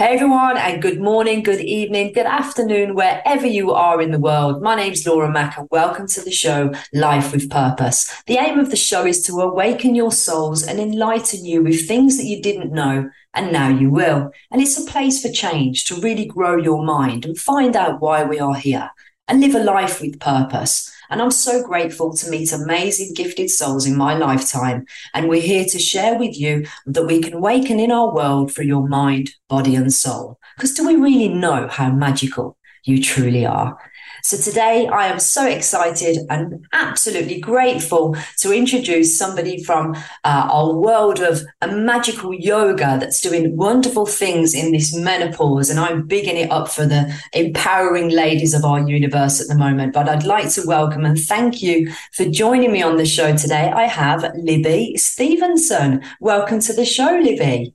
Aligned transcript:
Hey 0.00 0.14
everyone, 0.14 0.56
and 0.56 0.80
good 0.80 0.98
morning, 0.98 1.42
good 1.42 1.60
evening, 1.60 2.14
good 2.14 2.24
afternoon, 2.24 2.94
wherever 2.94 3.46
you 3.46 3.72
are 3.72 4.00
in 4.00 4.12
the 4.12 4.18
world. 4.18 4.62
My 4.62 4.74
name's 4.74 5.06
Laura 5.06 5.30
Mac, 5.30 5.58
and 5.58 5.68
welcome 5.70 6.06
to 6.06 6.22
the 6.22 6.30
show 6.30 6.72
Life 6.94 7.32
with 7.32 7.50
Purpose. 7.50 8.10
The 8.24 8.38
aim 8.38 8.58
of 8.58 8.70
the 8.70 8.78
show 8.78 9.04
is 9.04 9.22
to 9.26 9.34
awaken 9.34 9.94
your 9.94 10.10
souls 10.10 10.66
and 10.66 10.80
enlighten 10.80 11.44
you 11.44 11.62
with 11.62 11.86
things 11.86 12.16
that 12.16 12.24
you 12.24 12.40
didn't 12.40 12.72
know, 12.72 13.10
and 13.34 13.52
now 13.52 13.68
you 13.68 13.90
will. 13.90 14.32
And 14.50 14.62
it's 14.62 14.78
a 14.78 14.90
place 14.90 15.20
for 15.20 15.30
change 15.30 15.84
to 15.84 16.00
really 16.00 16.24
grow 16.24 16.56
your 16.56 16.82
mind 16.82 17.26
and 17.26 17.36
find 17.36 17.76
out 17.76 18.00
why 18.00 18.24
we 18.24 18.40
are 18.40 18.54
here 18.54 18.90
and 19.28 19.42
live 19.42 19.54
a 19.54 19.62
life 19.62 20.00
with 20.00 20.18
purpose. 20.18 20.90
And 21.10 21.20
I'm 21.20 21.30
so 21.32 21.62
grateful 21.62 22.14
to 22.14 22.30
meet 22.30 22.52
amazing, 22.52 23.14
gifted 23.14 23.50
souls 23.50 23.86
in 23.86 23.96
my 23.96 24.16
lifetime. 24.16 24.86
And 25.12 25.28
we're 25.28 25.42
here 25.42 25.64
to 25.64 25.78
share 25.78 26.18
with 26.18 26.38
you 26.38 26.66
that 26.86 27.06
we 27.06 27.20
can 27.20 27.34
awaken 27.34 27.80
in 27.80 27.90
our 27.90 28.14
world 28.14 28.52
through 28.54 28.66
your 28.66 28.88
mind, 28.88 29.30
body, 29.48 29.74
and 29.74 29.92
soul. 29.92 30.38
Because 30.56 30.74
do 30.74 30.86
we 30.86 30.94
really 30.94 31.28
know 31.28 31.66
how 31.68 31.90
magical 31.90 32.56
you 32.84 33.02
truly 33.02 33.44
are? 33.44 33.76
So 34.22 34.36
today 34.36 34.86
I 34.88 35.06
am 35.06 35.18
so 35.18 35.46
excited 35.46 36.18
and 36.28 36.66
absolutely 36.72 37.40
grateful 37.40 38.16
to 38.38 38.52
introduce 38.52 39.16
somebody 39.16 39.62
from 39.64 39.94
uh, 40.24 40.48
our 40.50 40.74
world 40.74 41.20
of 41.20 41.42
a 41.60 41.68
magical 41.68 42.34
yoga 42.34 42.98
that's 43.00 43.20
doing 43.20 43.56
wonderful 43.56 44.06
things 44.06 44.54
in 44.54 44.72
this 44.72 44.94
menopause. 44.94 45.70
And 45.70 45.80
I'm 45.80 46.06
bigging 46.06 46.36
it 46.36 46.50
up 46.50 46.68
for 46.68 46.86
the 46.86 47.14
empowering 47.32 48.10
ladies 48.10 48.54
of 48.54 48.64
our 48.64 48.80
universe 48.80 49.40
at 49.40 49.48
the 49.48 49.56
moment. 49.56 49.92
But 49.92 50.08
I'd 50.08 50.24
like 50.24 50.50
to 50.50 50.62
welcome 50.66 51.04
and 51.04 51.18
thank 51.18 51.62
you 51.62 51.92
for 52.12 52.24
joining 52.24 52.72
me 52.72 52.82
on 52.82 52.96
the 52.96 53.06
show 53.06 53.36
today. 53.36 53.70
I 53.70 53.84
have 53.84 54.30
Libby 54.36 54.94
Steveson. 54.96 56.04
Welcome 56.20 56.60
to 56.60 56.72
the 56.72 56.84
show, 56.84 57.18
Libby. 57.22 57.74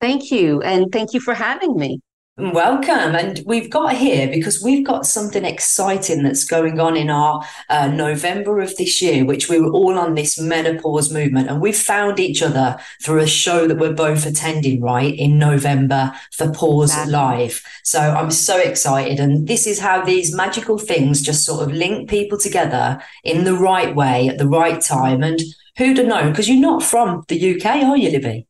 Thank 0.00 0.30
you. 0.30 0.62
And 0.62 0.92
thank 0.92 1.12
you 1.12 1.20
for 1.20 1.34
having 1.34 1.76
me. 1.76 2.00
Welcome. 2.38 3.16
And 3.16 3.42
we've 3.46 3.68
got 3.68 3.96
here 3.96 4.28
because 4.28 4.62
we've 4.62 4.86
got 4.86 5.06
something 5.06 5.44
exciting 5.44 6.22
that's 6.22 6.44
going 6.44 6.78
on 6.78 6.96
in 6.96 7.10
our 7.10 7.44
uh, 7.68 7.88
November 7.88 8.60
of 8.60 8.76
this 8.76 9.02
year, 9.02 9.24
which 9.24 9.48
we 9.48 9.60
were 9.60 9.72
all 9.72 9.98
on 9.98 10.14
this 10.14 10.38
menopause 10.38 11.12
movement. 11.12 11.48
And 11.48 11.60
we've 11.60 11.76
found 11.76 12.20
each 12.20 12.40
other 12.40 12.78
through 13.02 13.22
a 13.22 13.26
show 13.26 13.66
that 13.66 13.78
we're 13.78 13.92
both 13.92 14.24
attending, 14.24 14.80
right, 14.80 15.12
in 15.18 15.36
November 15.36 16.12
for 16.30 16.52
Pause. 16.52 17.08
Live. 17.08 17.64
So 17.82 17.98
I'm 17.98 18.30
so 18.30 18.56
excited. 18.56 19.18
And 19.18 19.48
this 19.48 19.66
is 19.66 19.80
how 19.80 20.04
these 20.04 20.32
magical 20.32 20.78
things 20.78 21.22
just 21.22 21.44
sort 21.44 21.68
of 21.68 21.74
link 21.74 22.08
people 22.08 22.38
together 22.38 23.02
in 23.24 23.42
the 23.42 23.54
right 23.54 23.96
way 23.96 24.28
at 24.28 24.38
the 24.38 24.48
right 24.48 24.80
time. 24.80 25.24
And 25.24 25.40
who'd 25.76 25.98
have 25.98 26.06
known? 26.06 26.30
Because 26.30 26.48
you're 26.48 26.60
not 26.60 26.84
from 26.84 27.24
the 27.26 27.56
UK, 27.56 27.66
are 27.82 27.96
you, 27.96 28.10
Libby? 28.10 28.47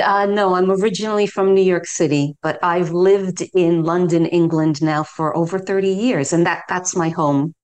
Uh, 0.00 0.26
no, 0.26 0.54
I'm 0.54 0.70
originally 0.70 1.26
from 1.26 1.54
New 1.54 1.62
York 1.62 1.86
City, 1.86 2.34
but 2.42 2.58
I've 2.62 2.90
lived 2.90 3.42
in 3.54 3.82
London, 3.82 4.26
England 4.26 4.80
now 4.82 5.02
for 5.02 5.36
over 5.36 5.58
30 5.58 5.88
years, 5.88 6.32
and 6.32 6.46
that 6.46 6.62
that's 6.68 6.94
my 6.94 7.08
home. 7.08 7.54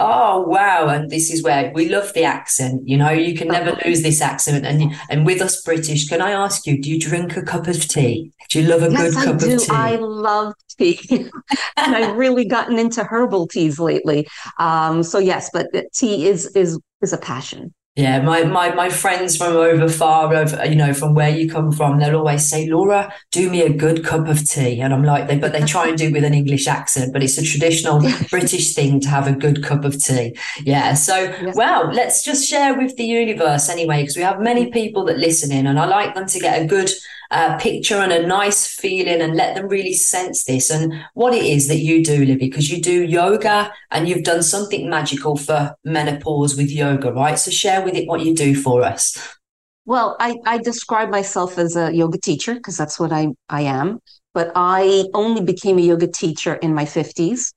Oh 0.00 0.40
wow! 0.40 0.88
And 0.88 1.08
this 1.08 1.30
is 1.30 1.44
where 1.44 1.70
we 1.72 1.88
love 1.88 2.12
the 2.14 2.24
accent. 2.24 2.82
You 2.84 2.96
know, 2.96 3.10
you 3.10 3.36
can 3.36 3.46
never 3.46 3.78
lose 3.84 4.02
this 4.02 4.20
accent. 4.20 4.66
And 4.66 4.92
and 5.08 5.24
with 5.24 5.40
us 5.40 5.62
British, 5.62 6.08
can 6.08 6.20
I 6.20 6.32
ask 6.32 6.66
you, 6.66 6.82
do 6.82 6.90
you 6.90 6.98
drink 6.98 7.36
a 7.36 7.42
cup 7.42 7.68
of 7.68 7.80
tea? 7.86 8.32
Do 8.50 8.60
you 8.60 8.68
love 8.68 8.82
a 8.82 8.90
yes, 8.90 9.14
good 9.14 9.16
I 9.16 9.24
cup 9.24 9.38
do. 9.38 9.54
of 9.54 9.60
tea? 9.60 9.70
I 9.70 9.96
love 9.96 10.54
tea, 10.76 10.98
and 11.76 11.94
I've 11.94 12.16
really 12.16 12.44
gotten 12.44 12.76
into 12.76 13.04
herbal 13.04 13.46
teas 13.46 13.78
lately. 13.78 14.26
Um, 14.58 15.04
so 15.04 15.18
yes, 15.18 15.48
but 15.52 15.68
tea 15.94 16.26
is 16.26 16.46
is 16.56 16.80
is 17.00 17.12
a 17.12 17.18
passion. 17.18 17.72
Yeah, 17.96 18.22
my, 18.22 18.42
my 18.42 18.74
my 18.74 18.90
friends 18.90 19.36
from 19.36 19.54
over 19.54 19.88
far, 19.88 20.34
over 20.34 20.66
you 20.66 20.74
know, 20.74 20.92
from 20.92 21.14
where 21.14 21.28
you 21.28 21.48
come 21.48 21.70
from, 21.70 22.00
they'll 22.00 22.16
always 22.16 22.44
say, 22.44 22.66
"Laura, 22.66 23.14
do 23.30 23.48
me 23.48 23.62
a 23.62 23.72
good 23.72 24.04
cup 24.04 24.26
of 24.26 24.48
tea," 24.48 24.80
and 24.80 24.92
I'm 24.92 25.04
like, 25.04 25.28
they 25.28 25.38
but 25.38 25.52
they 25.52 25.60
try 25.60 25.86
and 25.86 25.96
do 25.96 26.08
it 26.08 26.12
with 26.12 26.24
an 26.24 26.34
English 26.34 26.66
accent, 26.66 27.12
but 27.12 27.22
it's 27.22 27.38
a 27.38 27.44
traditional 27.44 28.02
British 28.30 28.74
thing 28.74 28.98
to 28.98 29.08
have 29.08 29.28
a 29.28 29.32
good 29.32 29.62
cup 29.62 29.84
of 29.84 30.02
tea. 30.02 30.36
Yeah, 30.64 30.94
so 30.94 31.16
yes. 31.16 31.54
well, 31.54 31.88
let's 31.92 32.24
just 32.24 32.48
share 32.48 32.76
with 32.76 32.96
the 32.96 33.04
universe 33.04 33.68
anyway, 33.68 34.02
because 34.02 34.16
we 34.16 34.22
have 34.22 34.40
many 34.40 34.72
people 34.72 35.04
that 35.04 35.18
listen 35.18 35.52
in, 35.52 35.68
and 35.68 35.78
I 35.78 35.84
like 35.84 36.16
them 36.16 36.26
to 36.26 36.40
get 36.40 36.60
a 36.60 36.66
good 36.66 36.90
uh, 37.30 37.56
picture 37.58 37.96
and 37.96 38.12
a 38.12 38.26
nice 38.26 38.66
feeling 38.66 39.20
and 39.20 39.34
let 39.34 39.54
them 39.54 39.68
really 39.68 39.92
sense 39.92 40.44
this 40.44 40.70
and 40.70 40.92
what 41.14 41.34
it 41.34 41.44
is 41.44 41.68
that 41.68 41.78
you 41.78 42.04
do, 42.04 42.24
Libby, 42.24 42.48
because 42.48 42.70
you 42.70 42.80
do 42.80 43.02
yoga 43.04 43.72
and 43.90 44.08
you've 44.08 44.24
done 44.24 44.42
something 44.42 44.88
magical 44.88 45.36
for 45.36 45.74
menopause 45.84 46.56
with 46.56 46.70
yoga, 46.70 47.12
right? 47.12 47.38
So 47.38 47.50
share 47.50 47.82
with 47.84 47.94
it 47.94 48.08
what 48.08 48.20
you 48.20 48.34
do 48.34 48.54
for 48.54 48.82
us. 48.82 49.16
Well, 49.86 50.16
I, 50.18 50.36
I 50.46 50.58
describe 50.58 51.10
myself 51.10 51.58
as 51.58 51.76
a 51.76 51.92
yoga 51.92 52.18
teacher 52.18 52.54
because 52.54 52.76
that's 52.76 52.98
what 52.98 53.12
I, 53.12 53.28
I 53.48 53.62
am. 53.62 54.00
But 54.32 54.50
I 54.54 55.04
only 55.14 55.42
became 55.42 55.78
a 55.78 55.82
yoga 55.82 56.08
teacher 56.08 56.54
in 56.54 56.74
my 56.74 56.84
50s. 56.84 57.52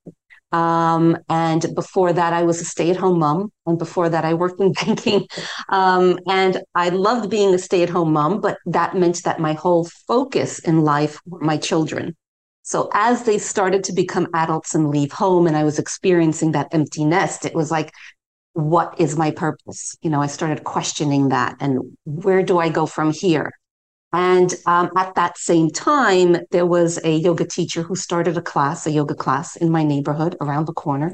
Um, 0.51 1.17
and 1.29 1.65
before 1.75 2.13
that, 2.13 2.33
I 2.33 2.43
was 2.43 2.61
a 2.61 2.65
stay 2.65 2.89
at 2.89 2.97
home 2.97 3.19
mom. 3.19 3.51
And 3.65 3.77
before 3.77 4.09
that, 4.09 4.25
I 4.25 4.33
worked 4.33 4.59
in 4.61 4.71
banking. 4.85 5.27
Um, 5.69 6.19
and 6.27 6.61
I 6.73 6.89
loved 6.89 7.29
being 7.29 7.53
a 7.53 7.59
stay 7.59 7.83
at 7.83 7.89
home 7.89 8.13
mom, 8.13 8.41
but 8.41 8.57
that 8.65 8.95
meant 8.95 9.23
that 9.23 9.39
my 9.39 9.53
whole 9.53 9.85
focus 10.07 10.59
in 10.59 10.81
life 10.81 11.19
were 11.25 11.39
my 11.39 11.57
children. 11.57 12.15
So 12.63 12.89
as 12.93 13.23
they 13.23 13.37
started 13.37 13.83
to 13.85 13.93
become 13.93 14.27
adults 14.33 14.75
and 14.75 14.89
leave 14.89 15.11
home, 15.11 15.47
and 15.47 15.55
I 15.55 15.63
was 15.63 15.79
experiencing 15.79 16.51
that 16.51 16.67
empty 16.73 17.05
nest, 17.05 17.45
it 17.45 17.55
was 17.55 17.71
like, 17.71 17.91
what 18.53 18.99
is 18.99 19.15
my 19.15 19.31
purpose? 19.31 19.95
You 20.01 20.09
know, 20.09 20.21
I 20.21 20.27
started 20.27 20.63
questioning 20.63 21.29
that 21.29 21.55
and 21.59 21.95
where 22.05 22.43
do 22.43 22.57
I 22.57 22.69
go 22.69 22.85
from 22.85 23.11
here? 23.11 23.51
And 24.17 24.55
um, 24.65 24.89
at 24.97 25.13
that 25.13 25.37
same 25.37 25.69
time, 25.69 26.37
there 26.49 26.65
was 26.65 26.99
a 27.03 27.17
yoga 27.17 27.45
teacher 27.45 27.83
who 27.83 27.95
started 27.95 28.35
a 28.35 28.41
class, 28.41 28.87
a 28.87 28.91
yoga 28.91 29.13
class 29.13 29.55
in 29.55 29.69
my 29.69 29.83
neighborhood 29.83 30.35
around 30.41 30.65
the 30.65 30.73
corner. 30.73 31.13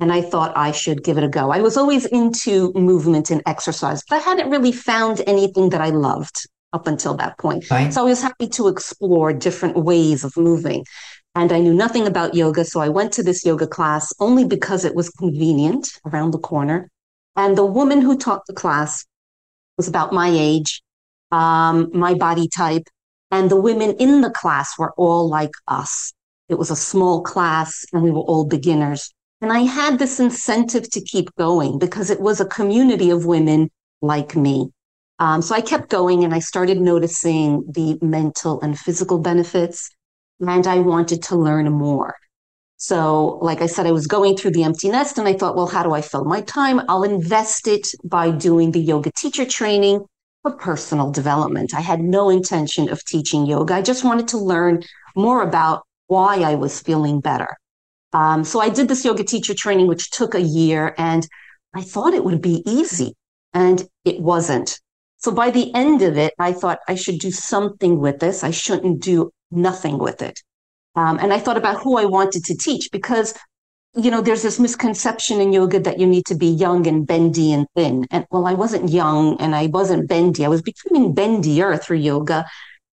And 0.00 0.12
I 0.12 0.20
thought 0.20 0.56
I 0.56 0.72
should 0.72 1.04
give 1.04 1.16
it 1.16 1.22
a 1.22 1.28
go. 1.28 1.52
I 1.52 1.60
was 1.60 1.76
always 1.76 2.06
into 2.06 2.72
movement 2.72 3.30
and 3.30 3.40
exercise, 3.46 4.02
but 4.02 4.16
I 4.16 4.18
hadn't 4.18 4.50
really 4.50 4.72
found 4.72 5.22
anything 5.28 5.68
that 5.68 5.80
I 5.80 5.90
loved 5.90 6.44
up 6.72 6.88
until 6.88 7.14
that 7.18 7.38
point. 7.38 7.70
Right. 7.70 7.92
So 7.94 8.00
I 8.00 8.04
was 8.04 8.20
happy 8.20 8.48
to 8.48 8.66
explore 8.66 9.32
different 9.32 9.76
ways 9.76 10.24
of 10.24 10.36
moving. 10.36 10.84
And 11.36 11.52
I 11.52 11.60
knew 11.60 11.72
nothing 11.72 12.08
about 12.08 12.34
yoga. 12.34 12.64
So 12.64 12.80
I 12.80 12.88
went 12.88 13.12
to 13.12 13.22
this 13.22 13.46
yoga 13.46 13.68
class 13.68 14.12
only 14.18 14.44
because 14.44 14.84
it 14.84 14.96
was 14.96 15.08
convenient 15.10 16.00
around 16.04 16.32
the 16.32 16.38
corner. 16.38 16.90
And 17.36 17.56
the 17.56 17.64
woman 17.64 18.00
who 18.00 18.18
taught 18.18 18.46
the 18.46 18.54
class 18.54 19.06
was 19.76 19.86
about 19.86 20.12
my 20.12 20.30
age 20.32 20.82
um, 21.30 21.90
my 21.92 22.14
body 22.14 22.48
type. 22.48 22.84
And 23.30 23.50
the 23.50 23.60
women 23.60 23.92
in 23.98 24.20
the 24.20 24.30
class 24.30 24.78
were 24.78 24.92
all 24.96 25.28
like 25.28 25.52
us. 25.68 26.12
It 26.48 26.58
was 26.58 26.70
a 26.70 26.76
small 26.76 27.22
class 27.22 27.84
and 27.92 28.02
we 28.02 28.10
were 28.10 28.22
all 28.22 28.44
beginners. 28.44 29.12
And 29.40 29.52
I 29.52 29.60
had 29.60 29.98
this 29.98 30.20
incentive 30.20 30.90
to 30.90 31.00
keep 31.00 31.34
going 31.36 31.78
because 31.78 32.10
it 32.10 32.20
was 32.20 32.40
a 32.40 32.44
community 32.44 33.10
of 33.10 33.24
women 33.24 33.70
like 34.02 34.34
me. 34.34 34.70
Um, 35.18 35.42
so 35.42 35.54
I 35.54 35.60
kept 35.60 35.90
going 35.90 36.24
and 36.24 36.34
I 36.34 36.40
started 36.40 36.80
noticing 36.80 37.64
the 37.70 37.98
mental 38.02 38.60
and 38.62 38.78
physical 38.78 39.18
benefits. 39.18 39.90
And 40.40 40.66
I 40.66 40.78
wanted 40.80 41.22
to 41.24 41.36
learn 41.36 41.70
more. 41.70 42.16
So, 42.78 43.38
like 43.42 43.60
I 43.60 43.66
said, 43.66 43.86
I 43.86 43.92
was 43.92 44.06
going 44.06 44.38
through 44.38 44.52
the 44.52 44.64
empty 44.64 44.88
nest 44.88 45.18
and 45.18 45.28
I 45.28 45.34
thought, 45.34 45.54
well, 45.54 45.66
how 45.66 45.82
do 45.82 45.92
I 45.92 46.00
fill 46.00 46.24
my 46.24 46.40
time? 46.40 46.80
I'll 46.88 47.02
invest 47.02 47.68
it 47.68 47.86
by 48.02 48.30
doing 48.30 48.72
the 48.72 48.80
yoga 48.80 49.10
teacher 49.12 49.44
training 49.44 50.06
for 50.42 50.52
personal 50.52 51.10
development. 51.10 51.74
I 51.74 51.80
had 51.80 52.00
no 52.00 52.30
intention 52.30 52.88
of 52.88 53.04
teaching 53.04 53.46
yoga. 53.46 53.74
I 53.74 53.82
just 53.82 54.04
wanted 54.04 54.28
to 54.28 54.38
learn 54.38 54.82
more 55.14 55.42
about 55.42 55.84
why 56.06 56.36
I 56.40 56.54
was 56.54 56.80
feeling 56.80 57.20
better. 57.20 57.56
Um, 58.12 58.44
so 58.44 58.60
I 58.60 58.68
did 58.68 58.88
this 58.88 59.04
yoga 59.04 59.22
teacher 59.22 59.54
training, 59.54 59.86
which 59.86 60.10
took 60.10 60.34
a 60.34 60.40
year, 60.40 60.94
and 60.98 61.26
I 61.74 61.82
thought 61.82 62.14
it 62.14 62.24
would 62.24 62.42
be 62.42 62.62
easy, 62.66 63.14
and 63.54 63.86
it 64.04 64.20
wasn't. 64.20 64.80
So 65.18 65.30
by 65.30 65.50
the 65.50 65.72
end 65.74 66.02
of 66.02 66.16
it, 66.16 66.34
I 66.38 66.52
thought 66.52 66.80
I 66.88 66.94
should 66.94 67.18
do 67.18 67.30
something 67.30 68.00
with 68.00 68.18
this. 68.18 68.42
I 68.42 68.50
shouldn't 68.50 69.02
do 69.02 69.30
nothing 69.50 69.98
with 69.98 70.22
it. 70.22 70.40
Um, 70.96 71.18
and 71.20 71.32
I 71.32 71.38
thought 71.38 71.58
about 71.58 71.82
who 71.82 71.98
I 71.98 72.06
wanted 72.06 72.44
to 72.46 72.56
teach 72.56 72.88
because 72.90 73.34
you 73.94 74.10
know, 74.10 74.20
there's 74.20 74.42
this 74.42 74.60
misconception 74.60 75.40
in 75.40 75.52
yoga 75.52 75.80
that 75.80 75.98
you 75.98 76.06
need 76.06 76.24
to 76.26 76.34
be 76.34 76.46
young 76.46 76.86
and 76.86 77.06
bendy 77.06 77.52
and 77.52 77.66
thin. 77.74 78.06
And 78.10 78.24
well, 78.30 78.46
I 78.46 78.54
wasn't 78.54 78.90
young 78.90 79.40
and 79.40 79.54
I 79.54 79.66
wasn't 79.66 80.08
bendy. 80.08 80.44
I 80.44 80.48
was 80.48 80.62
becoming 80.62 81.12
bendier 81.12 81.80
through 81.80 81.98
yoga. 81.98 82.46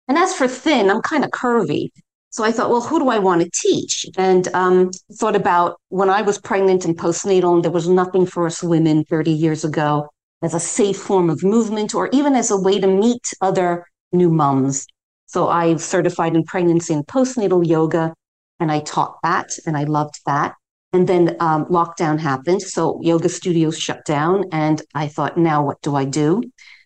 And 0.07 0.17
as 0.17 0.33
for 0.33 0.47
thin, 0.47 0.89
I'm 0.89 1.01
kind 1.01 1.25
of 1.25 1.31
curvy. 1.31 1.89
So 2.29 2.43
I 2.43 2.51
thought, 2.51 2.69
well, 2.69 2.81
who 2.81 2.99
do 2.99 3.09
I 3.09 3.19
want 3.19 3.41
to 3.41 3.49
teach? 3.53 4.05
And 4.17 4.47
um, 4.53 4.91
thought 5.13 5.35
about 5.35 5.79
when 5.89 6.09
I 6.09 6.21
was 6.21 6.37
pregnant 6.37 6.85
and 6.85 6.97
postnatal, 6.97 7.55
and 7.55 7.63
there 7.63 7.71
was 7.71 7.87
nothing 7.87 8.25
for 8.25 8.45
us 8.45 8.61
women 8.61 9.05
30 9.05 9.31
years 9.31 9.63
ago 9.63 10.09
as 10.41 10.53
a 10.53 10.59
safe 10.59 10.97
form 10.97 11.29
of 11.29 11.43
movement 11.43 11.95
or 11.95 12.09
even 12.11 12.35
as 12.35 12.51
a 12.51 12.59
way 12.59 12.79
to 12.79 12.87
meet 12.87 13.23
other 13.41 13.85
new 14.11 14.29
moms. 14.29 14.85
So 15.27 15.47
I 15.47 15.77
certified 15.77 16.35
in 16.35 16.43
pregnancy 16.43 16.93
and 16.93 17.05
postnatal 17.07 17.65
yoga, 17.65 18.13
and 18.59 18.71
I 18.71 18.81
taught 18.81 19.17
that, 19.23 19.51
and 19.65 19.75
I 19.77 19.83
loved 19.83 20.19
that. 20.25 20.55
And 20.95 21.09
then 21.09 21.35
um, 21.41 21.65
lockdown 21.65 22.17
happened. 22.17 22.61
So 22.61 23.01
yoga 23.01 23.27
studios 23.27 23.77
shut 23.77 24.05
down. 24.05 24.45
And 24.53 24.81
I 24.93 25.09
thought, 25.09 25.37
now 25.37 25.61
what 25.61 25.81
do 25.81 25.93
I 25.93 26.05
do? 26.05 26.41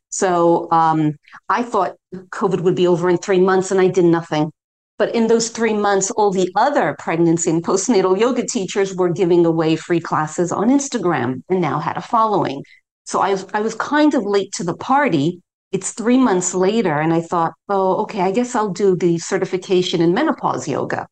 So 0.09 0.67
um, 0.71 1.13
I 1.47 1.61
thought 1.61 1.95
COVID 2.15 2.61
would 2.61 2.73
be 2.73 2.87
over 2.87 3.07
in 3.07 3.19
three 3.19 3.39
months, 3.39 3.69
and 3.69 3.79
I 3.79 3.87
did 3.87 4.05
nothing. 4.05 4.51
But 4.97 5.13
in 5.13 5.27
those 5.27 5.49
three 5.49 5.75
months, 5.75 6.09
all 6.09 6.31
the 6.31 6.49
other 6.55 6.95
pregnancy 6.97 7.51
and 7.51 7.63
postnatal 7.63 8.19
yoga 8.19 8.43
teachers 8.47 8.95
were 8.95 9.13
giving 9.13 9.45
away 9.45 9.75
free 9.75 9.99
classes 9.99 10.51
on 10.51 10.69
Instagram 10.69 11.43
and 11.49 11.61
now 11.61 11.77
had 11.77 11.95
a 11.95 12.01
following. 12.01 12.63
So 13.05 13.19
I 13.19 13.29
was, 13.29 13.45
I 13.53 13.61
was 13.61 13.75
kind 13.75 14.15
of 14.15 14.23
late 14.23 14.51
to 14.53 14.63
the 14.63 14.75
party. 14.75 15.39
It's 15.71 15.91
three 15.91 16.17
months 16.17 16.55
later, 16.55 16.99
and 16.99 17.13
I 17.13 17.21
thought, 17.21 17.53
oh, 17.69 18.01
okay, 18.01 18.21
I 18.21 18.31
guess 18.31 18.55
I'll 18.55 18.73
do 18.73 18.95
the 18.95 19.19
certification 19.19 20.01
in 20.01 20.15
menopause 20.15 20.67
yoga. 20.67 21.05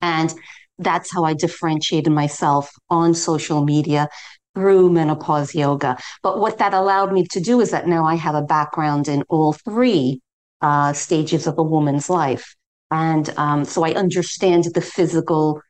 And 0.00 0.32
that's 0.80 1.12
how 1.12 1.24
I 1.24 1.34
differentiated 1.34 2.12
myself 2.12 2.70
on 2.88 3.14
social 3.14 3.64
media 3.64 4.08
through 4.54 4.90
menopause 4.90 5.54
yoga. 5.54 5.96
But 6.22 6.40
what 6.40 6.58
that 6.58 6.74
allowed 6.74 7.12
me 7.12 7.26
to 7.30 7.40
do 7.40 7.60
is 7.60 7.70
that 7.70 7.86
now 7.86 8.04
I 8.04 8.16
have 8.16 8.34
a 8.34 8.42
background 8.42 9.06
in 9.08 9.22
all 9.28 9.52
three 9.52 10.20
uh, 10.60 10.92
stages 10.92 11.46
of 11.46 11.58
a 11.58 11.62
woman's 11.62 12.10
life. 12.10 12.54
And 12.90 13.32
um, 13.36 13.64
so 13.64 13.84
I 13.84 13.92
understand 13.92 14.64
the 14.74 14.80
physical, 14.80 15.60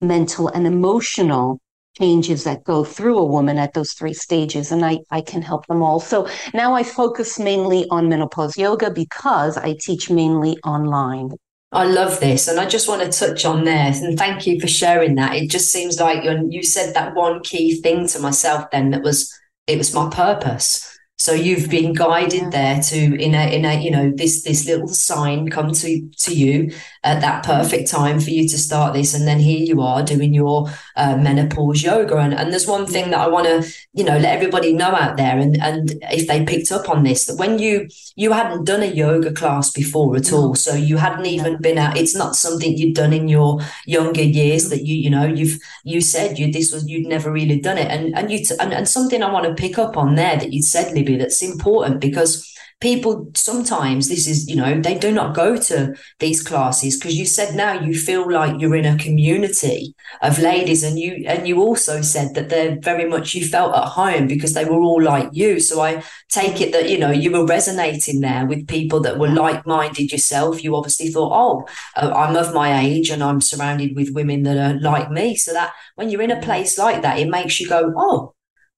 mental, 0.00 0.48
and 0.48 0.66
emotional 0.66 1.58
changes 1.98 2.44
that 2.44 2.64
go 2.64 2.84
through 2.84 3.18
a 3.18 3.24
woman 3.24 3.56
at 3.56 3.72
those 3.72 3.92
three 3.94 4.12
stages. 4.12 4.70
And 4.70 4.84
I, 4.84 4.98
I 5.10 5.22
can 5.22 5.40
help 5.40 5.66
them 5.66 5.82
all. 5.82 6.00
So 6.00 6.28
now 6.52 6.74
I 6.74 6.82
focus 6.82 7.38
mainly 7.38 7.86
on 7.90 8.10
menopause 8.10 8.58
yoga 8.58 8.90
because 8.90 9.56
I 9.56 9.76
teach 9.80 10.10
mainly 10.10 10.58
online. 10.64 11.30
I 11.72 11.84
love 11.84 12.20
this. 12.20 12.48
And 12.48 12.60
I 12.60 12.66
just 12.66 12.88
want 12.88 13.02
to 13.02 13.18
touch 13.18 13.44
on 13.44 13.64
this. 13.64 14.00
and 14.00 14.18
thank 14.18 14.46
you 14.46 14.60
for 14.60 14.68
sharing 14.68 15.16
that. 15.16 15.34
It 15.34 15.50
just 15.50 15.70
seems 15.70 16.00
like 16.00 16.24
you 16.24 16.46
you 16.50 16.62
said 16.62 16.94
that 16.94 17.14
one 17.14 17.42
key 17.42 17.80
thing 17.80 18.06
to 18.08 18.18
myself 18.20 18.70
then 18.70 18.90
that 18.90 19.02
was 19.02 19.32
it 19.66 19.78
was 19.78 19.94
my 19.94 20.08
purpose. 20.08 20.95
So 21.18 21.32
you've 21.32 21.70
been 21.70 21.94
guided 21.94 22.52
there 22.52 22.78
to 22.82 22.96
in 22.96 23.34
a 23.34 23.54
in 23.54 23.64
a 23.64 23.80
you 23.80 23.90
know 23.90 24.12
this 24.14 24.42
this 24.42 24.66
little 24.66 24.88
sign 24.88 25.48
come 25.48 25.72
to 25.72 26.08
to 26.10 26.34
you 26.34 26.70
at 27.04 27.22
that 27.22 27.42
perfect 27.42 27.88
time 27.88 28.20
for 28.20 28.28
you 28.28 28.46
to 28.46 28.58
start 28.58 28.92
this, 28.92 29.14
and 29.14 29.26
then 29.26 29.38
here 29.38 29.64
you 29.64 29.80
are 29.80 30.02
doing 30.02 30.34
your 30.34 30.68
uh, 30.94 31.16
menopause 31.16 31.82
yoga. 31.82 32.18
And 32.18 32.34
and 32.34 32.52
there's 32.52 32.66
one 32.66 32.84
thing 32.84 33.10
that 33.10 33.20
I 33.20 33.28
want 33.28 33.46
to 33.46 33.72
you 33.94 34.04
know 34.04 34.18
let 34.18 34.36
everybody 34.36 34.74
know 34.74 34.90
out 34.90 35.16
there, 35.16 35.38
and 35.38 35.56
and 35.62 35.92
if 36.10 36.26
they 36.26 36.44
picked 36.44 36.70
up 36.70 36.90
on 36.90 37.02
this, 37.02 37.24
that 37.24 37.38
when 37.38 37.58
you 37.58 37.88
you 38.14 38.32
hadn't 38.32 38.64
done 38.64 38.82
a 38.82 38.86
yoga 38.86 39.32
class 39.32 39.70
before 39.70 40.16
at 40.16 40.34
all, 40.34 40.54
so 40.54 40.74
you 40.74 40.98
hadn't 40.98 41.26
even 41.26 41.56
been 41.62 41.78
out. 41.78 41.96
It's 41.96 42.14
not 42.14 42.36
something 42.36 42.76
you'd 42.76 42.94
done 42.94 43.14
in 43.14 43.28
your 43.28 43.60
younger 43.86 44.22
years 44.22 44.68
that 44.68 44.84
you 44.84 44.94
you 44.94 45.08
know 45.08 45.24
you've 45.24 45.58
you 45.82 46.02
said 46.02 46.38
you 46.38 46.52
this 46.52 46.72
was 46.72 46.86
you'd 46.86 47.06
never 47.06 47.32
really 47.32 47.58
done 47.58 47.78
it, 47.78 47.90
and 47.90 48.14
and 48.18 48.30
you 48.30 48.44
t- 48.44 48.54
and, 48.60 48.74
and 48.74 48.86
something 48.86 49.22
I 49.22 49.32
want 49.32 49.46
to 49.46 49.54
pick 49.54 49.78
up 49.78 49.96
on 49.96 50.16
there 50.16 50.36
that 50.36 50.52
you 50.52 50.60
said 50.60 50.92
that's 51.14 51.42
important 51.42 52.00
because 52.00 52.52
people 52.80 53.30
sometimes 53.34 54.08
this 54.08 54.26
is 54.26 54.46
you 54.48 54.54
know 54.54 54.78
they 54.80 54.98
do 54.98 55.10
not 55.10 55.34
go 55.34 55.56
to 55.56 55.94
these 56.18 56.42
classes 56.42 56.98
because 56.98 57.16
you 57.16 57.24
said 57.24 57.54
now 57.54 57.72
you 57.72 57.98
feel 57.98 58.30
like 58.30 58.60
you're 58.60 58.76
in 58.76 58.84
a 58.84 58.98
community 58.98 59.94
of 60.20 60.38
ladies 60.38 60.82
and 60.82 60.98
you 60.98 61.24
and 61.26 61.48
you 61.48 61.62
also 61.62 62.02
said 62.02 62.34
that 62.34 62.50
they're 62.50 62.78
very 62.82 63.08
much 63.08 63.34
you 63.34 63.46
felt 63.46 63.74
at 63.74 63.88
home 63.88 64.26
because 64.26 64.52
they 64.52 64.66
were 64.66 64.80
all 64.80 65.02
like 65.02 65.28
you. 65.32 65.58
So 65.58 65.80
i 65.80 66.02
take 66.28 66.60
it 66.60 66.72
that 66.72 66.90
you 66.90 66.98
know 66.98 67.10
you 67.10 67.30
were 67.32 67.46
resonating 67.46 68.20
there 68.20 68.44
with 68.44 68.68
people 68.68 69.00
that 69.00 69.18
were 69.18 69.28
like-minded 69.28 70.12
yourself. 70.12 70.62
You 70.62 70.76
obviously 70.76 71.08
thought 71.08 71.32
oh 71.32 71.66
uh, 71.96 72.12
i'm 72.14 72.36
of 72.36 72.52
my 72.52 72.80
age 72.80 73.08
and 73.08 73.22
i'm 73.22 73.40
surrounded 73.40 73.96
with 73.96 74.14
women 74.14 74.42
that 74.42 74.58
are 74.58 74.78
like 74.80 75.10
me. 75.10 75.34
So 75.36 75.54
that 75.54 75.72
when 75.94 76.10
you're 76.10 76.22
in 76.22 76.30
a 76.30 76.42
place 76.42 76.76
like 76.76 77.00
that 77.02 77.18
it 77.18 77.28
makes 77.28 77.58
you 77.58 77.68
go 77.68 77.94
oh 77.96 78.35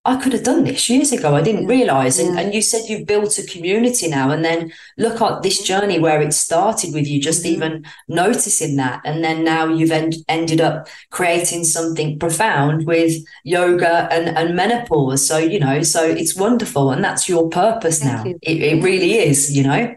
I 0.09 0.17
could 0.17 0.33
have 0.33 0.43
done 0.43 0.65
this 0.65 0.89
years 0.89 1.13
ago. 1.13 1.37
I 1.37 1.43
didn't 1.43 1.67
realize. 1.67 2.19
And, 2.19 2.35
yeah. 2.35 2.41
and 2.41 2.55
you 2.55 2.63
said 2.63 2.89
you've 2.89 3.07
built 3.07 3.39
a 3.39 3.43
community 3.43 4.09
now. 4.09 4.31
And 4.31 4.43
then 4.43 4.73
look 4.97 5.21
at 5.21 5.43
this 5.43 5.63
journey 5.63 6.01
where 6.01 6.23
it 6.23 6.33
started 6.33 6.95
with 6.95 7.07
you 7.07 7.21
just 7.21 7.45
mm-hmm. 7.45 7.55
even 7.55 7.87
noticing 8.09 8.77
that. 8.77 9.03
And 9.05 9.23
then 9.23 9.45
now 9.45 9.67
you've 9.67 9.91
en- 9.91 10.13
ended 10.27 10.63
up 10.63 10.89
creating 11.11 11.65
something 11.65 12.19
profound 12.19 12.87
with 12.87 13.23
yoga 13.45 14.09
and, 14.11 14.37
and 14.37 14.57
menopause. 14.57 15.29
So, 15.29 15.37
you 15.37 15.61
know, 15.61 15.83
so 15.83 16.03
it's 16.03 16.35
wonderful. 16.35 16.91
And 16.91 17.05
that's 17.05 17.29
your 17.29 17.51
purpose 17.51 18.01
Thank 18.01 18.13
now. 18.13 18.25
You. 18.25 18.39
It, 18.41 18.63
it 18.63 18.83
really 18.83 19.15
is, 19.15 19.55
you 19.55 19.63
know. 19.63 19.95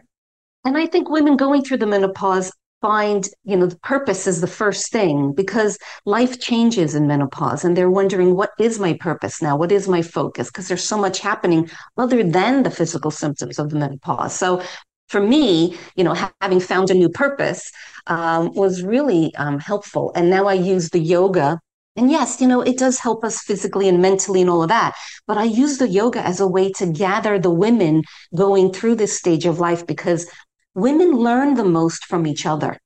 And 0.65 0.77
I 0.77 0.87
think 0.87 1.09
women 1.09 1.37
going 1.37 1.63
through 1.63 1.77
the 1.77 1.87
menopause 1.87 2.51
find, 2.81 3.27
you 3.43 3.55
know, 3.55 3.67
the 3.67 3.79
purpose 3.79 4.27
is 4.27 4.41
the 4.41 4.47
first 4.47 4.91
thing 4.91 5.33
because 5.33 5.77
life 6.05 6.39
changes 6.39 6.95
in 6.95 7.07
menopause 7.07 7.63
and 7.63 7.77
they're 7.77 7.91
wondering, 7.91 8.35
what 8.35 8.49
is 8.59 8.79
my 8.79 8.93
purpose 8.93 9.41
now? 9.41 9.55
What 9.55 9.71
is 9.71 9.87
my 9.87 10.01
focus? 10.01 10.47
Because 10.49 10.67
there's 10.67 10.83
so 10.83 10.97
much 10.97 11.19
happening 11.19 11.69
other 11.97 12.23
than 12.23 12.63
the 12.63 12.71
physical 12.71 13.11
symptoms 13.11 13.59
of 13.59 13.69
the 13.69 13.77
menopause. 13.77 14.33
So 14.33 14.63
for 15.09 15.21
me, 15.21 15.77
you 15.95 16.03
know, 16.03 16.15
having 16.41 16.59
found 16.59 16.89
a 16.89 16.95
new 16.95 17.09
purpose 17.09 17.71
um, 18.07 18.53
was 18.55 18.81
really 18.81 19.33
um, 19.35 19.59
helpful. 19.59 20.11
And 20.15 20.29
now 20.29 20.47
I 20.47 20.53
use 20.53 20.89
the 20.89 20.99
yoga. 20.99 21.59
And 21.97 22.09
yes, 22.09 22.39
you 22.39 22.47
know, 22.47 22.61
it 22.61 22.77
does 22.77 22.97
help 22.97 23.23
us 23.25 23.43
physically 23.43 23.89
and 23.89 24.01
mentally 24.01 24.41
and 24.41 24.49
all 24.49 24.63
of 24.63 24.69
that. 24.69 24.93
But 25.27 25.37
I 25.37 25.43
use 25.43 25.77
the 25.77 25.89
yoga 25.89 26.25
as 26.25 26.39
a 26.39 26.47
way 26.47 26.71
to 26.73 26.85
gather 26.87 27.37
the 27.37 27.51
women 27.51 28.03
going 28.33 28.71
through 28.71 28.95
this 28.95 29.17
stage 29.17 29.45
of 29.45 29.59
life 29.59 29.85
because 29.85 30.25
women 30.73 31.11
learn 31.11 31.55
the 31.55 31.65
most 31.65 32.05
from 32.05 32.25
each 32.27 32.45
other. 32.45 32.77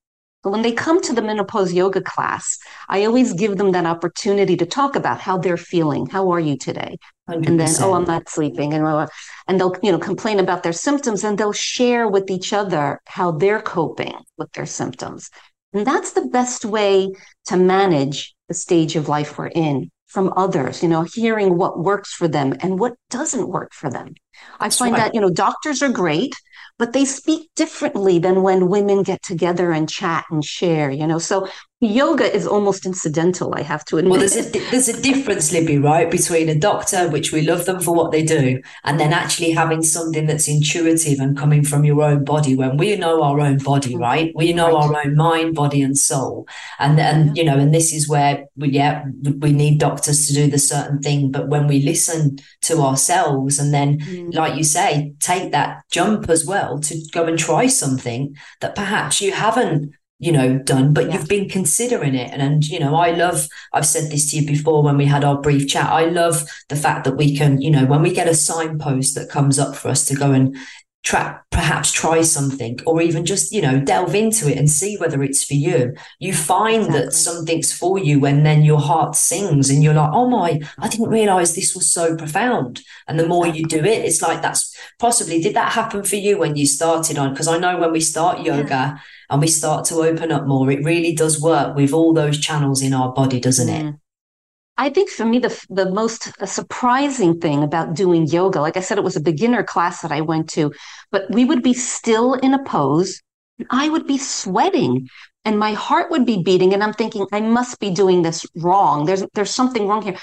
So 0.44 0.52
when 0.52 0.62
they 0.62 0.74
come 0.74 1.02
to 1.02 1.14
the 1.14 1.24
menopause 1.24 1.74
yoga 1.74 2.02
class, 2.02 2.60
I 2.88 3.06
always 3.06 3.34
give 3.34 3.58
them 3.58 3.72
that 3.72 3.88
opportunity 3.88 4.56
to 4.58 4.66
talk 4.66 4.96
about 4.96 5.20
how 5.20 5.40
they're 5.40 5.58
feeling. 5.58 6.06
How 6.06 6.30
are 6.30 6.40
you 6.40 6.56
today? 6.56 6.98
100%. 7.28 7.48
And 7.48 7.60
then, 7.60 7.76
oh, 7.80 7.94
I'm 7.94 8.04
not 8.04 8.30
sleeping, 8.30 8.74
and 8.74 8.86
uh, 8.86 9.08
and 9.48 9.60
they'll 9.60 9.76
you 9.82 9.92
know 9.92 9.98
complain 9.98 10.40
about 10.40 10.62
their 10.62 10.72
symptoms, 10.72 11.24
and 11.24 11.36
they'll 11.36 11.52
share 11.52 12.08
with 12.08 12.30
each 12.30 12.54
other 12.54 13.02
how 13.08 13.32
they're 13.32 13.62
coping 13.62 14.14
with 14.38 14.52
their 14.52 14.68
symptoms. 14.68 15.32
And 15.74 15.88
that's 15.88 16.14
the 16.14 16.26
best 16.28 16.64
way 16.64 17.12
to 17.48 17.58
manage 17.58 18.36
the 18.48 18.54
stage 18.54 18.96
of 18.96 19.10
life 19.10 19.40
we're 19.40 19.48
in 19.48 19.90
from 20.06 20.32
others, 20.38 20.84
you 20.84 20.88
know, 20.88 21.04
hearing 21.04 21.58
what 21.58 21.80
works 21.80 22.14
for 22.14 22.28
them 22.28 22.56
and 22.62 22.80
what 22.80 22.94
doesn't 23.10 23.50
work 23.50 23.74
for 23.74 23.90
them. 23.90 24.14
I 24.60 24.66
That's 24.66 24.78
find 24.78 24.94
right. 24.94 25.00
that, 25.00 25.16
you 25.16 25.20
know, 25.20 25.30
doctors 25.30 25.82
are 25.82 25.90
great 25.90 26.36
but 26.78 26.94
they 26.94 27.06
speak 27.06 27.50
differently 27.56 28.20
than 28.20 28.44
when 28.44 28.70
women 28.70 29.04
get 29.04 29.22
together 29.24 29.72
and 29.72 29.90
chat 29.90 30.26
and 30.30 30.44
share, 30.44 30.92
you 30.92 31.08
know. 31.08 31.20
So 31.20 31.48
yoga 31.82 32.34
is 32.34 32.48
almost 32.48 32.86
incidental, 32.86 33.54
I 33.56 33.62
have 33.62 33.84
to 33.86 33.98
admit. 33.98 34.12
Well, 34.12 34.20
there's 34.20 34.38
a, 34.38 34.50
there's 34.72 34.88
a 34.88 35.02
difference, 35.02 35.52
Libby, 35.52 35.78
right, 35.78 36.10
between 36.10 36.48
a 36.50 36.58
doctor, 36.58 37.10
which 37.10 37.32
we 37.32 37.42
love 37.42 37.66
them 37.66 37.82
for 37.82 37.94
what 37.94 38.12
they 38.12 38.24
do, 38.24 38.62
and 38.84 39.00
then 39.00 39.12
actually 39.12 39.52
having 39.52 39.82
something 39.82 40.26
that's 40.26 40.48
intuitive 40.48 41.20
and 41.20 41.38
coming 41.38 41.64
from 41.64 41.84
your 41.84 42.02
own 42.02 42.24
body. 42.24 42.56
When 42.56 42.78
we 42.78 42.96
know 42.96 43.22
our 43.22 43.40
own 43.42 43.58
body, 43.58 43.92
mm-hmm. 43.92 44.02
right, 44.02 44.32
we 44.36 44.54
know 44.54 44.74
right. 44.74 44.86
our 44.86 45.06
own 45.06 45.16
mind, 45.16 45.56
body, 45.56 45.82
and 45.82 45.98
soul, 45.98 46.48
and 46.80 47.00
and 47.00 47.36
you 47.38 47.44
know, 47.44 47.58
and 47.58 47.74
this 47.74 47.94
is 47.94 48.08
where 48.08 48.46
we, 48.56 48.70
yeah, 48.70 49.06
we 49.40 49.52
need 49.52 49.80
doctors 49.80 50.28
to 50.28 50.34
do 50.34 50.48
the 50.48 50.60
certain 50.60 51.02
thing, 51.02 51.32
but 51.32 51.50
when 51.50 51.68
we 51.68 51.82
listen 51.82 52.38
to 52.62 52.78
ourselves, 52.78 53.60
and 53.60 53.74
then, 53.74 54.00
mm. 54.00 54.34
like 54.34 54.56
you 54.56 54.64
say, 54.64 55.14
take 55.20 55.52
that 55.52 55.84
jump 55.92 56.30
as 56.30 56.46
well 56.46 56.80
to 56.80 56.98
go 57.12 57.26
and 57.26 57.38
try 57.38 57.68
something 57.68 58.36
that 58.62 58.76
perhaps 58.76 59.22
you 59.22 59.32
haven't 59.32 59.95
you 60.20 60.32
know 60.32 60.58
done 60.60 60.94
but 60.94 61.08
yeah. 61.08 61.14
you've 61.14 61.28
been 61.28 61.50
considering 61.50 62.16
it 62.16 62.32
and, 62.32 62.42
and 62.42 62.68
you 62.68 62.80
know 62.80 62.96
i 62.96 63.12
love 63.12 63.48
i've 63.74 63.86
said 63.86 64.10
this 64.10 64.32
to 64.32 64.38
you 64.38 64.48
before 64.48 64.82
when 64.82 64.98
we 64.98 65.06
had 65.06 65.24
our 65.26 65.42
brief 65.42 65.68
chat 65.68 65.90
i 65.90 66.06
love 66.06 66.46
the 66.70 66.76
fact 66.76 67.04
that 67.04 67.18
we 67.18 67.36
can 67.36 67.60
you 67.62 67.70
know 67.70 67.86
when 67.86 68.02
we 68.02 68.14
get 68.14 68.28
a 68.28 68.36
signpost 68.36 69.16
that 69.16 69.30
comes 69.30 69.60
up 69.60 69.76
for 69.76 69.90
us 69.90 70.06
to 70.06 70.16
go 70.16 70.32
and 70.32 70.56
try 71.06 71.38
perhaps 71.52 71.92
try 71.92 72.22
something 72.24 72.80
or 72.88 73.00
even 73.00 73.26
just 73.26 73.52
you 73.52 73.62
know 73.62 73.80
delve 73.80 74.16
into 74.16 74.50
it 74.50 74.58
and 74.58 74.72
see 74.72 74.98
whether 74.98 75.22
it's 75.22 75.44
for 75.44 75.54
you 75.54 75.94
you 76.18 76.34
find 76.34 76.88
exactly. 76.88 77.00
that 77.00 77.14
something's 77.14 77.72
for 77.72 78.00
you 78.00 78.20
when 78.20 78.42
then 78.42 78.64
your 78.64 78.80
heart 78.80 79.16
sings 79.16 79.70
and 79.70 79.84
you're 79.84 79.94
like 79.94 80.10
oh 80.14 80.28
my 80.28 80.60
i 80.80 80.88
didn't 80.88 81.10
realize 81.10 81.54
this 81.54 81.76
was 81.76 81.92
so 81.92 82.16
profound 82.16 82.82
and 83.08 83.20
the 83.20 83.28
more 83.28 83.46
you 83.46 83.64
do 83.68 83.78
it 83.78 84.04
it's 84.04 84.24
like 84.24 84.42
that's 84.42 84.76
possibly 84.98 85.40
did 85.40 85.56
that 85.56 85.74
happen 85.74 86.04
for 86.04 86.16
you 86.16 86.40
when 86.40 86.56
you 86.56 86.66
started 86.66 87.20
on 87.20 87.32
because 87.32 87.48
i 87.48 87.58
know 87.60 87.78
when 87.78 87.92
we 87.92 88.02
start 88.02 88.42
yoga 88.42 88.68
yeah. 88.70 88.98
And 89.30 89.42
we 89.42 89.48
start 89.48 89.86
to 89.86 89.96
open 89.96 90.32
up 90.32 90.46
more 90.46 90.70
it 90.72 90.84
really 90.84 91.14
does 91.14 91.42
work 91.42 91.76
with 91.76 91.94
all 91.94 92.14
those 92.14 92.40
channels 92.40 92.82
in 92.82 92.94
our 92.94 93.12
body 93.14 93.40
doesn't 93.40 93.68
mm. 93.68 93.90
it 93.90 93.96
I 94.78 94.90
think 94.90 95.10
for 95.10 95.26
me, 95.26 95.40
the, 95.40 95.66
the 95.70 95.90
most 95.90 96.34
surprising 96.46 97.40
thing 97.40 97.64
about 97.64 97.94
doing 97.94 98.28
yoga, 98.28 98.60
like 98.60 98.76
I 98.76 98.82
said, 98.82 98.98
it 98.98 99.06
was 99.06 99.16
a 99.16 99.22
beginner 99.22 99.64
class 99.64 100.02
that 100.02 100.12
I 100.12 100.20
went 100.20 100.50
to, 100.50 100.74
but 101.12 101.32
we 101.32 101.46
would 101.46 101.64
be 101.64 101.74
still 101.74 102.34
in 102.34 102.54
a 102.54 102.62
pose. 102.64 103.22
I 103.70 103.88
would 103.88 104.06
be 104.06 104.18
sweating 104.18 105.08
and 105.46 105.58
my 105.58 105.72
heart 105.74 106.12
would 106.12 106.26
be 106.26 106.44
beating. 106.44 106.74
And 106.74 106.84
I'm 106.84 106.92
thinking, 106.92 107.26
I 107.32 107.40
must 107.40 107.80
be 107.80 107.90
doing 107.90 108.24
this 108.24 108.46
wrong. 108.58 109.06
There's, 109.06 109.24
there's 109.34 109.56
something 109.56 109.88
wrong 109.88 110.02
here. 110.02 110.18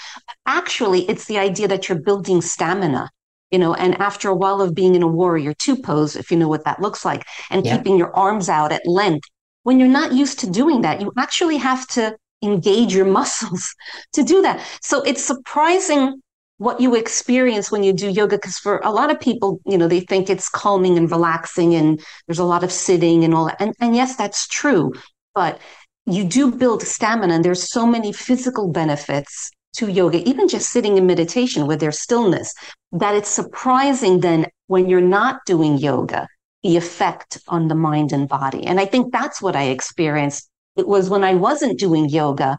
Actually, 0.44 1.08
it's 1.08 1.24
the 1.26 1.38
idea 1.38 1.68
that 1.68 1.88
you're 1.88 2.00
building 2.00 2.42
stamina 2.42 3.08
you 3.52 3.58
know, 3.58 3.74
and 3.74 4.00
after 4.00 4.28
a 4.28 4.34
while 4.34 4.60
of 4.60 4.74
being 4.74 4.94
in 4.94 5.02
a 5.02 5.06
warrior 5.06 5.54
two 5.54 5.76
pose, 5.76 6.16
if 6.16 6.30
you 6.30 6.36
know 6.36 6.48
what 6.48 6.64
that 6.64 6.80
looks 6.80 7.04
like, 7.04 7.24
and 7.50 7.64
yeah. 7.64 7.76
keeping 7.76 7.98
your 7.98 8.14
arms 8.16 8.48
out 8.48 8.72
at 8.72 8.86
length, 8.86 9.28
when 9.62 9.78
you're 9.78 9.88
not 9.88 10.12
used 10.12 10.40
to 10.40 10.50
doing 10.50 10.80
that, 10.80 11.00
you 11.00 11.12
actually 11.18 11.58
have 11.58 11.86
to 11.88 12.16
engage 12.42 12.94
your 12.94 13.04
muscles 13.18 13.74
to 14.14 14.22
do 14.24 14.42
that. 14.42 14.66
So 14.80 15.02
it's 15.02 15.22
surprising 15.22 16.20
what 16.62 16.80
you 16.80 16.94
experience 16.94 17.72
when 17.72 17.82
you 17.82 17.92
do 17.92 18.08
yoga 18.08 18.36
because 18.36 18.56
for 18.56 18.78
a 18.84 18.90
lot 18.90 19.10
of 19.10 19.18
people 19.18 19.60
you 19.66 19.76
know 19.76 19.88
they 19.88 19.98
think 19.98 20.30
it's 20.30 20.48
calming 20.48 20.96
and 20.96 21.10
relaxing 21.10 21.74
and 21.74 22.00
there's 22.28 22.38
a 22.38 22.44
lot 22.44 22.62
of 22.62 22.70
sitting 22.70 23.24
and 23.24 23.34
all 23.34 23.46
that 23.46 23.56
and, 23.58 23.74
and 23.80 23.96
yes 23.96 24.14
that's 24.14 24.46
true 24.46 24.92
but 25.34 25.58
you 26.06 26.22
do 26.22 26.52
build 26.52 26.82
stamina 26.82 27.34
and 27.34 27.44
there's 27.44 27.68
so 27.72 27.84
many 27.84 28.12
physical 28.12 28.70
benefits 28.70 29.50
to 29.74 29.90
yoga 29.90 30.26
even 30.28 30.48
just 30.48 30.70
sitting 30.70 30.96
in 30.96 31.06
meditation 31.06 31.66
with 31.66 31.80
their 31.80 31.92
stillness 31.92 32.54
that 32.92 33.14
it's 33.14 33.28
surprising 33.28 34.20
then 34.20 34.46
when 34.66 34.88
you're 34.88 35.00
not 35.00 35.44
doing 35.46 35.78
yoga 35.78 36.26
the 36.62 36.76
effect 36.76 37.38
on 37.48 37.68
the 37.68 37.74
mind 37.74 38.12
and 38.12 38.28
body 38.28 38.64
and 38.66 38.80
i 38.80 38.84
think 38.84 39.12
that's 39.12 39.40
what 39.42 39.56
i 39.56 39.64
experienced 39.64 40.48
it 40.76 40.86
was 40.86 41.10
when 41.10 41.24
i 41.24 41.34
wasn't 41.34 41.78
doing 41.78 42.08
yoga 42.08 42.58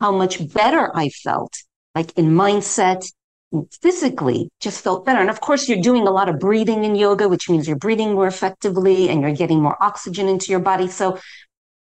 how 0.00 0.12
much 0.12 0.52
better 0.52 0.90
i 0.96 1.08
felt 1.08 1.54
like 1.94 2.12
in 2.18 2.30
mindset 2.30 3.04
physically 3.80 4.50
just 4.60 4.82
felt 4.82 5.04
better. 5.04 5.20
And 5.20 5.30
of 5.30 5.40
course, 5.40 5.68
you're 5.68 5.80
doing 5.80 6.06
a 6.06 6.10
lot 6.10 6.28
of 6.28 6.38
breathing 6.38 6.84
in 6.84 6.94
yoga, 6.94 7.28
which 7.28 7.48
means 7.48 7.66
you're 7.66 7.78
breathing 7.78 8.12
more 8.12 8.26
effectively 8.26 9.08
and 9.08 9.22
you're 9.22 9.34
getting 9.34 9.62
more 9.62 9.76
oxygen 9.82 10.28
into 10.28 10.50
your 10.50 10.60
body. 10.60 10.88
So 10.88 11.18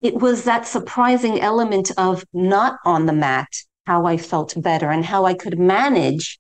it 0.01 0.15
was 0.15 0.45
that 0.45 0.67
surprising 0.67 1.41
element 1.41 1.91
of 1.97 2.25
not 2.33 2.79
on 2.85 3.07
the 3.07 3.13
mat, 3.13 3.49
how 3.87 4.07
I 4.07 4.17
felt 4.17 4.61
better 4.61 4.91
and 4.91 5.05
how 5.05 5.25
I 5.25 5.35
could 5.35 5.59
manage 5.59 6.39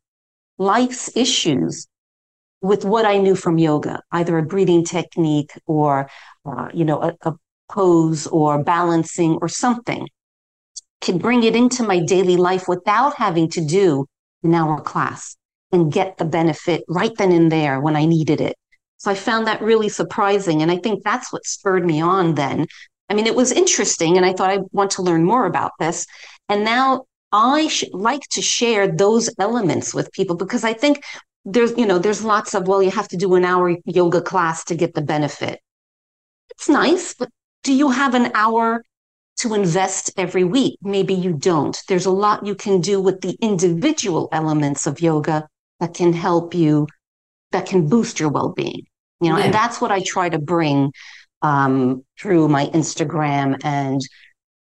life's 0.59 1.15
issues 1.17 1.87
with 2.61 2.85
what 2.85 3.05
I 3.05 3.19
knew 3.19 3.35
from 3.35 3.59
yoga, 3.59 4.01
either 4.13 4.39
a 4.39 4.43
breathing 4.43 4.85
technique 4.85 5.51
or, 5.67 6.09
uh, 6.47 6.69
you 6.73 6.85
know, 6.85 7.03
a, 7.03 7.15
a 7.23 7.35
pose 7.69 8.27
or 8.29 8.63
balancing 8.63 9.39
or 9.43 9.49
something. 9.49 10.07
Could 11.01 11.21
bring 11.21 11.43
it 11.43 11.57
into 11.57 11.83
my 11.83 11.99
daily 11.99 12.37
life 12.37 12.69
without 12.69 13.17
having 13.17 13.49
to 13.51 13.65
do 13.65 14.07
an 14.45 14.55
hour 14.55 14.81
class 14.81 15.37
and 15.73 15.93
get 15.93 16.19
the 16.19 16.25
benefit 16.25 16.85
right 16.89 17.13
then 17.17 17.33
and 17.33 17.51
there 17.51 17.81
when 17.81 17.97
I 17.97 18.05
needed 18.05 18.41
it. 18.41 18.55
So 18.99 19.11
I 19.11 19.15
found 19.15 19.49
that 19.49 19.61
really 19.61 19.89
surprising. 19.89 20.63
And 20.63 20.71
I 20.71 20.77
think 20.77 21.03
that's 21.03 21.33
what 21.33 21.45
spurred 21.45 21.85
me 21.85 22.01
on 22.01 22.37
then. 22.37 22.67
I 23.09 23.15
mean, 23.15 23.27
it 23.27 23.35
was 23.35 23.51
interesting 23.51 24.17
and 24.17 24.25
I 24.25 24.33
thought 24.33 24.51
I 24.51 24.59
want 24.71 24.93
to 24.93 25.03
learn 25.03 25.25
more 25.25 25.47
about 25.47 25.73
this. 25.81 26.07
And 26.49 26.65
now 26.65 27.07
I 27.33 27.69
sh- 27.69 27.85
like 27.93 28.23
to 28.33 28.43
share 28.43 28.87
those 28.87 29.31
elements 29.39 29.95
with 29.95 30.13
people 30.13 30.37
because 30.37 30.65
I 30.65 30.73
think 30.73 31.03
there's, 31.45 31.77
you 31.77 31.87
know, 31.87 31.99
there's 31.99 32.23
lots 32.23 32.55
of, 32.55 32.69
well, 32.69 32.83
you 32.83 32.91
have 32.91 33.09
to 33.09 33.17
do 33.17 33.35
an 33.35 33.45
hour 33.45 33.77
yoga 33.85 34.21
class 34.21 34.65
to 34.65 34.75
get 34.75 34.95
the 34.95 35.03
benefit. 35.03 35.61
It's 36.51 36.69
nice, 36.69 37.15
but 37.15 37.31
do 37.65 37.73
you 37.73 37.91
have 37.91 38.15
an 38.15 38.31
hour 38.35 38.85
to 39.39 39.55
invest 39.55 40.11
every 40.17 40.45
week. 40.45 40.79
Maybe 40.83 41.15
you 41.15 41.33
don't. 41.33 41.77
There's 41.89 42.07
a 42.07 42.11
lot 42.11 42.47
you 42.47 42.55
can 42.55 42.81
do 42.81 43.01
with 43.01 43.21
the 43.21 43.37
individual 43.41 44.29
elements 44.31 44.87
of 44.87 45.01
yoga 45.01 45.49
that 45.81 45.95
can 45.95 46.13
help 46.13 46.55
you, 46.55 46.87
that 47.51 47.67
can 47.67 47.89
boost 47.89 48.21
your 48.21 48.29
well 48.29 48.53
being. 48.53 48.83
You 49.21 49.31
know, 49.31 49.39
yeah. 49.39 49.47
and 49.47 49.55
that's 49.55 49.81
what 49.81 49.91
I 49.91 50.01
try 50.01 50.29
to 50.29 50.39
bring 50.39 50.93
um, 51.43 52.05
through 52.21 52.49
my 52.49 52.67
Instagram 52.67 53.59
and 53.65 54.01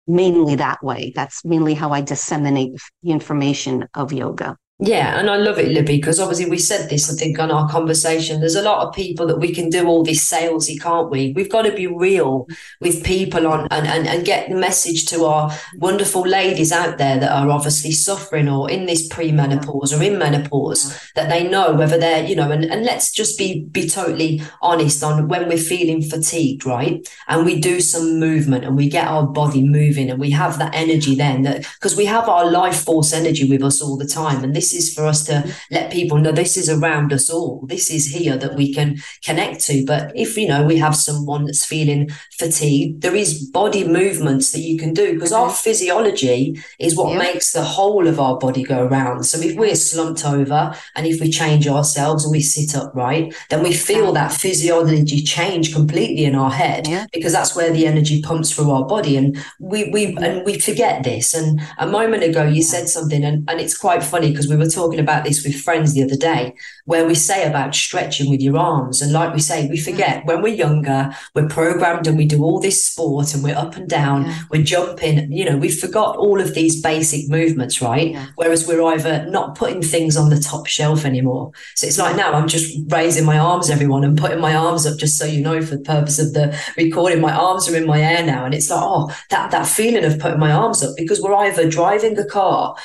mainly 0.08 0.56
that 0.56 0.84
way. 0.84 1.12
That's 1.16 1.44
mainly 1.46 1.74
how 1.74 1.92
I 1.92 2.02
disseminate 2.02 2.74
the 3.04 3.12
information 3.12 3.88
of 3.94 4.14
yoga. 4.14 4.58
Yeah, 4.79 5.19
and 5.19 5.27
I 5.27 5.38
love 5.38 5.57
it, 5.57 5.72
Libby, 5.72 5.98
because 5.98 6.19
obviously 6.19 6.48
we 6.51 6.60
said 6.60 6.88
this, 6.88 7.12
I 7.12 7.15
think, 7.15 7.39
on 7.39 7.50
our 7.50 7.67
conversation. 7.67 8.39
There's 8.39 8.55
a 8.55 8.62
lot 8.62 8.86
of 8.86 8.93
people 8.93 9.25
that 9.25 9.39
we 9.39 9.51
can 9.51 9.72
do 9.72 9.88
all 9.88 10.03
this 10.03 10.29
salesy, 10.29 10.79
can't 10.79 11.10
we? 11.10 11.31
We've 11.31 11.50
got 11.50 11.63
to 11.63 11.72
be 11.72 11.88
real 11.88 12.48
with 12.79 13.03
people 13.03 13.48
on 13.48 13.67
and, 13.72 13.88
and, 13.88 14.07
and 14.07 14.24
get 14.24 14.50
the 14.50 14.55
message 14.55 15.07
to 15.07 15.25
our 15.25 15.51
wonderful 15.77 16.22
ladies 16.22 16.72
out 16.72 17.00
there 17.00 17.17
that 17.17 17.31
are 17.31 17.50
obviously 17.50 17.91
suffering 17.91 18.48
or 18.48 18.69
in 18.69 18.86
this 18.86 19.10
premenopause 19.10 20.00
or 20.00 20.03
in 20.03 20.19
menopause 20.19 21.12
that 21.15 21.27
they 21.27 21.50
know 21.50 21.74
whether 21.74 21.98
they're, 21.98 22.24
you 22.24 22.36
know, 22.36 22.51
and, 22.51 22.63
and 22.65 22.86
let's 22.86 23.12
just 23.12 23.36
be 23.36 23.63
be 23.72 23.89
totally 23.89 24.43
honest 24.62 25.03
on 25.03 25.27
when 25.27 25.50
we're 25.50 25.57
feeling 25.57 26.03
fatigued, 26.03 26.67
right? 26.67 27.10
And 27.27 27.48
we 27.48 27.60
do 27.60 27.81
some 27.81 28.19
movement 28.19 28.63
and 28.63 28.77
we 28.77 28.89
get 28.89 29.07
our 29.07 29.25
body 29.25 29.67
moving 29.67 30.12
and 30.12 30.19
we 30.19 30.29
have 30.31 30.60
that 30.60 30.75
energy 30.75 31.15
then 31.15 31.41
that 31.41 31.65
because 31.79 31.98
we 31.98 32.05
have 32.05 32.29
our 32.29 32.51
life 32.51 32.84
force 32.84 33.12
energy 33.12 33.50
with 33.50 33.63
us 33.63 33.81
all 33.81 33.98
the 33.98 34.05
time. 34.05 34.43
And 34.43 34.55
this 34.55 34.66
this 34.71 34.88
is 34.88 34.93
for 34.93 35.05
us 35.05 35.24
to 35.25 35.50
let 35.71 35.91
people 35.91 36.17
know 36.17 36.31
this 36.31 36.57
is 36.57 36.69
around 36.69 37.13
us 37.13 37.29
all. 37.29 37.65
This 37.67 37.89
is 37.89 38.07
here 38.07 38.38
that 38.38 38.55
we 38.55 38.74
can 38.74 38.97
connect 39.24 39.62
to. 39.65 39.86
But 39.86 40.12
if, 40.15 40.38
you 40.38 40.47
know, 40.47 40.65
we 40.65 40.77
have 40.77 40.95
someone 40.95 41.45
that's 41.45 41.65
feeling 41.65 42.09
fatigued, 42.38 43.01
there 43.01 43.15
is 43.15 43.50
body 43.50 43.88
movements 43.88 44.51
that 44.51 44.59
you 44.59 44.77
can 44.77 44.93
do 44.93 45.13
because 45.13 45.31
our 45.31 45.47
mm-hmm. 45.47 45.55
physiology 45.55 46.62
is 46.79 46.97
what 46.97 47.13
yeah. 47.13 47.19
makes 47.19 47.53
the 47.53 47.63
whole 47.63 48.07
of 48.07 48.19
our 48.19 48.38
body 48.38 48.63
go 48.63 48.86
around. 48.86 49.24
So 49.24 49.39
if 49.39 49.55
we're 49.55 49.75
slumped 49.75 50.25
over 50.25 50.75
and 50.95 51.07
if 51.07 51.21
we 51.21 51.29
change 51.29 51.67
ourselves 51.67 52.25
and 52.25 52.31
we 52.31 52.41
sit 52.41 52.75
upright, 52.75 53.33
then 53.50 53.63
we 53.63 53.74
feel 53.74 54.12
that 54.13 54.33
physiology 54.33 55.21
change 55.21 55.74
completely 55.74 56.25
in 56.25 56.36
our 56.36 56.51
head 56.51 56.88
yeah. 56.88 57.05
because 57.13 57.31
that's 57.31 57.55
where 57.55 57.71
the 57.71 57.88
energy 57.88 58.21
pumps 58.21 58.51
through 58.51 58.71
our 58.71 58.86
body. 58.86 59.15
And 59.15 59.38
we, 59.59 59.89
we, 59.91 60.17
and 60.17 60.45
we 60.45 60.59
forget 60.59 61.03
this. 61.03 61.33
And 61.33 61.62
a 61.77 61.88
moment 61.88 62.24
ago, 62.24 62.43
you 62.43 62.63
said 62.63 62.89
something 62.89 63.24
and, 63.24 63.50
and 63.50 63.62
it's 63.62 63.77
quite 63.77 64.03
funny 64.03 64.31
because 64.31 64.50
we 64.50 64.57
we 64.58 64.66
were 64.66 64.70
talking 64.70 65.00
about 65.00 65.24
this 65.24 65.44
with 65.44 65.60
friends 65.60 65.94
the 65.94 66.04
other 66.04 66.16
day, 66.16 66.56
where 66.86 67.06
we 67.06 67.16
say 67.16 67.48
about 67.48 67.76
stretching 67.76 68.30
with 68.30 68.42
your 68.42 68.58
arms. 68.58 69.02
And 69.02 69.12
like 69.12 69.34
we 69.34 69.40
say, 69.40 69.68
we 69.68 69.78
mm. 69.78 69.84
forget 69.84 70.26
when 70.26 70.42
we're 70.42 70.54
younger, 70.54 71.14
we're 71.36 71.48
programmed 71.48 72.08
and 72.08 72.18
we 72.18 72.26
do 72.26 72.44
all 72.44 72.60
this 72.60 72.86
sport 72.86 73.34
and 73.34 73.44
we're 73.44 73.58
up 73.58 73.76
and 73.76 73.90
down, 73.90 74.26
yeah. 74.26 74.40
we're 74.52 74.64
jumping, 74.64 75.32
you 75.32 75.46
know, 75.46 75.58
we 75.58 75.70
forgot 75.70 76.18
all 76.18 76.40
of 76.40 76.54
these 76.54 76.82
basic 76.82 77.30
movements, 77.30 77.82
right? 77.82 78.12
Yeah. 78.12 78.28
Whereas 78.36 78.68
we're 78.68 78.84
either 78.84 79.26
not 79.30 79.56
putting 79.56 79.82
things 79.82 80.18
on 80.18 80.30
the 80.30 80.40
top 80.40 80.68
shelf 80.68 81.06
anymore. 81.06 81.52
So 81.76 81.88
it's 81.88 81.98
like 81.98 82.16
now 82.16 82.34
I'm 82.34 82.48
just 82.48 82.78
raising 82.88 83.26
my 83.26 83.38
arms, 83.38 83.70
everyone, 83.70 84.04
and 84.04 84.18
putting 84.18 84.40
my 84.40 84.56
arms 84.56 84.86
up 84.86 84.98
just 84.98 85.18
so 85.18 85.26
you 85.26 85.42
know, 85.42 85.62
for 85.62 85.76
the 85.76 85.84
purpose 85.84 86.20
of 86.20 86.34
the 86.34 86.58
recording. 86.78 87.22
My 87.22 87.34
arms 87.34 87.70
are 87.70 87.76
in 87.76 87.86
my 87.86 88.02
air 88.02 88.26
now. 88.26 88.46
And 88.46 88.54
it's 88.54 88.70
like, 88.70 88.82
oh, 88.82 89.14
that, 89.30 89.52
that 89.52 89.68
feeling 89.68 90.06
of 90.06 90.20
putting 90.20 90.40
my 90.40 90.52
arms 90.52 90.84
up 90.84 90.96
because 90.98 91.22
we're 91.22 91.36
either 91.36 91.70
driving 91.70 92.18
a 92.18 92.26
car, 92.26 92.76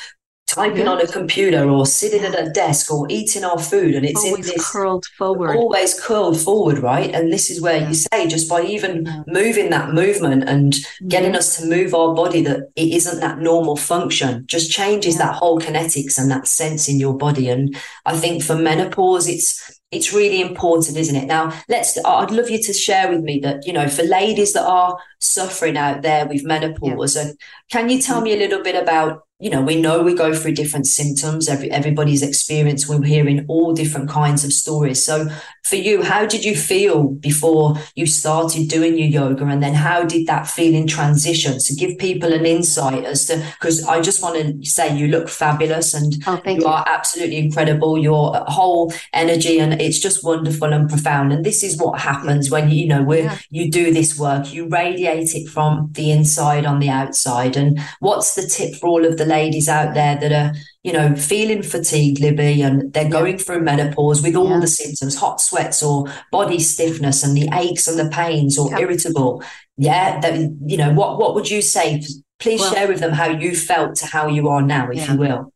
typing 0.53 0.87
on 0.87 1.01
a 1.01 1.07
computer 1.07 1.67
or 1.69 1.85
sitting 1.85 2.23
at 2.23 2.39
a 2.39 2.49
desk 2.51 2.91
or 2.91 3.07
eating 3.09 3.43
our 3.43 3.57
food 3.57 3.95
and 3.95 4.05
it's 4.05 4.23
always 4.23 4.47
in 4.47 4.55
this 4.55 4.71
curled 4.71 5.05
forward 5.17 5.55
always 5.55 5.99
curled 5.99 6.39
forward 6.39 6.79
right 6.79 7.13
and 7.13 7.31
this 7.31 7.49
is 7.49 7.61
where 7.61 7.81
yeah. 7.81 7.87
you 7.87 7.93
say 7.93 8.27
just 8.27 8.49
by 8.49 8.61
even 8.61 9.07
moving 9.27 9.69
that 9.69 9.93
movement 9.93 10.47
and 10.47 10.73
mm-hmm. 10.73 11.07
getting 11.07 11.35
us 11.35 11.57
to 11.57 11.65
move 11.65 11.93
our 11.93 12.13
body 12.13 12.41
that 12.41 12.69
it 12.75 12.93
isn't 12.93 13.19
that 13.19 13.39
normal 13.39 13.75
function 13.75 14.45
just 14.45 14.71
changes 14.71 15.15
yeah. 15.15 15.25
that 15.25 15.35
whole 15.35 15.59
kinetics 15.59 16.19
and 16.19 16.29
that 16.29 16.47
sense 16.47 16.87
in 16.87 16.99
your 16.99 17.15
body 17.17 17.49
and 17.49 17.75
i 18.05 18.15
think 18.15 18.43
for 18.43 18.55
menopause 18.55 19.27
it's 19.27 19.79
it's 19.91 20.13
really 20.13 20.41
important 20.41 20.97
isn't 20.97 21.15
it 21.15 21.25
now 21.25 21.53
let's 21.69 21.97
i'd 22.05 22.31
love 22.31 22.49
you 22.49 22.61
to 22.61 22.73
share 22.73 23.09
with 23.09 23.21
me 23.21 23.39
that 23.39 23.65
you 23.65 23.73
know 23.73 23.87
for 23.87 24.03
ladies 24.03 24.53
that 24.53 24.65
are 24.65 24.97
suffering 25.19 25.77
out 25.77 26.01
there 26.01 26.27
with 26.27 26.43
menopause 26.43 27.15
and 27.15 27.37
can 27.71 27.89
you 27.89 28.01
tell 28.01 28.17
mm-hmm. 28.17 28.25
me 28.25 28.33
a 28.33 28.37
little 28.37 28.61
bit 28.61 28.81
about 28.81 29.23
you 29.43 29.49
know, 29.49 29.61
we 29.61 29.75
know 29.75 30.01
we 30.01 30.15
go 30.15 30.33
through 30.33 30.53
different 30.53 30.87
symptoms. 30.87 31.49
Every 31.49 31.69
everybody's 31.69 32.23
experience. 32.23 32.87
We're 32.87 33.03
hearing 33.03 33.45
all 33.49 33.73
different 33.73 34.09
kinds 34.09 34.45
of 34.45 34.53
stories. 34.53 35.03
So, 35.03 35.27
for 35.65 35.75
you, 35.75 36.01
how 36.01 36.25
did 36.25 36.45
you 36.45 36.55
feel 36.55 37.09
before 37.09 37.75
you 37.93 38.05
started 38.05 38.69
doing 38.69 38.97
your 38.97 39.09
yoga, 39.09 39.45
and 39.45 39.61
then 39.61 39.73
how 39.73 40.05
did 40.05 40.27
that 40.27 40.47
feeling 40.47 40.87
transition? 40.87 41.59
So, 41.59 41.75
give 41.77 41.97
people 41.97 42.31
an 42.31 42.45
insight 42.45 43.03
as 43.03 43.25
to 43.25 43.45
because 43.59 43.83
I 43.83 43.99
just 43.99 44.23
want 44.23 44.37
to 44.37 44.65
say 44.65 44.95
you 44.97 45.09
look 45.09 45.27
fabulous 45.27 45.93
and 45.93 46.23
oh, 46.25 46.41
you, 46.45 46.61
you, 46.61 46.65
are 46.65 46.85
absolutely 46.87 47.39
incredible. 47.39 47.97
Your 47.97 48.45
whole 48.47 48.93
energy 49.11 49.59
and 49.59 49.73
it's 49.81 49.99
just 49.99 50.23
wonderful 50.23 50.71
and 50.71 50.87
profound. 50.87 51.33
And 51.33 51.43
this 51.43 51.63
is 51.63 51.77
what 51.77 51.99
happens 51.99 52.49
when 52.49 52.69
you 52.69 52.87
know 52.87 53.11
yeah. 53.11 53.37
you 53.49 53.69
do 53.69 53.91
this 53.91 54.17
work. 54.17 54.53
You 54.53 54.69
radiate 54.69 55.35
it 55.35 55.49
from 55.49 55.89
the 55.91 56.11
inside 56.11 56.65
on 56.65 56.79
the 56.79 56.87
outside. 56.87 57.57
And 57.57 57.81
what's 57.99 58.35
the 58.35 58.47
tip 58.47 58.75
for 58.75 58.87
all 58.87 59.05
of 59.05 59.17
the 59.17 59.32
ladies 59.33 59.67
out 59.67 59.93
there 59.93 60.15
that 60.21 60.31
are, 60.31 60.51
you 60.83 60.93
know, 60.93 61.15
feeling 61.15 61.63
fatigued, 61.63 62.19
Libby, 62.19 62.61
and 62.61 62.93
they're 62.93 63.09
going 63.09 63.37
through 63.37 63.61
menopause 63.61 64.21
with 64.21 64.35
all 64.35 64.49
yeah. 64.49 64.59
the 64.59 64.67
symptoms, 64.67 65.17
hot 65.17 65.41
sweats 65.41 65.81
or 65.81 66.05
body 66.31 66.59
stiffness 66.59 67.23
and 67.23 67.35
the 67.35 67.49
aches 67.53 67.87
and 67.87 67.97
the 67.99 68.09
pains 68.09 68.57
or 68.57 68.69
yeah. 68.69 68.79
irritable. 68.79 69.43
Yeah. 69.77 70.19
That, 70.19 70.35
you 70.65 70.77
know, 70.77 70.93
what, 70.93 71.17
what 71.19 71.33
would 71.35 71.49
you 71.49 71.61
say? 71.61 72.03
Please 72.39 72.61
well, 72.61 72.73
share 72.73 72.87
with 72.87 72.99
them 72.99 73.13
how 73.13 73.29
you 73.29 73.55
felt 73.55 73.95
to 73.97 74.05
how 74.05 74.27
you 74.27 74.49
are 74.49 74.61
now, 74.61 74.89
if 74.89 74.97
yeah. 74.97 75.13
you 75.13 75.19
will. 75.19 75.53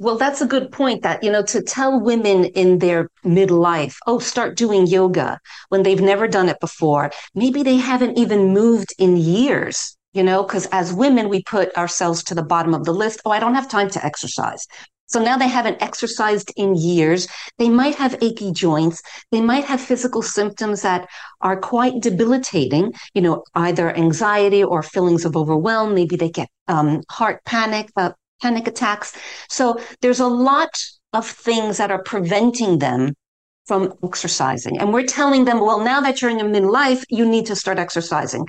Well, 0.00 0.16
that's 0.16 0.40
a 0.40 0.46
good 0.46 0.70
point 0.70 1.02
that, 1.02 1.24
you 1.24 1.30
know, 1.32 1.42
to 1.42 1.60
tell 1.60 2.00
women 2.00 2.44
in 2.44 2.78
their 2.78 3.10
midlife, 3.24 3.96
oh, 4.06 4.20
start 4.20 4.56
doing 4.56 4.86
yoga 4.86 5.40
when 5.70 5.82
they've 5.82 6.00
never 6.00 6.28
done 6.28 6.48
it 6.48 6.60
before. 6.60 7.10
Maybe 7.34 7.64
they 7.64 7.78
haven't 7.78 8.16
even 8.16 8.54
moved 8.54 8.94
in 8.98 9.16
years 9.16 9.97
you 10.18 10.24
know, 10.24 10.42
because 10.42 10.66
as 10.72 10.92
women, 10.92 11.28
we 11.28 11.44
put 11.44 11.72
ourselves 11.76 12.24
to 12.24 12.34
the 12.34 12.42
bottom 12.42 12.74
of 12.74 12.84
the 12.84 12.92
list. 12.92 13.20
Oh, 13.24 13.30
I 13.30 13.38
don't 13.38 13.54
have 13.54 13.68
time 13.68 13.88
to 13.90 14.04
exercise. 14.04 14.66
So 15.06 15.22
now 15.22 15.36
they 15.38 15.46
haven't 15.46 15.80
exercised 15.80 16.52
in 16.56 16.74
years. 16.74 17.28
They 17.56 17.68
might 17.68 17.94
have 17.94 18.18
achy 18.20 18.50
joints. 18.50 19.00
They 19.30 19.40
might 19.40 19.64
have 19.64 19.80
physical 19.80 20.22
symptoms 20.22 20.82
that 20.82 21.08
are 21.40 21.56
quite 21.56 22.02
debilitating, 22.02 22.94
you 23.14 23.22
know, 23.22 23.44
either 23.54 23.96
anxiety 23.96 24.64
or 24.64 24.82
feelings 24.82 25.24
of 25.24 25.36
overwhelm. 25.36 25.94
Maybe 25.94 26.16
they 26.16 26.30
get 26.30 26.48
um, 26.66 27.02
heart 27.08 27.38
panic, 27.44 27.88
uh, 27.96 28.10
panic 28.42 28.66
attacks. 28.66 29.16
So 29.48 29.80
there's 30.00 30.20
a 30.20 30.26
lot 30.26 30.74
of 31.12 31.24
things 31.28 31.76
that 31.78 31.92
are 31.92 32.02
preventing 32.02 32.80
them 32.80 33.14
from 33.68 33.94
exercising. 34.02 34.78
And 34.78 34.92
we're 34.92 35.06
telling 35.06 35.44
them, 35.44 35.60
well, 35.60 35.80
now 35.80 36.00
that 36.00 36.20
you're 36.20 36.30
in 36.30 36.40
your 36.40 36.48
midlife, 36.48 37.04
you 37.08 37.24
need 37.24 37.46
to 37.46 37.54
start 37.54 37.78
exercising. 37.78 38.48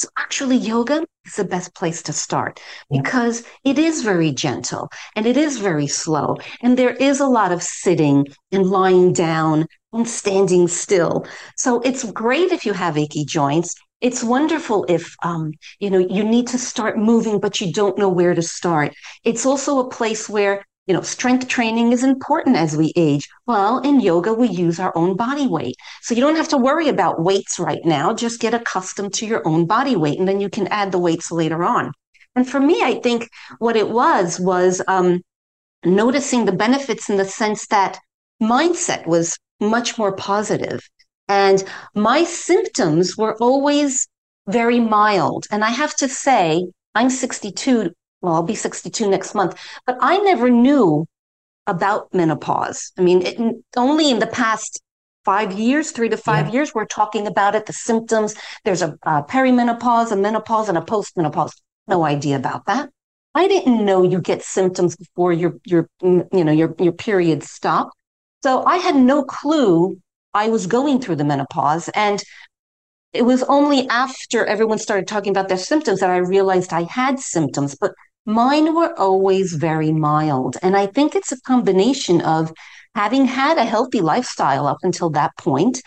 So 0.00 0.08
actually, 0.18 0.56
yoga 0.56 1.04
is 1.26 1.36
the 1.36 1.44
best 1.44 1.74
place 1.74 2.02
to 2.04 2.14
start 2.14 2.58
because 2.90 3.44
it 3.64 3.78
is 3.78 4.00
very 4.00 4.32
gentle 4.32 4.88
and 5.14 5.26
it 5.26 5.36
is 5.36 5.58
very 5.58 5.86
slow. 5.86 6.38
And 6.62 6.78
there 6.78 6.94
is 6.94 7.20
a 7.20 7.26
lot 7.26 7.52
of 7.52 7.62
sitting 7.62 8.26
and 8.50 8.64
lying 8.64 9.12
down 9.12 9.66
and 9.92 10.08
standing 10.08 10.68
still. 10.68 11.26
So 11.58 11.82
it's 11.82 12.10
great 12.12 12.50
if 12.50 12.64
you 12.64 12.72
have 12.72 12.96
achy 12.96 13.26
joints. 13.26 13.74
It's 14.00 14.24
wonderful 14.24 14.86
if 14.88 15.14
um, 15.22 15.52
you 15.80 15.90
know 15.90 15.98
you 15.98 16.24
need 16.24 16.46
to 16.46 16.58
start 16.58 16.96
moving, 16.96 17.38
but 17.38 17.60
you 17.60 17.70
don't 17.70 17.98
know 17.98 18.08
where 18.08 18.34
to 18.34 18.40
start. 18.40 18.94
It's 19.22 19.44
also 19.44 19.80
a 19.80 19.90
place 19.90 20.30
where 20.30 20.64
you 20.90 20.94
know 20.96 21.02
strength 21.02 21.46
training 21.46 21.92
is 21.92 22.02
important 22.02 22.56
as 22.56 22.76
we 22.76 22.92
age. 22.96 23.28
Well, 23.46 23.78
in 23.78 24.00
yoga 24.00 24.34
we 24.34 24.48
use 24.48 24.80
our 24.80 24.92
own 24.96 25.14
body 25.14 25.46
weight, 25.46 25.76
so 26.02 26.16
you 26.16 26.20
don't 26.20 26.34
have 26.34 26.48
to 26.48 26.58
worry 26.58 26.88
about 26.88 27.22
weights 27.22 27.60
right 27.60 27.84
now. 27.84 28.12
Just 28.12 28.40
get 28.40 28.54
accustomed 28.54 29.14
to 29.14 29.26
your 29.26 29.46
own 29.46 29.66
body 29.66 29.94
weight, 29.94 30.18
and 30.18 30.26
then 30.26 30.40
you 30.40 30.50
can 30.50 30.66
add 30.66 30.90
the 30.90 30.98
weights 30.98 31.30
later 31.30 31.62
on. 31.62 31.92
And 32.34 32.48
for 32.48 32.58
me, 32.58 32.82
I 32.82 32.94
think 33.04 33.28
what 33.60 33.76
it 33.76 33.88
was 33.90 34.40
was 34.40 34.82
um, 34.88 35.20
noticing 35.84 36.44
the 36.44 36.60
benefits 36.66 37.08
in 37.08 37.18
the 37.18 37.24
sense 37.24 37.68
that 37.68 38.00
mindset 38.42 39.06
was 39.06 39.38
much 39.60 39.96
more 39.96 40.16
positive 40.16 40.80
and 41.30 41.62
my 41.94 42.24
symptoms 42.24 43.16
were 43.16 43.36
always 43.36 44.08
very 44.48 44.80
mild. 44.80 45.46
And 45.52 45.64
I 45.64 45.70
have 45.70 45.94
to 45.98 46.08
say, 46.08 46.66
I'm 46.96 47.08
62. 47.08 47.92
Well, 48.20 48.34
I'll 48.34 48.42
be 48.42 48.54
62 48.54 49.08
next 49.08 49.34
month, 49.34 49.58
but 49.86 49.96
I 50.00 50.18
never 50.18 50.50
knew 50.50 51.06
about 51.66 52.12
menopause. 52.12 52.92
I 52.98 53.02
mean, 53.02 53.22
it, 53.22 53.38
only 53.76 54.10
in 54.10 54.18
the 54.18 54.26
past 54.26 54.80
five 55.24 55.52
years, 55.52 55.90
three 55.92 56.08
to 56.08 56.16
five 56.16 56.46
yeah. 56.46 56.52
years, 56.52 56.74
we're 56.74 56.86
talking 56.86 57.26
about 57.26 57.54
it, 57.54 57.66
the 57.66 57.72
symptoms. 57.72 58.34
There's 58.64 58.82
a, 58.82 58.98
a 59.02 59.22
perimenopause, 59.22 60.12
a 60.12 60.16
menopause, 60.16 60.68
and 60.68 60.76
a 60.76 60.82
postmenopause. 60.82 61.52
No 61.86 62.04
idea 62.04 62.36
about 62.36 62.66
that. 62.66 62.90
I 63.34 63.46
didn't 63.48 63.84
know 63.84 64.02
you 64.02 64.20
get 64.20 64.42
symptoms 64.42 64.96
before 64.96 65.32
your 65.32 65.54
your 65.64 65.88
you 66.02 66.26
know 66.32 66.52
your 66.52 66.74
your 66.78 66.92
periods 66.92 67.50
stop. 67.50 67.90
So 68.42 68.64
I 68.64 68.78
had 68.78 68.96
no 68.96 69.22
clue 69.22 70.00
I 70.32 70.48
was 70.48 70.66
going 70.66 71.00
through 71.00 71.16
the 71.16 71.24
menopause. 71.24 71.88
And 71.90 72.22
it 73.12 73.22
was 73.22 73.42
only 73.44 73.88
after 73.88 74.46
everyone 74.46 74.78
started 74.78 75.08
talking 75.08 75.30
about 75.30 75.48
their 75.48 75.58
symptoms 75.58 76.00
that 76.00 76.10
I 76.10 76.18
realized 76.18 76.72
I 76.72 76.84
had 76.84 77.18
symptoms, 77.18 77.76
but 77.80 77.92
mine 78.26 78.74
were 78.74 78.98
always 78.98 79.54
very 79.54 79.92
mild. 79.92 80.56
And 80.62 80.76
I 80.76 80.86
think 80.86 81.14
it's 81.14 81.32
a 81.32 81.40
combination 81.42 82.20
of 82.20 82.52
having 82.94 83.24
had 83.24 83.58
a 83.58 83.64
healthy 83.64 84.00
lifestyle 84.00 84.66
up 84.66 84.78
until 84.82 85.10
that 85.10 85.32
point 85.38 85.80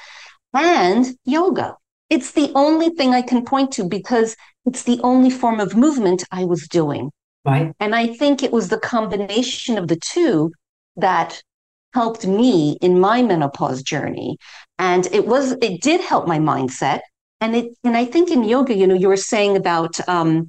and 0.54 1.06
yoga. 1.26 1.76
It's 2.10 2.32
the 2.32 2.52
only 2.56 2.90
thing 2.90 3.14
I 3.14 3.22
can 3.22 3.44
point 3.44 3.72
to 3.74 3.84
because 3.84 4.36
it's 4.66 4.84
the 4.84 5.00
only 5.04 5.30
form 5.30 5.60
of 5.60 5.76
movement 5.76 6.24
I 6.32 6.46
was 6.46 6.68
doing. 6.68 7.12
Right. 7.46 7.74
And 7.80 7.96
I 7.96 8.08
think 8.08 8.42
it 8.42 8.52
was 8.52 8.70
the 8.70 8.80
combination 8.80 9.78
of 9.78 9.88
the 9.88 9.98
two 9.98 10.52
that 10.96 11.42
helped 11.94 12.26
me 12.26 12.78
in 12.82 13.00
my 13.00 13.22
menopause 13.22 13.84
journey. 13.84 14.38
And 14.80 15.08
it 15.08 15.28
was, 15.28 15.52
it 15.62 15.82
did 15.82 16.02
help 16.02 16.28
my 16.28 16.40
mindset. 16.40 17.02
And 17.42 17.56
it, 17.56 17.74
and 17.84 17.98
I 17.98 18.06
think 18.06 18.32
in 18.32 18.44
yoga, 18.44 18.74
you 18.74 18.88
know, 18.88 18.96
you 18.96 19.10
were 19.10 19.18
saying 19.18 19.58
about, 19.58 19.96
um, 20.08 20.48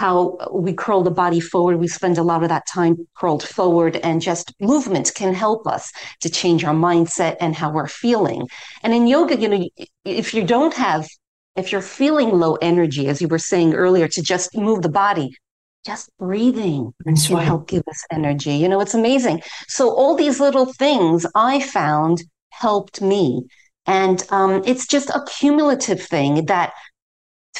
how 0.00 0.38
we 0.50 0.72
curl 0.72 1.02
the 1.02 1.10
body 1.10 1.40
forward. 1.40 1.76
We 1.76 1.86
spend 1.86 2.16
a 2.16 2.22
lot 2.22 2.42
of 2.42 2.48
that 2.48 2.66
time 2.66 3.06
curled 3.18 3.42
forward, 3.46 3.96
and 3.98 4.22
just 4.22 4.54
movement 4.58 5.12
can 5.14 5.34
help 5.34 5.66
us 5.66 5.92
to 6.22 6.30
change 6.30 6.64
our 6.64 6.74
mindset 6.74 7.36
and 7.38 7.54
how 7.54 7.70
we're 7.70 7.86
feeling. 7.86 8.48
And 8.82 8.94
in 8.94 9.06
yoga, 9.06 9.38
you 9.38 9.48
know, 9.48 9.68
if 10.06 10.32
you 10.32 10.42
don't 10.42 10.72
have, 10.72 11.06
if 11.54 11.70
you're 11.70 11.82
feeling 11.82 12.30
low 12.30 12.54
energy, 12.62 13.08
as 13.08 13.20
you 13.20 13.28
were 13.28 13.38
saying 13.38 13.74
earlier, 13.74 14.08
to 14.08 14.22
just 14.22 14.56
move 14.56 14.80
the 14.80 14.88
body, 14.88 15.36
just 15.84 16.08
breathing 16.18 16.94
That's 17.04 17.26
can 17.26 17.36
right. 17.36 17.44
help 17.44 17.68
give 17.68 17.82
us 17.86 18.02
energy. 18.10 18.54
You 18.54 18.70
know, 18.70 18.80
it's 18.80 18.94
amazing. 18.94 19.42
So 19.68 19.90
all 19.90 20.14
these 20.14 20.40
little 20.40 20.72
things 20.72 21.26
I 21.34 21.60
found 21.60 22.22
helped 22.52 23.02
me. 23.02 23.42
And 23.86 24.24
um, 24.30 24.62
it's 24.64 24.86
just 24.86 25.10
a 25.10 25.24
cumulative 25.38 26.00
thing 26.00 26.46
that 26.46 26.72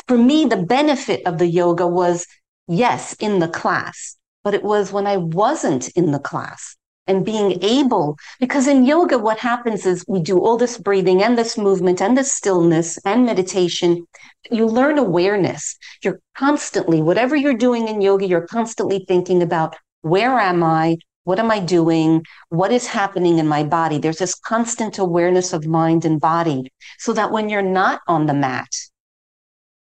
for 0.06 0.16
me, 0.18 0.44
the 0.44 0.56
benefit 0.56 1.26
of 1.26 1.38
the 1.38 1.46
yoga 1.46 1.86
was, 1.86 2.26
yes, 2.68 3.14
in 3.14 3.38
the 3.38 3.48
class, 3.48 4.16
but 4.44 4.54
it 4.54 4.62
was 4.62 4.92
when 4.92 5.06
I 5.06 5.16
wasn't 5.16 5.88
in 5.90 6.12
the 6.12 6.18
class 6.18 6.76
and 7.06 7.24
being 7.24 7.58
able, 7.62 8.16
because 8.38 8.68
in 8.68 8.84
yoga, 8.84 9.18
what 9.18 9.38
happens 9.38 9.84
is 9.84 10.04
we 10.06 10.20
do 10.20 10.38
all 10.38 10.56
this 10.56 10.78
breathing 10.78 11.22
and 11.22 11.36
this 11.36 11.58
movement 11.58 12.00
and 12.00 12.16
this 12.16 12.32
stillness 12.32 12.98
and 13.04 13.26
meditation. 13.26 14.06
You 14.50 14.66
learn 14.66 14.96
awareness. 14.96 15.76
You're 16.04 16.20
constantly, 16.36 17.02
whatever 17.02 17.34
you're 17.34 17.54
doing 17.54 17.88
in 17.88 18.00
yoga, 18.00 18.26
you're 18.26 18.46
constantly 18.46 19.04
thinking 19.08 19.42
about 19.42 19.74
where 20.02 20.38
am 20.38 20.62
I? 20.62 20.98
What 21.24 21.38
am 21.38 21.50
I 21.50 21.58
doing? 21.60 22.24
What 22.48 22.72
is 22.72 22.86
happening 22.86 23.38
in 23.38 23.46
my 23.48 23.64
body? 23.64 23.98
There's 23.98 24.18
this 24.18 24.34
constant 24.34 24.98
awareness 24.98 25.52
of 25.52 25.66
mind 25.66 26.04
and 26.04 26.20
body 26.20 26.72
so 26.98 27.12
that 27.12 27.32
when 27.32 27.48
you're 27.48 27.60
not 27.60 28.00
on 28.06 28.26
the 28.26 28.34
mat, 28.34 28.68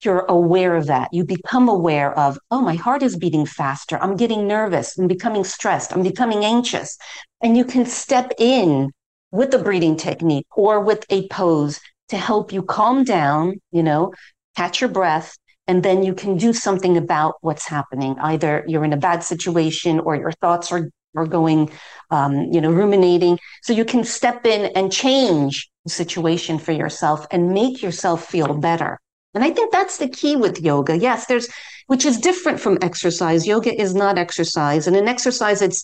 you're 0.05 0.25
aware 0.25 0.75
of 0.75 0.87
that. 0.87 1.09
You 1.11 1.23
become 1.23 1.69
aware 1.69 2.17
of, 2.17 2.37
oh, 2.49 2.61
my 2.61 2.75
heart 2.75 3.03
is 3.03 3.17
beating 3.17 3.45
faster. 3.45 3.97
I'm 4.01 4.15
getting 4.15 4.47
nervous. 4.47 4.97
I'm 4.97 5.07
becoming 5.07 5.43
stressed. 5.43 5.93
I'm 5.93 6.03
becoming 6.03 6.45
anxious. 6.45 6.97
And 7.41 7.57
you 7.57 7.65
can 7.65 7.85
step 7.85 8.31
in 8.37 8.91
with 9.31 9.53
a 9.53 9.59
breathing 9.59 9.95
technique 9.95 10.47
or 10.55 10.81
with 10.81 11.05
a 11.09 11.27
pose 11.29 11.79
to 12.09 12.17
help 12.17 12.51
you 12.51 12.61
calm 12.61 13.03
down, 13.03 13.61
you 13.71 13.83
know, 13.83 14.13
catch 14.55 14.81
your 14.81 14.89
breath, 14.89 15.37
and 15.67 15.83
then 15.83 16.03
you 16.03 16.13
can 16.13 16.37
do 16.37 16.51
something 16.51 16.97
about 16.97 17.35
what's 17.41 17.67
happening. 17.67 18.15
Either 18.19 18.65
you're 18.67 18.83
in 18.83 18.93
a 18.93 18.97
bad 18.97 19.23
situation 19.23 19.99
or 19.99 20.15
your 20.15 20.33
thoughts 20.33 20.71
are, 20.71 20.89
are 21.15 21.25
going, 21.25 21.69
um, 22.09 22.51
you 22.51 22.59
know, 22.59 22.71
ruminating. 22.71 23.39
So 23.63 23.71
you 23.71 23.85
can 23.85 24.03
step 24.03 24.45
in 24.45 24.71
and 24.75 24.91
change 24.91 25.69
the 25.85 25.91
situation 25.91 26.59
for 26.59 26.73
yourself 26.73 27.25
and 27.31 27.53
make 27.53 27.81
yourself 27.81 28.25
feel 28.25 28.53
better. 28.53 28.99
And 29.33 29.43
I 29.43 29.51
think 29.51 29.71
that's 29.71 29.97
the 29.97 30.09
key 30.09 30.35
with 30.35 30.61
yoga. 30.61 30.97
Yes, 30.97 31.25
there's, 31.25 31.47
which 31.87 32.05
is 32.05 32.17
different 32.17 32.59
from 32.59 32.77
exercise. 32.81 33.47
Yoga 33.47 33.79
is 33.79 33.95
not 33.95 34.17
exercise. 34.17 34.87
And 34.87 34.95
in 34.95 35.07
exercise, 35.07 35.61
it's 35.61 35.83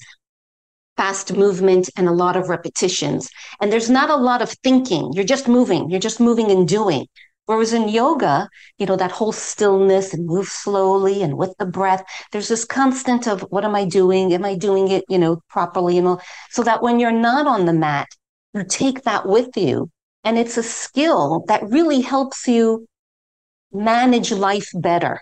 fast 0.97 1.33
movement 1.33 1.89
and 1.95 2.07
a 2.07 2.11
lot 2.11 2.35
of 2.35 2.49
repetitions. 2.49 3.29
And 3.61 3.71
there's 3.71 3.89
not 3.89 4.09
a 4.09 4.15
lot 4.15 4.41
of 4.41 4.51
thinking. 4.63 5.11
You're 5.13 5.23
just 5.23 5.47
moving. 5.47 5.89
You're 5.89 5.99
just 5.99 6.19
moving 6.19 6.51
and 6.51 6.67
doing. 6.67 7.07
Whereas 7.45 7.71
in 7.71 7.87
yoga, 7.87 8.49
you 8.77 8.85
know, 8.85 8.97
that 8.97 9.11
whole 9.11 9.31
stillness 9.31 10.13
and 10.13 10.25
move 10.25 10.47
slowly 10.47 11.23
and 11.23 11.37
with 11.37 11.55
the 11.57 11.65
breath, 11.65 12.03
there's 12.33 12.49
this 12.49 12.65
constant 12.65 13.25
of 13.25 13.41
what 13.51 13.63
am 13.63 13.73
I 13.73 13.85
doing? 13.85 14.33
Am 14.33 14.43
I 14.43 14.55
doing 14.55 14.89
it, 14.91 15.05
you 15.07 15.17
know, 15.17 15.41
properly? 15.47 15.97
And 15.97 16.07
all, 16.07 16.21
so 16.49 16.61
that 16.63 16.83
when 16.83 16.99
you're 16.99 17.11
not 17.11 17.47
on 17.47 17.65
the 17.65 17.71
mat, 17.71 18.09
you 18.53 18.65
take 18.65 19.03
that 19.03 19.25
with 19.25 19.55
you. 19.55 19.89
And 20.25 20.37
it's 20.37 20.57
a 20.57 20.63
skill 20.63 21.45
that 21.47 21.63
really 21.69 22.01
helps 22.01 22.47
you 22.49 22.85
manage 23.71 24.31
life 24.31 24.69
better. 24.75 25.21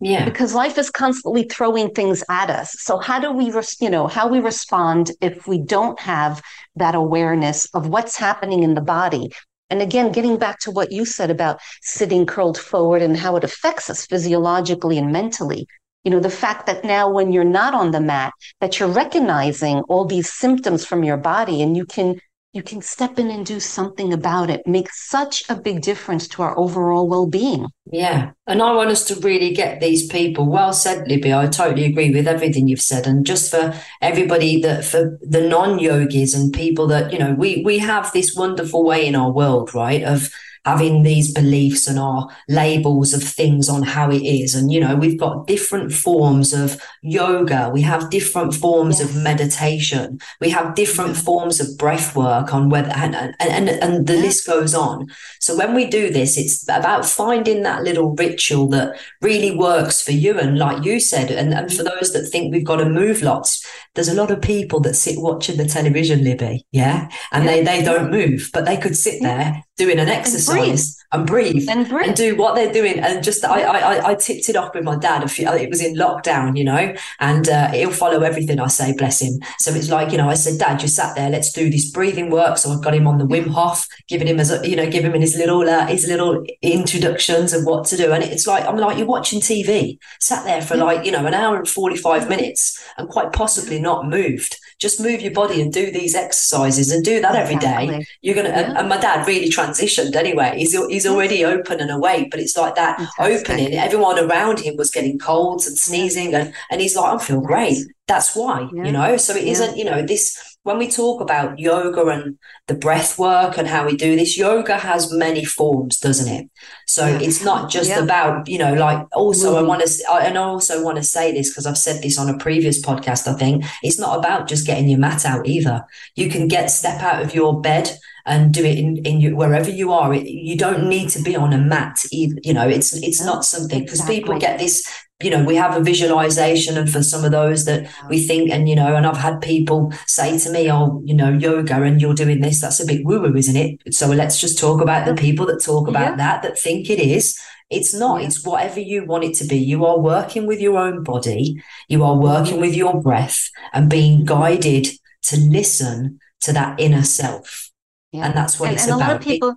Yeah. 0.00 0.24
Because 0.24 0.54
life 0.54 0.76
is 0.76 0.90
constantly 0.90 1.44
throwing 1.44 1.90
things 1.90 2.22
at 2.28 2.50
us. 2.50 2.74
So 2.80 2.98
how 2.98 3.18
do 3.18 3.32
we, 3.32 3.50
res- 3.50 3.80
you 3.80 3.88
know, 3.88 4.06
how 4.06 4.28
we 4.28 4.40
respond 4.40 5.12
if 5.20 5.46
we 5.46 5.58
don't 5.58 5.98
have 6.00 6.42
that 6.76 6.94
awareness 6.94 7.66
of 7.74 7.88
what's 7.88 8.16
happening 8.16 8.62
in 8.62 8.74
the 8.74 8.80
body? 8.80 9.30
And 9.70 9.80
again, 9.80 10.12
getting 10.12 10.36
back 10.36 10.58
to 10.60 10.70
what 10.70 10.92
you 10.92 11.04
said 11.04 11.30
about 11.30 11.60
sitting 11.80 12.26
curled 12.26 12.58
forward 12.58 13.02
and 13.02 13.16
how 13.16 13.36
it 13.36 13.44
affects 13.44 13.88
us 13.88 14.06
physiologically 14.06 14.98
and 14.98 15.10
mentally. 15.10 15.66
You 16.04 16.10
know, 16.10 16.20
the 16.20 16.28
fact 16.28 16.66
that 16.66 16.84
now 16.84 17.10
when 17.10 17.32
you're 17.32 17.44
not 17.44 17.72
on 17.72 17.90
the 17.90 18.00
mat, 18.00 18.32
that 18.60 18.78
you're 18.78 18.90
recognizing 18.90 19.78
all 19.88 20.04
these 20.04 20.30
symptoms 20.30 20.84
from 20.84 21.02
your 21.02 21.16
body 21.16 21.62
and 21.62 21.76
you 21.76 21.86
can 21.86 22.20
you 22.54 22.62
can 22.62 22.80
step 22.80 23.18
in 23.18 23.30
and 23.30 23.44
do 23.44 23.58
something 23.58 24.12
about 24.12 24.48
it 24.48 24.64
make 24.64 24.88
such 24.90 25.42
a 25.50 25.56
big 25.56 25.82
difference 25.82 26.28
to 26.28 26.40
our 26.40 26.56
overall 26.56 27.08
well-being. 27.08 27.66
Yeah. 27.90 28.30
And 28.46 28.62
i 28.62 28.72
want 28.72 28.90
us 28.90 29.04
to 29.08 29.16
really 29.16 29.52
get 29.52 29.80
these 29.80 30.06
people 30.06 30.46
well 30.46 30.72
said 30.72 31.08
libby. 31.08 31.34
I 31.34 31.48
totally 31.48 31.84
agree 31.84 32.10
with 32.10 32.28
everything 32.28 32.68
you've 32.68 32.80
said. 32.80 33.06
And 33.06 33.26
just 33.26 33.50
for 33.50 33.74
everybody 34.00 34.60
that 34.62 34.84
for 34.84 35.18
the 35.20 35.46
non-yogis 35.46 36.34
and 36.34 36.52
people 36.52 36.86
that 36.86 37.12
you 37.12 37.18
know 37.18 37.34
we 37.34 37.62
we 37.64 37.78
have 37.78 38.12
this 38.12 38.34
wonderful 38.34 38.84
way 38.84 39.06
in 39.06 39.16
our 39.16 39.32
world 39.32 39.74
right 39.74 40.02
of 40.02 40.30
having 40.64 41.02
these 41.02 41.32
beliefs 41.32 41.86
and 41.86 41.98
our 41.98 42.28
labels 42.48 43.12
of 43.12 43.22
things 43.22 43.68
on 43.68 43.82
how 43.82 44.10
it 44.10 44.22
is. 44.22 44.54
And, 44.54 44.72
you 44.72 44.80
know, 44.80 44.96
we've 44.96 45.18
got 45.18 45.46
different 45.46 45.92
forms 45.92 46.52
of 46.52 46.80
yoga. 47.02 47.70
We 47.72 47.82
have 47.82 48.10
different 48.10 48.54
forms 48.54 48.98
yes. 48.98 49.08
of 49.08 49.22
meditation. 49.22 50.20
We 50.40 50.50
have 50.50 50.74
different 50.74 51.16
forms 51.16 51.60
of 51.60 51.76
breath 51.76 52.16
work 52.16 52.54
on 52.54 52.70
whether, 52.70 52.90
and, 52.90 53.14
and, 53.14 53.34
and, 53.40 53.68
and 53.68 54.06
the 54.06 54.16
list 54.16 54.46
goes 54.46 54.74
on. 54.74 55.08
So 55.40 55.56
when 55.56 55.74
we 55.74 55.86
do 55.86 56.10
this, 56.10 56.38
it's 56.38 56.66
about 56.68 57.04
finding 57.04 57.62
that 57.62 57.82
little 57.82 58.14
ritual 58.14 58.68
that 58.68 58.98
really 59.20 59.54
works 59.54 60.00
for 60.00 60.12
you. 60.12 60.38
And 60.38 60.58
like 60.58 60.84
you 60.84 60.98
said, 60.98 61.30
and, 61.30 61.52
and 61.52 61.70
for 61.70 61.82
mm-hmm. 61.82 61.98
those 61.98 62.12
that 62.12 62.26
think 62.26 62.52
we've 62.52 62.64
got 62.64 62.76
to 62.76 62.88
move 62.88 63.22
lots, 63.22 63.66
there's 63.94 64.08
a 64.08 64.14
lot 64.14 64.30
of 64.30 64.40
people 64.40 64.80
that 64.80 64.94
sit 64.94 65.20
watching 65.20 65.56
the 65.56 65.66
television, 65.66 66.24
Libby. 66.24 66.66
Yeah. 66.72 67.08
And 67.32 67.44
yeah. 67.44 67.50
they, 67.50 67.64
they 67.64 67.82
don't 67.82 68.10
move, 68.10 68.50
but 68.52 68.64
they 68.64 68.76
could 68.76 68.96
sit 68.96 69.22
there 69.22 69.62
doing 69.76 69.98
an 69.98 70.08
exercise 70.08 70.96
and 71.12 71.26
breathe, 71.26 71.68
and, 71.68 71.88
breathe. 71.88 72.08
and, 72.08 72.16
do 72.16 72.36
what 72.36 72.54
they're 72.54 72.72
doing. 72.72 72.98
And 73.00 73.22
just, 73.24 73.44
I, 73.44 73.62
I, 73.62 74.10
I 74.10 74.14
tipped 74.14 74.48
it 74.48 74.56
off 74.56 74.74
with 74.74 74.84
my 74.84 74.96
dad. 74.96 75.22
A 75.22 75.28
few, 75.28 75.48
it 75.48 75.68
was 75.68 75.82
in 75.82 75.96
lockdown, 75.96 76.56
you 76.56 76.64
know, 76.64 76.94
and 77.20 77.48
uh, 77.48 77.68
he'll 77.68 77.90
follow 77.90 78.22
everything 78.22 78.60
I 78.60 78.68
say, 78.68 78.94
bless 78.96 79.20
him. 79.20 79.40
So 79.58 79.72
it's 79.72 79.90
like, 79.90 80.12
you 80.12 80.18
know, 80.18 80.28
I 80.28 80.34
said, 80.34 80.58
Dad, 80.58 80.82
you 80.82 80.88
sat 80.88 81.16
there, 81.16 81.30
let's 81.30 81.52
do 81.52 81.70
this 81.70 81.90
breathing 81.90 82.30
work. 82.30 82.58
So 82.58 82.70
I've 82.70 82.82
got 82.82 82.94
him 82.94 83.06
on 83.06 83.18
the 83.18 83.26
Wim 83.26 83.48
Hof, 83.48 83.86
giving 84.08 84.28
him 84.28 84.38
as, 84.38 84.50
a, 84.50 84.68
you 84.68 84.76
know, 84.76 84.88
giving 84.88 85.12
him 85.12 85.20
his 85.20 85.36
little, 85.36 85.68
uh, 85.68 85.86
his 85.86 86.06
little 86.06 86.44
introductions 86.62 87.52
of 87.52 87.64
what 87.64 87.84
to 87.86 87.96
do. 87.96 88.12
And 88.12 88.22
it's 88.22 88.46
like, 88.46 88.64
I'm 88.66 88.76
like, 88.76 88.96
you're 88.96 89.06
watching 89.06 89.40
TV, 89.40 89.98
sat 90.20 90.44
there 90.44 90.62
for 90.62 90.76
like, 90.76 91.04
you 91.04 91.12
know, 91.12 91.26
an 91.26 91.34
hour 91.34 91.56
and 91.56 91.68
45 91.68 92.28
minutes 92.28 92.84
and 92.96 93.08
quite 93.08 93.32
possibly 93.32 93.80
not 93.80 94.08
moved 94.08 94.58
just 94.84 95.00
move 95.00 95.22
your 95.22 95.32
body 95.32 95.62
and 95.62 95.72
do 95.72 95.90
these 95.90 96.14
exercises 96.14 96.92
and 96.92 97.02
do 97.02 97.18
that 97.22 97.34
every 97.34 97.56
day. 97.56 98.04
You're 98.20 98.34
gonna. 98.34 98.50
Yeah. 98.50 98.78
And 98.78 98.88
my 98.88 98.98
dad 98.98 99.26
really 99.26 99.48
transitioned 99.48 100.14
anyway. 100.14 100.52
He's 100.58 100.76
he's 100.88 101.06
already 101.06 101.42
open 101.44 101.80
and 101.80 101.90
awake, 101.90 102.30
but 102.30 102.38
it's 102.38 102.56
like 102.56 102.74
that 102.74 102.98
Fantastic. 102.98 103.48
opening. 103.48 103.74
Everyone 103.74 104.18
around 104.18 104.60
him 104.60 104.76
was 104.76 104.90
getting 104.90 105.18
colds 105.18 105.66
and 105.66 105.78
sneezing, 105.78 106.34
and 106.34 106.52
and 106.70 106.80
he's 106.82 106.94
like, 106.94 107.14
I 107.14 107.24
feel 107.24 107.40
great. 107.40 107.78
That's 108.06 108.36
why, 108.36 108.68
yeah. 108.74 108.84
you 108.84 108.92
know. 108.92 109.16
So 109.16 109.34
it 109.34 109.58
not 109.58 109.76
you 109.78 109.86
know, 109.86 110.02
this 110.02 110.53
when 110.64 110.78
we 110.78 110.90
talk 110.90 111.20
about 111.20 111.58
yoga 111.58 112.06
and 112.06 112.38
the 112.68 112.74
breath 112.74 113.18
work 113.18 113.58
and 113.58 113.68
how 113.68 113.84
we 113.86 113.96
do 113.96 114.16
this, 114.16 114.36
yoga 114.36 114.78
has 114.78 115.12
many 115.12 115.44
forms, 115.44 116.00
doesn't 116.00 116.32
it? 116.32 116.50
So 116.86 117.06
yeah. 117.06 117.18
it's 117.20 117.44
not 117.44 117.70
just 117.70 117.90
yeah. 117.90 118.02
about, 118.02 118.48
you 118.48 118.58
know, 118.58 118.72
like 118.72 119.06
also 119.12 119.54
mm-hmm. 119.54 119.64
I 119.64 119.68
want 119.68 119.86
to, 119.86 120.12
and 120.12 120.38
I 120.38 120.42
also 120.42 120.82
want 120.82 120.96
to 120.96 121.04
say 121.04 121.32
this 121.32 121.50
because 121.50 121.66
I've 121.66 121.78
said 121.78 122.02
this 122.02 122.18
on 122.18 122.30
a 122.30 122.38
previous 122.38 122.82
podcast, 122.82 123.28
I 123.28 123.36
think 123.36 123.64
it's 123.82 123.98
not 123.98 124.18
about 124.18 124.48
just 124.48 124.66
getting 124.66 124.88
your 124.88 124.98
mat 124.98 125.26
out 125.26 125.46
either. 125.46 125.84
You 126.16 126.30
can 126.30 126.48
get 126.48 126.70
step 126.70 127.02
out 127.02 127.22
of 127.22 127.34
your 127.34 127.60
bed 127.60 127.90
and 128.26 128.54
do 128.54 128.64
it 128.64 128.78
in, 128.78 128.96
in 129.04 129.20
you, 129.20 129.36
wherever 129.36 129.68
you 129.68 129.92
are. 129.92 130.14
It, 130.14 130.26
you 130.26 130.56
don't 130.56 130.88
need 130.88 131.10
to 131.10 131.22
be 131.22 131.36
on 131.36 131.52
a 131.52 131.58
mat 131.58 131.98
either. 132.10 132.36
You 132.42 132.54
know, 132.54 132.66
it's, 132.66 132.94
it's 133.02 133.22
not 133.22 133.44
something 133.44 133.80
because 133.80 134.00
exactly. 134.00 134.20
people 134.20 134.38
get 134.38 134.58
this 134.58 134.82
you 135.22 135.30
know, 135.30 135.44
we 135.44 135.54
have 135.54 135.76
a 135.76 135.80
visualization, 135.80 136.76
and 136.76 136.90
for 136.90 137.02
some 137.02 137.24
of 137.24 137.30
those 137.30 137.64
that 137.66 137.88
we 138.08 138.26
think, 138.26 138.50
and 138.50 138.68
you 138.68 138.74
know, 138.74 138.96
and 138.96 139.06
I've 139.06 139.16
had 139.16 139.40
people 139.40 139.92
say 140.06 140.36
to 140.38 140.50
me, 140.50 140.70
"Oh, 140.70 141.00
you 141.04 141.14
know, 141.14 141.30
yoga, 141.30 141.82
and 141.82 142.00
you're 142.00 142.14
doing 142.14 142.40
this. 142.40 142.60
That's 142.60 142.80
a 142.80 142.86
bit 142.86 143.04
woo 143.04 143.20
woo, 143.20 143.36
isn't 143.36 143.56
it?" 143.56 143.94
So 143.94 144.08
let's 144.08 144.40
just 144.40 144.58
talk 144.58 144.80
about 144.80 145.06
the 145.06 145.14
people 145.14 145.46
that 145.46 145.62
talk 145.62 145.86
about 145.86 146.10
yeah. 146.10 146.16
that, 146.16 146.42
that 146.42 146.58
think 146.58 146.90
it 146.90 146.98
is. 146.98 147.38
It's 147.70 147.94
not. 147.94 148.20
Yeah. 148.20 148.26
It's 148.26 148.44
whatever 148.44 148.80
you 148.80 149.04
want 149.04 149.24
it 149.24 149.34
to 149.36 149.46
be. 149.46 149.56
You 149.56 149.84
are 149.86 149.98
working 149.98 150.46
with 150.46 150.60
your 150.60 150.78
own 150.78 151.04
body. 151.04 151.62
You 151.88 152.02
are 152.02 152.16
working 152.16 152.60
with 152.60 152.74
your 152.74 153.00
breath 153.00 153.48
and 153.72 153.88
being 153.88 154.18
mm-hmm. 154.18 154.26
guided 154.26 154.88
to 155.22 155.36
listen 155.38 156.18
to 156.40 156.52
that 156.52 156.78
inner 156.80 157.04
self. 157.04 157.70
Yeah. 158.12 158.26
And 158.26 158.36
that's 158.36 158.58
what 158.58 158.70
and, 158.70 158.74
it's 158.74 158.84
and 158.84 158.94
about. 158.94 159.06
A 159.06 159.12
lot 159.12 159.16
of 159.16 159.22
people, 159.22 159.54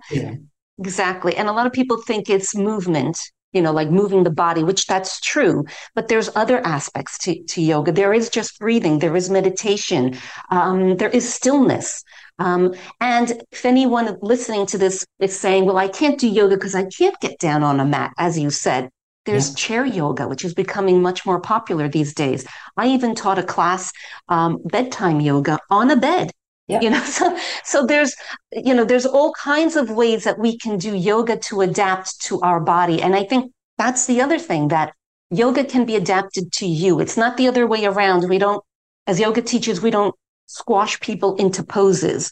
exactly. 0.78 1.36
And 1.36 1.48
a 1.48 1.52
lot 1.52 1.66
of 1.66 1.72
people 1.72 2.00
think 2.06 2.30
it's 2.30 2.56
movement 2.56 3.18
you 3.52 3.62
know, 3.62 3.72
like 3.72 3.90
moving 3.90 4.24
the 4.24 4.30
body, 4.30 4.62
which 4.62 4.86
that's 4.86 5.20
true. 5.20 5.64
But 5.94 6.08
there's 6.08 6.30
other 6.36 6.64
aspects 6.66 7.18
to, 7.20 7.42
to 7.42 7.62
yoga. 7.62 7.92
There 7.92 8.12
is 8.12 8.28
just 8.28 8.58
breathing, 8.58 8.98
there 8.98 9.16
is 9.16 9.30
meditation, 9.30 10.16
um, 10.50 10.96
there 10.96 11.08
is 11.08 11.32
stillness. 11.32 12.02
Um, 12.38 12.74
and 13.00 13.42
if 13.50 13.64
anyone 13.64 14.16
listening 14.22 14.66
to 14.66 14.78
this 14.78 15.04
is 15.18 15.38
saying, 15.38 15.64
well, 15.64 15.78
I 15.78 15.88
can't 15.88 16.20
do 16.20 16.28
yoga 16.28 16.56
because 16.56 16.74
I 16.74 16.84
can't 16.84 17.18
get 17.20 17.38
down 17.38 17.62
on 17.62 17.80
a 17.80 17.84
mat, 17.84 18.12
as 18.18 18.38
you 18.38 18.50
said, 18.50 18.90
there's 19.28 19.50
yeah. 19.50 19.56
chair 19.56 19.86
yoga, 19.86 20.26
which 20.26 20.44
is 20.44 20.54
becoming 20.54 21.02
much 21.02 21.26
more 21.26 21.40
popular 21.40 21.88
these 21.88 22.14
days. 22.14 22.46
I 22.76 22.88
even 22.88 23.14
taught 23.14 23.38
a 23.38 23.42
class, 23.42 23.92
um, 24.28 24.58
bedtime 24.64 25.20
yoga 25.20 25.58
on 25.70 25.90
a 25.90 25.96
bed. 25.96 26.30
You 26.68 26.90
know, 26.90 27.02
so 27.04 27.36
so 27.64 27.86
there's 27.86 28.14
you 28.52 28.74
know 28.74 28.84
there's 28.84 29.06
all 29.06 29.32
kinds 29.32 29.76
of 29.76 29.90
ways 29.90 30.24
that 30.24 30.38
we 30.38 30.58
can 30.58 30.78
do 30.78 30.94
yoga 30.94 31.36
to 31.48 31.62
adapt 31.62 32.20
to 32.26 32.40
our 32.42 32.60
body, 32.60 33.02
and 33.02 33.14
I 33.14 33.24
think 33.24 33.52
that's 33.78 34.06
the 34.06 34.20
other 34.20 34.38
thing 34.38 34.68
that 34.68 34.94
yoga 35.30 35.64
can 35.64 35.84
be 35.84 35.96
adapted 35.96 36.52
to 36.52 36.66
you. 36.66 37.00
It's 37.00 37.16
not 37.16 37.36
the 37.36 37.48
other 37.48 37.66
way 37.66 37.84
around. 37.84 38.28
We 38.28 38.38
don't, 38.38 38.62
as 39.06 39.20
yoga 39.20 39.42
teachers, 39.42 39.80
we 39.80 39.90
don't 39.90 40.14
squash 40.46 40.98
people 41.00 41.36
into 41.36 41.62
poses. 41.62 42.30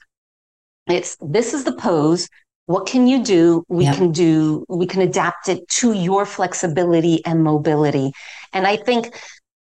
It's 0.88 1.16
this 1.20 1.54
is 1.54 1.64
the 1.64 1.72
pose. 1.72 2.28
What 2.66 2.86
can 2.86 3.06
you 3.06 3.22
do? 3.22 3.64
We 3.68 3.84
can 3.84 4.10
do, 4.10 4.64
we 4.68 4.86
can 4.86 5.00
adapt 5.00 5.48
it 5.48 5.68
to 5.78 5.92
your 5.92 6.26
flexibility 6.26 7.24
and 7.24 7.44
mobility. 7.44 8.10
And 8.52 8.66
I 8.66 8.76
think 8.76 9.16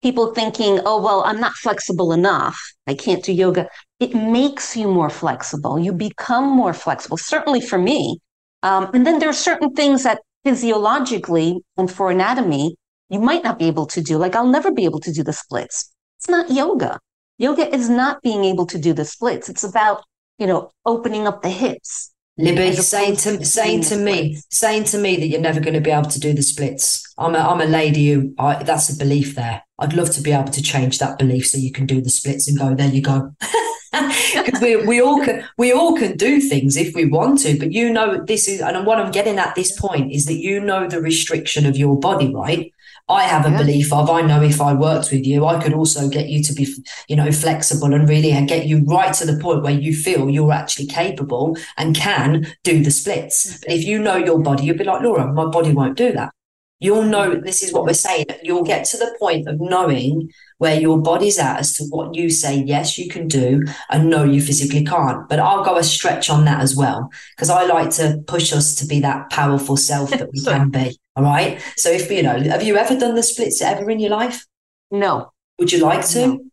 people 0.02 0.34
thinking, 0.34 0.80
oh, 0.84 1.00
well, 1.02 1.22
I'm 1.24 1.40
not 1.40 1.52
flexible 1.54 2.12
enough. 2.12 2.58
I 2.86 2.94
can't 2.94 3.24
do 3.24 3.32
yoga. 3.32 3.68
It 3.98 4.14
makes 4.14 4.76
you 4.76 4.88
more 4.88 5.10
flexible. 5.10 5.78
You 5.78 5.92
become 5.92 6.48
more 6.48 6.72
flexible, 6.72 7.16
certainly 7.16 7.60
for 7.60 7.78
me. 7.78 8.18
Um, 8.62 8.90
and 8.94 9.06
then 9.06 9.18
there 9.18 9.28
are 9.28 9.34
certain 9.34 9.72
things 9.74 10.02
that 10.04 10.20
physiologically 10.44 11.58
and 11.76 11.90
for 11.90 12.10
anatomy, 12.10 12.76
you 13.08 13.20
might 13.20 13.44
not 13.44 13.58
be 13.58 13.66
able 13.66 13.86
to 13.86 14.00
do. 14.00 14.16
Like, 14.16 14.34
I'll 14.34 14.46
never 14.46 14.70
be 14.70 14.84
able 14.84 15.00
to 15.00 15.12
do 15.12 15.22
the 15.22 15.32
splits. 15.32 15.92
It's 16.18 16.28
not 16.28 16.50
yoga. 16.50 16.98
Yoga 17.38 17.74
is 17.74 17.88
not 17.88 18.22
being 18.22 18.44
able 18.44 18.66
to 18.66 18.78
do 18.78 18.92
the 18.92 19.04
splits. 19.04 19.48
It's 19.48 19.64
about, 19.64 20.02
you 20.38 20.46
know, 20.46 20.70
opening 20.84 21.26
up 21.26 21.42
the 21.42 21.48
hips, 21.48 22.12
Libby 22.40 22.72
saying 22.72 23.16
to 23.16 23.44
saying 23.44 23.82
to 23.82 23.96
me 23.96 24.38
saying 24.50 24.84
to 24.84 24.98
me 24.98 25.16
that 25.16 25.26
you're 25.26 25.40
never 25.40 25.60
going 25.60 25.74
to 25.74 25.80
be 25.80 25.90
able 25.90 26.08
to 26.10 26.20
do 26.20 26.32
the 26.32 26.42
splits. 26.42 27.12
I'm 27.18 27.34
a 27.34 27.38
I'm 27.38 27.60
a 27.60 27.66
lady 27.66 28.10
who 28.10 28.34
I, 28.38 28.62
that's 28.62 28.88
a 28.88 28.96
belief 28.96 29.34
there. 29.34 29.62
I'd 29.80 29.94
love 29.94 30.10
to 30.10 30.22
be 30.22 30.32
able 30.32 30.52
to 30.52 30.62
change 30.62 30.98
that 30.98 31.18
belief 31.18 31.46
so 31.46 31.58
you 31.58 31.72
can 31.72 31.86
do 31.86 32.00
the 32.00 32.10
splits 32.10 32.48
and 32.48 32.58
go 32.58 32.74
there 32.74 32.88
you 32.88 33.02
go. 33.02 33.34
Because 33.92 34.60
we 34.60 34.76
we 34.76 35.00
all 35.00 35.24
can 35.24 35.44
we 35.58 35.72
all 35.72 35.96
can 35.96 36.16
do 36.16 36.40
things 36.40 36.76
if 36.76 36.94
we 36.94 37.06
want 37.06 37.40
to, 37.40 37.58
but 37.58 37.72
you 37.72 37.92
know 37.92 38.24
this 38.24 38.46
is 38.46 38.60
and 38.60 38.86
what 38.86 39.00
I'm 39.00 39.10
getting 39.10 39.36
at 39.38 39.56
this 39.56 39.78
point 39.78 40.12
is 40.12 40.26
that 40.26 40.36
you 40.36 40.60
know 40.60 40.86
the 40.86 41.00
restriction 41.00 41.66
of 41.66 41.76
your 41.76 41.98
body, 41.98 42.32
right? 42.32 42.72
I 43.10 43.24
have 43.24 43.44
a 43.44 43.50
yeah. 43.50 43.58
belief 43.58 43.92
of 43.92 44.08
I 44.08 44.20
know 44.22 44.40
if 44.42 44.60
I 44.60 44.72
worked 44.72 45.10
with 45.10 45.26
you, 45.26 45.44
I 45.44 45.60
could 45.60 45.74
also 45.74 46.08
get 46.08 46.28
you 46.28 46.42
to 46.44 46.52
be, 46.52 46.68
you 47.08 47.16
know, 47.16 47.32
flexible 47.32 47.92
and 47.92 48.08
really 48.08 48.30
get 48.46 48.66
you 48.66 48.84
right 48.84 49.12
to 49.14 49.26
the 49.26 49.36
point 49.40 49.64
where 49.64 49.72
you 49.72 49.94
feel 49.94 50.30
you're 50.30 50.52
actually 50.52 50.86
capable 50.86 51.56
and 51.76 51.96
can 51.96 52.46
do 52.62 52.84
the 52.84 52.92
splits. 52.92 53.46
Mm. 53.46 53.60
But 53.66 53.72
if 53.72 53.84
you 53.84 53.98
know 53.98 54.16
your 54.16 54.40
body, 54.40 54.64
you'll 54.64 54.78
be 54.78 54.84
like, 54.84 55.02
Laura, 55.02 55.26
my 55.32 55.46
body 55.46 55.72
won't 55.72 55.96
do 55.96 56.12
that. 56.12 56.32
You'll 56.80 57.04
know 57.04 57.30
mm-hmm. 57.30 57.44
this 57.44 57.62
is 57.62 57.72
what 57.72 57.84
we're 57.84 57.92
saying. 57.92 58.26
You'll 58.42 58.64
get 58.64 58.84
to 58.86 58.96
the 58.96 59.14
point 59.18 59.46
of 59.46 59.60
knowing 59.60 60.32
where 60.58 60.80
your 60.80 61.00
body's 61.00 61.38
at 61.38 61.58
as 61.58 61.74
to 61.74 61.84
what 61.84 62.14
you 62.14 62.28
say, 62.30 62.56
yes, 62.56 62.98
you 62.98 63.08
can 63.08 63.28
do, 63.28 63.64
and 63.88 64.10
no, 64.10 64.24
you 64.24 64.42
physically 64.42 64.84
can't. 64.84 65.28
But 65.28 65.40
I'll 65.40 65.64
go 65.64 65.76
a 65.76 65.84
stretch 65.84 66.28
on 66.28 66.44
that 66.46 66.60
as 66.60 66.76
well, 66.76 67.10
because 67.36 67.50
I 67.50 67.64
like 67.64 67.90
to 67.92 68.22
push 68.26 68.52
us 68.52 68.74
to 68.76 68.86
be 68.86 69.00
that 69.00 69.30
powerful 69.30 69.76
self 69.76 70.10
that 70.10 70.30
we 70.32 70.40
can 70.44 70.70
be. 70.70 70.98
All 71.16 71.24
right. 71.24 71.60
So 71.76 71.90
if 71.90 72.10
you 72.10 72.22
know, 72.22 72.38
have 72.40 72.62
you 72.62 72.76
ever 72.76 72.98
done 72.98 73.14
the 73.14 73.22
splits 73.22 73.62
ever 73.62 73.88
in 73.90 74.00
your 74.00 74.10
life? 74.10 74.46
No. 74.90 75.32
Would 75.58 75.72
you 75.72 75.80
like 75.80 76.06
to? 76.08 76.26
No. 76.26 76.49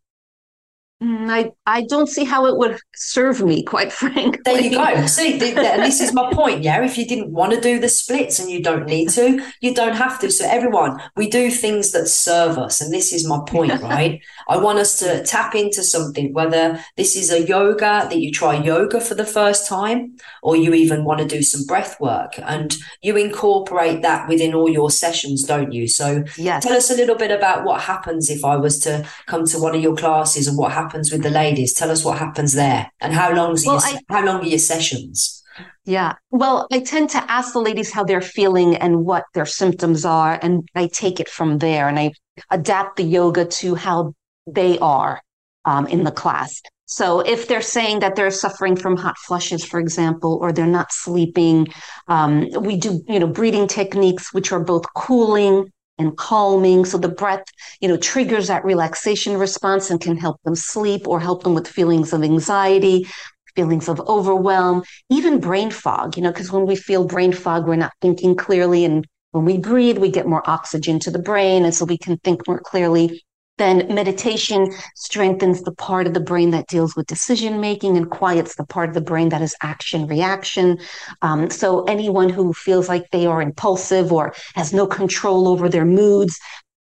Mm, 1.01 1.29
I, 1.29 1.51
I 1.67 1.83
don't 1.83 2.07
see 2.07 2.23
how 2.23 2.47
it 2.47 2.57
would 2.57 2.79
serve 2.95 3.43
me, 3.43 3.62
quite 3.62 3.93
frankly. 3.93 4.39
There 4.43 4.60
you 4.60 4.71
go. 4.71 5.05
See, 5.05 5.38
the, 5.38 5.51
the, 5.51 5.73
this 5.77 6.01
is 6.01 6.12
my 6.12 6.31
point. 6.33 6.63
Yeah, 6.63 6.83
if 6.83 6.97
you 6.97 7.07
didn't 7.07 7.31
want 7.31 7.53
to 7.53 7.62
do 7.62 7.79
the 7.79 7.89
splits 7.89 8.39
and 8.39 8.49
you 8.49 8.63
don't 8.63 8.88
need 8.88 9.10
to, 9.10 9.45
you 9.62 9.75
don't 9.75 9.95
have 9.95 10.19
to. 10.21 10.31
So, 10.31 10.47
everyone, 10.49 10.99
we 11.15 11.29
do 11.29 11.51
things 11.51 11.91
that 11.91 12.07
serve 12.07 12.57
us. 12.57 12.81
And 12.81 12.91
this 12.91 13.13
is 13.13 13.27
my 13.27 13.39
point, 13.47 13.79
right? 13.81 14.21
I 14.47 14.57
want 14.57 14.79
us 14.79 14.97
to 14.99 15.23
tap 15.23 15.55
into 15.55 15.83
something, 15.83 16.33
whether 16.33 16.83
this 16.95 17.15
is 17.15 17.31
a 17.31 17.45
yoga 17.45 18.07
that 18.10 18.17
you 18.17 18.31
try 18.31 18.55
yoga 18.55 19.01
for 19.01 19.15
the 19.15 19.25
first 19.25 19.67
time, 19.67 20.17
or 20.41 20.55
you 20.55 20.73
even 20.73 21.03
want 21.03 21.19
to 21.19 21.27
do 21.27 21.41
some 21.41 21.65
breath 21.65 21.99
work 21.99 22.39
and 22.39 22.75
you 23.01 23.17
incorporate 23.17 24.01
that 24.01 24.27
within 24.27 24.53
all 24.53 24.69
your 24.69 24.89
sessions, 24.89 25.43
don't 25.43 25.71
you? 25.71 25.88
So, 25.88 26.23
yes. 26.38 26.63
tell 26.63 26.77
us 26.77 26.89
a 26.89 26.95
little 26.95 27.15
bit 27.15 27.31
about 27.31 27.65
what 27.65 27.81
happens 27.81 28.29
if 28.29 28.45
I 28.45 28.55
was 28.55 28.79
to 28.79 29.05
come 29.25 29.45
to 29.47 29.60
one 29.60 29.75
of 29.75 29.81
your 29.81 29.95
classes 29.95 30.47
and 30.47 30.57
what 30.57 30.71
happens 30.71 31.12
with 31.12 31.23
the 31.23 31.29
ladies? 31.29 31.73
Tell 31.73 31.91
us 31.91 32.05
what 32.05 32.17
happens 32.17 32.53
there, 32.53 32.91
and 33.01 33.13
how 33.13 33.33
long 33.33 33.57
well, 33.65 33.75
your, 33.75 33.81
I, 33.81 33.99
how 34.10 34.25
long 34.25 34.41
are 34.41 34.47
your 34.47 34.60
sessions? 34.60 35.43
Yeah. 35.86 36.13
Well, 36.31 36.67
I 36.71 36.81
tend 36.81 37.10
to 37.12 37.31
ask 37.31 37.53
the 37.53 37.60
ladies 37.60 37.91
how 37.91 38.03
they're 38.03 38.21
feeling 38.21 38.75
and 38.75 39.05
what 39.05 39.23
their 39.33 39.45
symptoms 39.45 40.05
are, 40.05 40.39
and 40.41 40.67
I 40.75 40.88
take 40.88 41.19
it 41.19 41.29
from 41.29 41.60
there, 41.60 41.88
and 41.88 41.97
I 41.97 42.12
adapt 42.51 42.97
the 42.97 43.03
yoga 43.03 43.45
to 43.45 43.75
how 43.75 44.13
they 44.47 44.79
are 44.79 45.21
um, 45.65 45.88
in 45.88 46.03
the 46.03 46.12
class. 46.12 46.62
So 46.86 47.19
if 47.19 47.47
they're 47.49 47.62
saying 47.62 47.99
that 47.99 48.15
they're 48.15 48.31
suffering 48.31 48.77
from 48.77 48.95
hot 48.95 49.17
flushes, 49.17 49.65
for 49.65 49.79
example, 49.79 50.39
or 50.41 50.53
they're 50.53 50.65
not 50.65 50.93
sleeping, 50.93 51.67
um, 52.07 52.47
we 52.62 52.77
do, 52.77 53.01
you 53.07 53.19
know, 53.19 53.27
breathing 53.27 53.67
techniques, 53.67 54.33
which 54.33 54.53
are 54.53 54.63
both 54.63 54.86
cooling 54.95 55.69
and 55.97 56.15
calming. 56.15 56.86
So 56.86 56.97
the 56.97 57.10
breath, 57.10 57.43
you 57.81 57.89
know, 57.89 57.97
triggers 57.97 58.47
that 58.47 58.63
relaxation 58.63 59.36
response 59.36 59.89
and 59.89 59.99
can 59.99 60.15
help 60.15 60.41
them 60.43 60.55
sleep 60.55 61.07
or 61.07 61.19
help 61.19 61.43
them 61.43 61.53
with 61.53 61.67
feelings 61.67 62.13
of 62.13 62.23
anxiety, 62.23 63.05
feelings 63.53 63.89
of 63.89 63.99
overwhelm, 64.01 64.83
even 65.10 65.41
brain 65.41 65.71
fog, 65.71 66.15
you 66.15 66.23
know, 66.23 66.31
because 66.31 66.53
when 66.53 66.65
we 66.65 66.77
feel 66.77 67.05
brain 67.05 67.33
fog, 67.33 67.67
we're 67.67 67.75
not 67.75 67.91
thinking 68.01 68.36
clearly. 68.36 68.86
And 68.86 69.05
when 69.31 69.43
we 69.43 69.57
breathe, 69.57 69.97
we 69.97 70.10
get 70.10 70.25
more 70.27 70.47
oxygen 70.49 70.99
to 70.99 71.12
the 71.12 71.19
brain. 71.19 71.65
And 71.65 71.75
so 71.75 71.83
we 71.83 71.97
can 71.97 72.17
think 72.19 72.47
more 72.47 72.62
clearly 72.62 73.23
then 73.58 73.93
meditation 73.93 74.72
strengthens 74.96 75.62
the 75.62 75.72
part 75.72 76.08
of 76.08 76.13
the 76.13 76.20
brain 76.20 76.52
that 76.52 76.67
deals 76.67 76.96
with 76.96 77.08
decision 77.08 77.60
making 77.60 77.98
and 77.98 78.10
quiets 78.10 78.56
the 78.56 78.65
part 78.65 78.89
of 78.89 78.96
the 78.96 79.02
brain 79.02 79.30
that 79.30 79.41
is 79.41 79.56
action 79.62 80.08
reaction. 80.08 80.80
Um, 81.22 81.50
so 81.50 81.84
anyone 81.86 82.30
who 82.30 82.54
feels 82.54 82.88
like 82.88 83.10
they 83.12 83.26
are 83.26 83.41
impulsive 83.41 84.12
or 84.12 84.34
has 84.56 84.74
no 84.74 84.88
control 84.88 85.48
over 85.48 85.70
their 85.70 85.86
moods, 85.86 86.39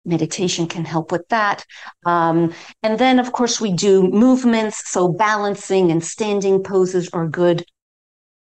meditation 0.05 0.67
can 0.67 0.85
help 0.85 1.11
with 1.11 1.27
that. 1.29 1.65
Um, 2.05 2.53
and 2.83 2.97
then, 2.97 3.19
of 3.19 3.31
course, 3.31 3.61
we 3.61 3.73
do 3.73 4.09
movements. 4.09 4.89
So 4.89 5.09
balancing 5.09 5.91
and 5.91 6.03
standing 6.03 6.63
poses 6.63 7.09
are 7.09 7.27
good 7.27 7.63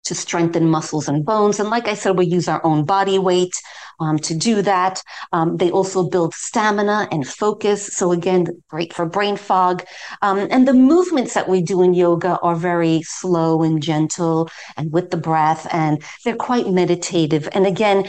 to 0.07 0.15
strengthen 0.15 0.69
muscles 0.69 1.09
and 1.09 1.25
bones. 1.25 1.61
And 1.61 1.71
like 1.71 1.89
I 1.89 1.95
said, 1.95 2.17
we 2.17 2.27
use 2.27 2.49
our 2.49 2.65
own 2.65 2.85
body 2.85 3.19
weight 3.19 3.53
um, 4.01 4.19
to 4.21 4.35
do 4.35 4.63
that. 4.63 5.03
Um, 5.33 5.57
they 5.57 5.71
also 5.71 6.09
build 6.09 6.35
stamina 6.35 7.09
and 7.13 7.27
focus. 7.27 7.87
So 7.89 8.13
again, 8.13 8.47
great 8.69 8.93
for 8.93 9.07
brain 9.07 9.37
fog. 9.37 9.85
Um, 10.23 10.49
and 10.51 10.67
the 10.67 10.75
movements 10.75 11.35
that 11.35 11.49
we 11.49 11.63
do 11.63 11.83
in 11.83 11.95
yoga 11.95 12.39
are 12.43 12.57
very 12.57 13.03
slow 13.03 13.63
and 13.63 13.83
gentle 13.83 14.49
and 14.77 14.93
with 14.93 15.11
the 15.11 15.17
breath, 15.17 15.67
and 15.73 16.03
they're 16.25 16.37
quite 16.37 16.69
meditative. 16.69 17.49
And 17.53 17.67
again, 17.67 18.09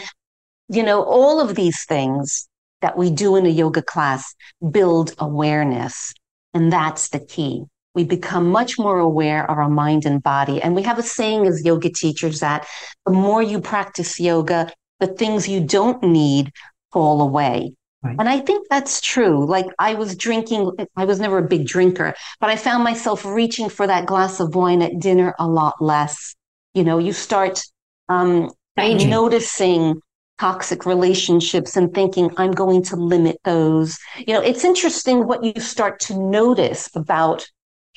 you 0.70 0.84
know, 0.84 1.04
all 1.04 1.40
of 1.40 1.56
these 1.56 1.86
things 1.86 2.48
that 2.82 2.98
we 2.98 3.10
do 3.10 3.36
in 3.36 3.46
a 3.46 3.50
yoga 3.50 3.82
class 3.82 4.36
build 4.72 5.14
awareness. 5.18 6.14
And 6.54 6.72
that's 6.72 7.10
the 7.10 7.20
key 7.20 7.66
we 7.98 8.04
become 8.04 8.48
much 8.52 8.78
more 8.78 9.00
aware 9.00 9.50
of 9.50 9.58
our 9.58 9.68
mind 9.68 10.06
and 10.06 10.22
body. 10.22 10.62
And 10.62 10.76
we 10.76 10.84
have 10.84 11.00
a 11.00 11.04
saying 11.04 11.48
as 11.48 11.66
yoga 11.66 11.90
teachers 11.90 12.42
that 12.42 12.68
the 13.08 13.12
more 13.12 13.42
you 13.42 13.60
practice 13.60 14.20
yoga, 14.20 14.72
the 15.00 15.08
things 15.08 15.50
you 15.50 15.62
don't 15.62 16.04
need 16.04 16.52
fall 16.94 17.24
away. 17.24 17.74
Right. 18.04 18.16
And 18.20 18.30
I 18.30 18.40
think 18.40 18.68
that's 18.70 19.02
true. 19.02 19.48
Like 19.48 19.66
I 19.80 19.96
was 19.96 20.16
drinking, 20.16 20.74
I 20.96 21.06
was 21.06 21.20
never 21.20 21.40
a 21.40 21.48
big 21.48 21.66
drinker, 21.66 22.14
but 22.40 22.52
I 22.52 22.56
found 22.56 22.84
myself 22.84 23.26
reaching 23.26 23.68
for 23.68 23.88
that 23.88 24.06
glass 24.06 24.40
of 24.40 24.54
wine 24.54 24.84
at 24.84 25.00
dinner 25.00 25.34
a 25.40 25.48
lot 25.48 25.82
less. 25.82 26.36
You 26.76 26.84
know, 26.84 27.00
you 27.00 27.14
start 27.14 27.60
um, 28.10 28.52
noticing 28.78 30.00
toxic 30.38 30.86
relationships 30.86 31.76
and 31.76 31.92
thinking, 31.96 32.30
I'm 32.38 32.52
going 32.52 32.84
to 32.84 32.96
limit 32.96 33.38
those. 33.44 33.98
You 34.18 34.36
know, 34.36 34.42
it's 34.42 34.64
interesting 34.64 35.26
what 35.26 35.44
you 35.44 35.60
start 35.60 36.00
to 36.02 36.14
notice 36.16 36.92
about 36.96 37.48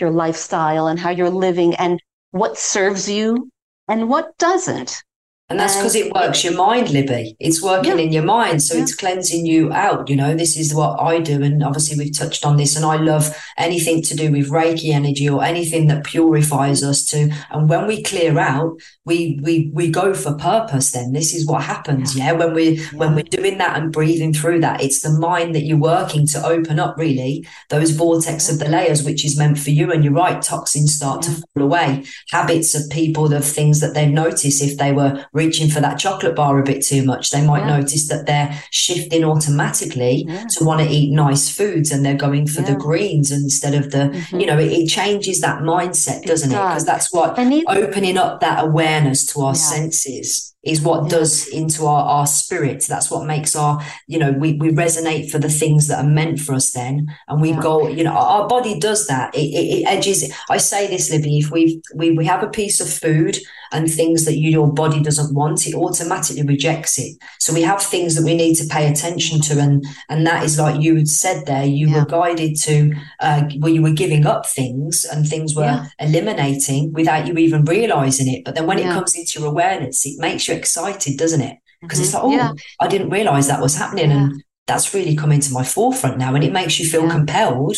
your 0.00 0.10
lifestyle 0.10 0.86
and 0.88 0.98
how 0.98 1.10
you're 1.10 1.30
living 1.30 1.74
and 1.74 2.00
what 2.30 2.58
serves 2.58 3.08
you 3.08 3.50
and 3.88 4.08
what 4.08 4.36
doesn't. 4.38 5.02
And 5.50 5.58
that's 5.58 5.74
because 5.74 5.96
it 5.96 6.12
works 6.12 6.44
your 6.44 6.54
mind, 6.54 6.90
Libby. 6.90 7.36
It's 7.40 7.60
working 7.60 7.98
yeah. 7.98 8.04
in 8.04 8.12
your 8.12 8.22
mind. 8.22 8.62
So 8.62 8.76
yeah. 8.76 8.82
it's 8.82 8.94
cleansing 8.94 9.46
you 9.46 9.72
out. 9.72 10.08
You 10.08 10.14
know, 10.14 10.36
this 10.36 10.56
is 10.56 10.72
what 10.72 11.00
I 11.00 11.18
do. 11.18 11.42
And 11.42 11.64
obviously, 11.64 11.98
we've 11.98 12.16
touched 12.16 12.46
on 12.46 12.56
this. 12.56 12.76
And 12.76 12.84
I 12.84 12.96
love 12.96 13.36
anything 13.58 14.00
to 14.02 14.14
do 14.14 14.30
with 14.30 14.48
Reiki 14.48 14.92
energy 14.92 15.28
or 15.28 15.42
anything 15.42 15.88
that 15.88 16.04
purifies 16.04 16.84
us 16.84 17.04
to. 17.06 17.30
And 17.50 17.68
when 17.68 17.88
we 17.88 18.00
clear 18.04 18.38
out, 18.38 18.78
we 19.04 19.40
we 19.42 19.72
we 19.74 19.90
go 19.90 20.14
for 20.14 20.36
purpose 20.36 20.92
then. 20.92 21.12
This 21.12 21.34
is 21.34 21.48
what 21.48 21.64
happens. 21.64 22.16
Yeah. 22.16 22.26
yeah? 22.26 22.32
When 22.32 22.54
we 22.54 22.84
when 22.94 23.16
we're 23.16 23.24
doing 23.24 23.58
that 23.58 23.76
and 23.76 23.92
breathing 23.92 24.32
through 24.32 24.60
that, 24.60 24.80
it's 24.80 25.02
the 25.02 25.10
mind 25.10 25.56
that 25.56 25.64
you're 25.64 25.76
working 25.76 26.28
to 26.28 26.46
open 26.46 26.78
up 26.78 26.96
really 26.96 27.44
those 27.70 27.90
vortex 27.90 28.48
of 28.48 28.60
the 28.60 28.68
layers, 28.68 29.02
which 29.02 29.24
is 29.24 29.36
meant 29.36 29.58
for 29.58 29.70
you. 29.70 29.90
And 29.90 30.04
you're 30.04 30.12
right, 30.12 30.40
toxins 30.40 30.94
start 30.94 31.22
to 31.22 31.32
fall 31.32 31.64
away. 31.64 32.04
Habits 32.30 32.72
of 32.76 32.88
people, 32.88 33.28
the 33.28 33.40
things 33.40 33.80
that 33.80 33.94
they've 33.94 34.08
noticed 34.08 34.62
if 34.62 34.78
they 34.78 34.92
were 34.92 35.26
reaching 35.40 35.70
for 35.70 35.81
that 35.81 35.98
chocolate 35.98 36.37
bar 36.37 36.59
a 36.59 36.62
bit 36.62 36.85
too 36.85 37.03
much, 37.03 37.31
they 37.31 37.44
might 37.44 37.66
yeah. 37.66 37.79
notice 37.79 38.09
that 38.09 38.26
they're 38.26 38.53
shifting 38.70 39.24
automatically 39.24 40.24
yeah. 40.29 40.44
to 40.50 40.64
want 40.64 40.81
to 40.83 40.88
eat 40.88 41.11
nice 41.12 41.48
foods 41.48 41.90
and 41.90 42.05
they're 42.05 42.26
going 42.26 42.46
for 42.46 42.61
yeah. 42.61 42.72
the 42.72 42.76
greens 42.76 43.31
instead 43.31 43.74
of 43.74 43.90
the, 43.90 44.05
mm-hmm. 44.11 44.40
you 44.40 44.46
know, 44.46 44.59
it, 44.59 44.70
it, 44.70 44.87
changes 44.90 45.40
that 45.40 45.62
mindset, 45.62 46.24
doesn't 46.24 46.50
it? 46.50 46.55
Because 46.55 46.85
that's 46.85 47.12
what 47.12 47.38
opening 47.68 48.18
up 48.18 48.40
that 48.40 48.64
awareness 48.64 49.24
to 49.26 49.40
our 49.40 49.55
senses 49.55 50.50
is 50.62 50.83
what 50.83 51.05
yeah. 51.05 51.09
does 51.09 51.48
into 51.48 51.87
our, 51.87 52.05
our 52.05 52.26
spirit. 52.26 52.85
That's 52.87 53.11
what 53.11 53.26
makes 53.26 53.57
our, 53.57 53.83
you 54.07 54.18
know, 54.18 54.33
we, 54.33 54.55
we 54.55 54.68
resonate 54.70 55.31
for 55.31 55.38
the 55.38 55.48
things 55.48 55.88
that 55.88 56.05
are 56.05 56.09
meant 56.09 56.38
for 56.40 56.55
us 56.55 56.72
then. 56.72 57.07
And 57.29 57.40
we 57.40 57.50
yeah. 57.50 57.61
go, 57.61 57.88
you 57.88 58.05
know, 58.05 58.12
our, 58.12 58.42
our 58.42 58.48
body 58.48 58.79
does 58.79 59.07
that. 59.07 59.35
It, 59.35 59.38
it, 59.38 59.81
it, 59.81 59.87
edges. 59.87 60.33
I 60.50 60.59
say 60.59 60.87
this, 60.87 61.11
Libby, 61.11 61.38
if 61.38 61.50
we, 61.50 61.81
we, 61.94 62.11
we 62.11 62.26
have 62.26 62.42
a 62.42 62.50
piece 62.50 62.81
of 62.81 62.90
food 62.90 63.38
and 63.72 63.90
things 63.90 64.24
that 64.26 64.37
you, 64.37 64.50
your 64.50 64.72
body 64.72 65.00
doesn't 65.03 65.30
want, 65.31 65.66
it 65.66 65.75
automatically 65.75 66.43
rejects 66.43 66.99
it. 66.99 67.16
So 67.38 67.53
we 67.53 67.62
have 67.62 67.83
things 67.83 68.14
that 68.14 68.25
we 68.25 68.35
need 68.35 68.55
to 68.57 68.66
pay 68.66 68.90
attention 68.90 69.40
to. 69.43 69.59
And, 69.59 69.85
and 70.09 70.27
that 70.27 70.45
is 70.45 70.59
like 70.59 70.81
you 70.81 70.97
had 70.97 71.09
said 71.09 71.47
there, 71.47 71.64
you 71.64 71.88
yeah. 71.88 72.01
were 72.01 72.07
guided 72.07 72.57
to, 72.62 72.93
uh, 73.21 73.43
where 73.59 73.73
you 73.73 73.83
were 73.83 73.93
giving 73.93 74.27
up 74.27 74.47
things 74.47 75.05
and 75.05 75.27
things 75.27 75.55
were 75.55 75.87
eliminating 75.99 76.93
without 76.93 77.27
you 77.27 77.35
even 77.35 77.64
realizing 77.64 78.33
it. 78.33 78.45
But 78.45 78.55
then 78.55 78.66
when 78.66 78.79
it 78.79 78.85
comes 78.85 79.16
into 79.16 79.40
your 79.40 79.49
awareness, 79.49 80.05
it 80.07 80.19
makes 80.19 80.49
you 80.49 80.55
excited, 80.55 81.16
doesn't 81.16 81.40
it? 81.40 81.59
Because 81.81 81.99
mm-hmm. 81.99 82.05
it's 82.05 82.14
like, 82.14 82.25
oh, 82.25 82.31
yeah. 82.31 82.53
I 82.79 82.88
didn't 82.88 83.11
realize 83.11 83.49
that 83.49 83.62
was 83.62 83.77
happening. 83.77 84.11
Yeah. 84.11 84.16
And 84.16 84.45
that's 84.66 84.95
really 84.95 85.16
coming 85.16 85.40
to 85.40 85.53
my 85.53 85.64
forefront 85.64 86.19
now. 86.19 86.35
And 86.35 86.45
it 86.45 86.53
makes 86.53 86.79
you 86.79 86.88
feel 86.88 87.05
yeah. 87.05 87.12
compelled 87.12 87.77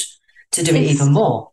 to 0.53 0.62
do 0.62 0.75
it's, 0.75 0.91
it 0.91 0.95
even 0.95 1.12
more. 1.12 1.51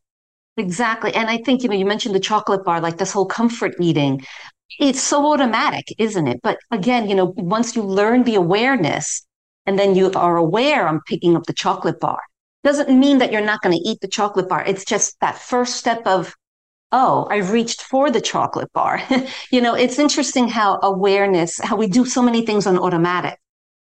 Exactly. 0.58 1.14
And 1.14 1.30
I 1.30 1.38
think, 1.38 1.64
you 1.64 1.70
know, 1.70 1.76
you 1.76 1.86
mentioned 1.86 2.14
the 2.14 2.20
chocolate 2.20 2.66
bar, 2.66 2.82
like 2.82 2.98
this 2.98 3.14
whole 3.14 3.26
comfort 3.26 3.76
eating. 3.80 4.26
It's 4.80 5.02
so 5.02 5.32
automatic, 5.32 5.86
isn't 5.98 6.28
it? 6.28 6.40
But 6.44 6.60
again, 6.72 7.10
you 7.10 7.16
know, 7.16 7.34
once 7.38 7.76
you 7.76 7.84
learn 7.84 8.24
the 8.24 8.36
awareness 8.36 9.26
and 9.66 9.78
then 9.80 9.96
you 9.96 10.12
are 10.12 10.38
aware 10.38 10.88
I'm 10.88 11.02
picking 11.08 11.36
up 11.36 11.44
the 11.44 11.54
chocolate 11.54 12.00
bar, 12.00 12.20
doesn't 12.64 12.98
mean 12.98 13.18
that 13.20 13.32
you're 13.32 13.42
not 13.42 13.62
going 13.62 13.76
to 13.76 13.90
eat 13.90 14.00
the 14.02 14.08
chocolate 14.08 14.50
bar. 14.50 14.64
It's 14.66 14.86
just 14.86 15.20
that 15.22 15.38
first 15.38 15.78
step 15.78 16.06
of 16.06 16.36
oh, 16.92 17.28
I 17.30 17.38
reached 17.38 17.84
for 17.84 18.10
the 18.10 18.22
chocolate 18.22 18.72
bar. 18.74 19.02
you 19.52 19.62
know, 19.62 19.76
it's 19.76 20.00
interesting 20.00 20.48
how 20.48 20.80
awareness, 20.82 21.60
how 21.60 21.76
we 21.76 21.88
do 21.88 22.06
so 22.06 22.22
many 22.22 22.46
things 22.46 22.66
on 22.66 22.80
automatic. 22.80 23.38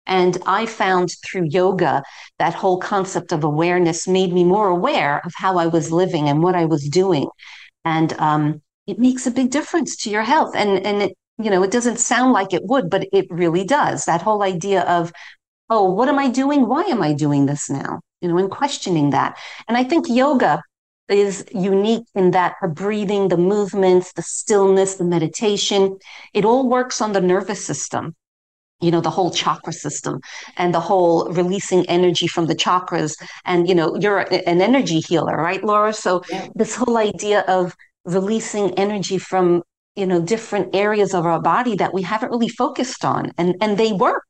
And 0.07 0.39
I 0.47 0.67
found 0.67 1.11
through 1.25 1.49
yoga 1.51 2.03
that 2.39 2.55
whole 2.55 2.79
concept 2.79 3.33
of 3.33 3.45
awareness 3.45 4.07
made 4.07 4.33
me 4.33 4.45
more 4.45 4.69
aware 4.69 5.21
of 5.25 5.33
how 5.37 5.59
I 5.59 5.67
was 5.67 5.91
living 5.91 6.29
and 6.29 6.43
what 6.43 6.55
I 6.55 6.65
was 6.65 6.89
doing. 6.89 7.29
And 7.85 8.13
um, 8.15 8.63
it 8.87 8.99
makes 8.99 9.27
a 9.27 9.31
big 9.31 9.51
difference 9.51 9.97
to 9.97 10.11
your 10.11 10.23
health. 10.23 10.55
And, 10.55 10.85
and 10.85 11.03
it, 11.03 11.17
you 11.39 11.51
know, 11.51 11.63
it 11.63 11.71
doesn't 11.71 11.99
sound 11.99 12.33
like 12.33 12.53
it 12.53 12.65
would, 12.65 12.89
but 12.89 13.07
it 13.13 13.27
really 13.31 13.65
does. 13.65 14.05
That 14.05 14.23
whole 14.23 14.43
idea 14.43 14.83
of, 14.83 15.13
oh, 15.69 15.91
what 15.91 16.09
am 16.09 16.19
I 16.19 16.29
doing? 16.29 16.67
Why 16.67 16.83
am 16.83 17.03
I 17.03 17.13
doing 17.13 17.47
this 17.47 17.69
now? 17.69 18.01
You 18.21 18.29
know, 18.29 18.39
and 18.39 18.51
questioning 18.51 19.11
that. 19.11 19.37
And 19.69 19.77
I 19.77 19.85
think 19.85 20.09
yoga 20.09 20.63
is 21.09 21.45
unique 21.53 22.05
in 22.15 22.33
that 22.33 22.55
the 22.63 22.69
breathing, 22.69 23.29
the 23.29 23.37
movements, 23.37 24.13
the 24.15 24.23
stillness, 24.23 24.95
the 24.95 25.05
meditation, 25.05 25.99
it 26.35 26.45
all 26.45 26.69
works 26.69 27.01
on 27.01 27.13
the 27.13 27.21
nervous 27.21 27.65
system. 27.65 28.15
You 28.81 28.91
know, 28.91 29.01
the 29.01 29.11
whole 29.11 29.31
chakra 29.31 29.73
system 29.73 30.21
and 30.59 30.75
the 30.75 30.81
whole 30.81 31.31
releasing 31.31 31.89
energy 31.89 32.27
from 32.27 32.47
the 32.47 32.55
chakras. 32.55 33.17
And, 33.47 33.67
you 33.67 33.75
know, 33.75 33.97
you're 33.97 34.19
an 34.19 34.61
energy 34.61 35.01
healer, 35.01 35.35
right, 35.35 35.65
Laura? 35.65 35.95
So 35.95 36.23
yeah. 36.31 36.49
this 36.55 36.75
whole 36.77 36.99
idea 36.99 37.41
of 37.49 37.75
releasing 38.07 38.73
energy 38.75 39.19
from, 39.19 39.63
you 39.95 40.07
know, 40.07 40.21
different 40.21 40.75
areas 40.75 41.15
of 41.15 41.27
our 41.27 41.41
body 41.41 41.77
that 41.77 41.93
we 41.93 42.03
haven't 42.03 42.31
really 42.31 42.49
focused 42.49 43.05
on 43.05 43.33
and, 43.37 43.55
and 43.61 43.77
they 43.77 43.93
work, 43.93 44.25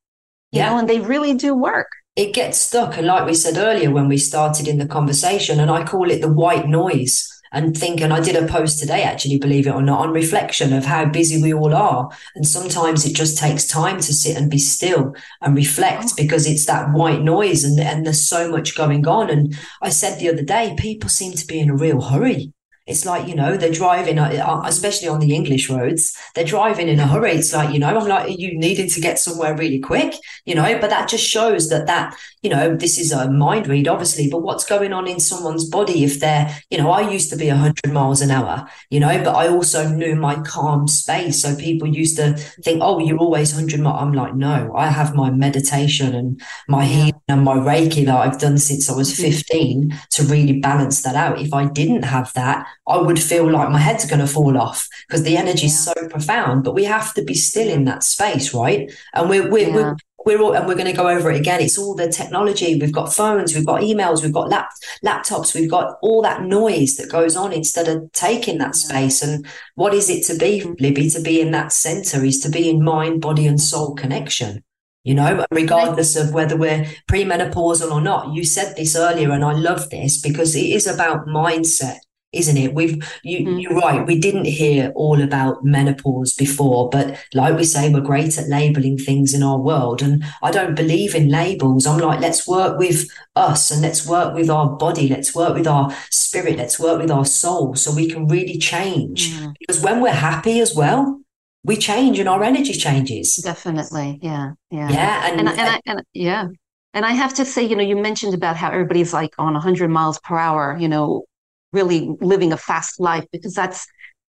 you 0.51 0.61
yeah. 0.61 0.71
know, 0.71 0.79
and 0.79 0.89
they 0.89 1.01
really 1.01 1.35
do 1.35 1.55
work 1.55 1.89
it 2.17 2.33
gets 2.33 2.59
stuck. 2.59 2.97
And 2.97 3.07
like 3.07 3.27
we 3.27 3.35
said 3.35 3.59
earlier 3.59 3.91
when 3.91 4.09
we 4.09 4.17
started 4.17 4.67
in 4.67 4.79
the 4.79 4.87
conversation, 4.87 5.61
and 5.61 5.71
I 5.71 5.85
call 5.85 6.11
it 6.11 6.23
the 6.23 6.33
white 6.33 6.67
noise. 6.67 7.31
And 7.53 7.77
think, 7.77 8.01
and 8.01 8.13
I 8.13 8.21
did 8.21 8.35
a 8.35 8.47
post 8.47 8.81
today, 8.81 9.05
actually, 9.05 9.39
believe 9.39 9.69
it 9.69 9.75
or 9.75 9.81
not, 9.81 10.01
on 10.01 10.11
reflection 10.11 10.73
of 10.73 10.85
how 10.85 11.07
busy 11.07 11.41
we 11.41 11.55
all 11.55 11.75
are. 11.75 12.11
And 12.35 12.47
sometimes 12.47 13.07
it 13.07 13.15
just 13.15 13.39
takes 13.39 13.67
time 13.67 13.99
to 13.99 14.13
sit 14.13 14.37
and 14.37 14.51
be 14.51 14.59
still 14.59 15.15
and 15.41 15.55
reflect 15.55 16.07
oh. 16.07 16.15
because 16.17 16.47
it's 16.47 16.67
that 16.67 16.93
white 16.93 17.23
noise 17.23 17.63
and, 17.63 17.79
and 17.79 18.05
there's 18.05 18.29
so 18.29 18.51
much 18.51 18.77
going 18.77 19.07
on. 19.07 19.31
And 19.31 19.57
I 19.81 19.91
said 19.91 20.19
the 20.19 20.29
other 20.29 20.43
day, 20.43 20.75
people 20.77 21.09
seem 21.09 21.35
to 21.35 21.47
be 21.47 21.61
in 21.61 21.71
a 21.71 21.77
real 21.77 22.01
hurry 22.01 22.53
It's 22.87 23.05
like, 23.05 23.27
you 23.27 23.35
know, 23.35 23.57
they're 23.57 23.73
driving, 23.73 24.19
uh, 24.19 24.29
uh, 24.47 24.63
especially 24.65 25.09
on 25.09 25.19
the 25.19 25.35
English 25.35 25.69
roads, 25.69 26.17
they're 26.35 26.45
driving 26.45 26.89
in 26.89 27.01
a 27.01 27.07
hurry. 27.07 27.33
It's 27.33 27.53
like, 27.53 27.73
you 27.73 27.81
know, 27.81 27.89
I'm 27.99 28.07
like, 28.07 28.39
you 28.39 28.57
needed 28.57 28.91
to 28.91 29.01
get 29.01 29.19
somewhere 29.19 29.57
really 29.57 29.81
quick, 29.81 30.15
you 30.45 30.55
know, 30.55 30.79
but 30.81 30.91
that 30.91 31.09
just 31.09 31.25
shows 31.25 31.69
that 31.71 31.87
that, 31.87 32.17
you 32.43 32.51
know, 32.51 32.77
this 32.77 32.97
is 32.97 33.11
a 33.11 33.29
mind 33.29 33.67
read, 33.67 33.89
obviously, 33.89 34.31
but 34.31 34.43
what's 34.43 34.65
going 34.65 34.93
on 34.93 35.09
in 35.09 35.19
someone's 35.19 35.69
body 35.69 36.05
if 36.05 36.21
they're, 36.21 36.57
you 36.71 36.79
know, 36.79 36.91
I 36.93 37.11
used 37.11 37.29
to 37.31 37.37
be 37.37 37.49
100 37.49 37.93
miles 37.93 38.21
an 38.21 38.31
hour, 38.31 38.69
you 38.89 39.01
know, 39.01 39.23
but 39.25 39.35
I 39.35 39.49
also 39.49 39.89
knew 39.89 40.15
my 40.15 40.37
calm 40.43 40.87
space. 40.87 41.43
So 41.43 41.57
people 41.57 41.89
used 41.89 42.17
to 42.19 42.35
think, 42.63 42.83
oh, 42.83 43.01
you're 43.01 43.19
always 43.19 43.53
100 43.53 43.81
miles. 43.81 44.01
I'm 44.01 44.13
like, 44.13 44.37
no, 44.37 44.73
I 44.77 44.89
have 44.89 45.13
my 45.13 45.31
meditation 45.31 46.15
and 46.15 46.41
my 46.69 46.85
healing 46.85 47.21
and 47.27 47.43
my 47.43 47.57
Reiki 47.57 48.07
that 48.07 48.15
I've 48.15 48.39
done 48.39 48.59
since 48.59 48.89
I 48.89 48.95
was 48.95 49.13
mm-hmm. 49.13 49.33
15 49.33 50.01
to 50.11 50.23
really 50.25 50.61
balance 50.61 51.03
that 51.03 51.17
out. 51.17 51.41
If 51.41 51.53
I 51.53 51.67
didn't 51.67 52.03
have 52.03 52.33
that, 52.35 52.67
I 52.89 52.99
would 52.99 53.21
feel 53.21 53.51
like 53.51 53.71
my 53.71 53.79
head's 53.79 54.07
going 54.07 54.21
to 54.21 54.27
fall 54.27 54.57
off 54.57 54.89
because 55.09 55.23
the 55.23 55.37
energy 55.37 55.67
is 55.67 55.85
so 55.85 55.93
profound. 56.09 56.65
But 56.65 56.75
we 56.75 56.85
have 56.85 57.15
to 57.15 57.23
be 57.23 57.35
still 57.35 57.69
in 57.69 57.85
that 57.85 58.03
space, 58.03 58.55
right? 58.55 58.93
And 59.15 59.29
we're 59.29 59.51
we're, 59.51 59.69
yeah. 59.69 59.75
we're 59.75 59.97
we're 60.27 60.43
all, 60.43 60.55
and 60.55 60.67
we're 60.67 60.75
going 60.75 60.91
to 60.91 60.93
go 60.93 61.09
over 61.09 61.31
it 61.31 61.41
again. 61.41 61.61
It's 61.61 61.79
all 61.79 61.95
the 61.95 62.11
technology. 62.11 62.77
We've 62.79 62.93
got 62.93 63.15
phones, 63.15 63.55
we've 63.55 63.65
got 63.65 63.83
emails, 63.83 64.23
we've 64.23 64.33
got 64.33 64.49
lap, 64.49 64.71
laptops, 65.05 65.55
we've 65.55 65.71
got 65.71 65.99
all 66.03 66.21
that 66.23 66.43
noise 66.43 66.97
that 66.97 67.11
goes 67.11 67.37
on 67.37 67.53
instead 67.53 67.87
of 67.87 68.11
taking 68.13 68.59
that 68.59 68.75
space. 68.75 69.23
And 69.23 69.47
what 69.77 69.95
is 69.95 70.11
it 70.11 70.25
to 70.27 70.37
be, 70.37 70.61
mm-hmm. 70.61 70.73
Libby? 70.81 71.09
To 71.11 71.23
be 71.23 71.41
in 71.41 71.53
that 71.53 71.71
center 71.71 72.25
is 72.25 72.41
to 72.41 72.51
be 72.51 72.69
in 72.69 72.83
mind, 72.83 73.23
body, 73.23 73.47
and 73.47 73.61
soul 73.61 73.95
connection. 73.95 74.65
You 75.05 75.15
know, 75.15 75.47
regardless 75.53 76.17
of 76.17 76.35
whether 76.35 76.57
we're 76.57 76.85
premenopausal 77.09 77.93
or 77.93 78.01
not. 78.01 78.35
You 78.35 78.43
said 78.45 78.75
this 78.75 78.97
earlier, 78.97 79.31
and 79.31 79.45
I 79.45 79.53
love 79.53 79.89
this 79.91 80.21
because 80.21 80.57
it 80.57 80.67
is 80.67 80.89
about 80.89 81.29
mindset 81.29 81.99
isn't 82.37 82.57
it? 82.57 82.75
We've 82.75 82.97
you 83.23 83.39
mm-hmm. 83.41 83.59
you're 83.59 83.75
right. 83.75 84.07
We 84.07 84.19
didn't 84.19 84.45
hear 84.45 84.93
all 84.95 85.21
about 85.23 85.65
menopause 85.65 86.35
before, 86.35 86.89
but 86.91 87.19
like 87.35 87.57
we 87.57 87.65
say, 87.65 87.93
we're 87.93 88.01
great 88.01 88.39
at 88.39 88.49
labeling 88.49 88.99
things 88.99 89.35
in 89.35 89.43
our 89.43 89.59
world. 89.59 90.03
And 90.03 90.25
I 90.43 90.51
don't 90.51 90.75
believe 90.75 91.15
in 91.15 91.29
labels. 91.29 91.87
I'm 91.87 91.99
like, 91.99 92.21
let's 92.21 92.47
work 92.47 92.79
with 92.79 93.09
us 93.35 93.71
and 93.71 93.83
let's 93.83 94.07
work 94.07 94.35
with 94.35 94.51
our 94.51 94.69
body, 94.77 95.09
let's 95.09 95.35
work 95.35 95.55
with 95.55 95.67
our 95.67 95.95
spirit, 96.11 96.57
let's 96.57 96.79
work 96.79 97.01
with 97.01 97.11
our 97.11 97.25
soul 97.25 97.75
so 97.75 97.95
we 97.95 98.09
can 98.09 98.27
really 98.27 98.59
change. 98.59 99.33
Mm-hmm. 99.33 99.53
Because 99.61 99.83
when 99.83 100.01
we're 100.01 100.13
happy 100.13 100.61
as 100.61 100.75
well, 100.75 101.21
we 101.65 101.77
change 101.77 102.19
and 102.19 102.29
our 102.29 102.43
energy 102.45 102.73
changes. 102.73 103.37
Definitely. 103.37 104.21
Yeah. 104.23 104.53
Yeah. 104.71 104.89
Yeah. 104.89 105.27
And, 105.27 105.41
and, 105.41 105.49
and, 105.49 105.61
I, 105.61 105.81
and 105.87 106.03
yeah. 106.13 106.47
And 106.95 107.05
I 107.05 107.11
have 107.11 107.35
to 107.35 107.45
say, 107.45 107.63
you 107.63 107.77
know, 107.77 107.83
you 107.83 107.97
mentioned 107.97 108.35
about 108.35 108.57
how 108.57 108.71
everybody's 108.71 109.13
like 109.13 109.35
on 109.39 109.53
100 109.53 109.91
miles 109.91 110.19
per 110.21 110.39
hour, 110.39 110.77
you 110.79 110.89
know, 110.89 111.25
really 111.73 112.11
living 112.21 112.53
a 112.53 112.57
fast 112.57 113.01
life 113.01 113.27
because 113.33 113.55
that's 113.55 113.87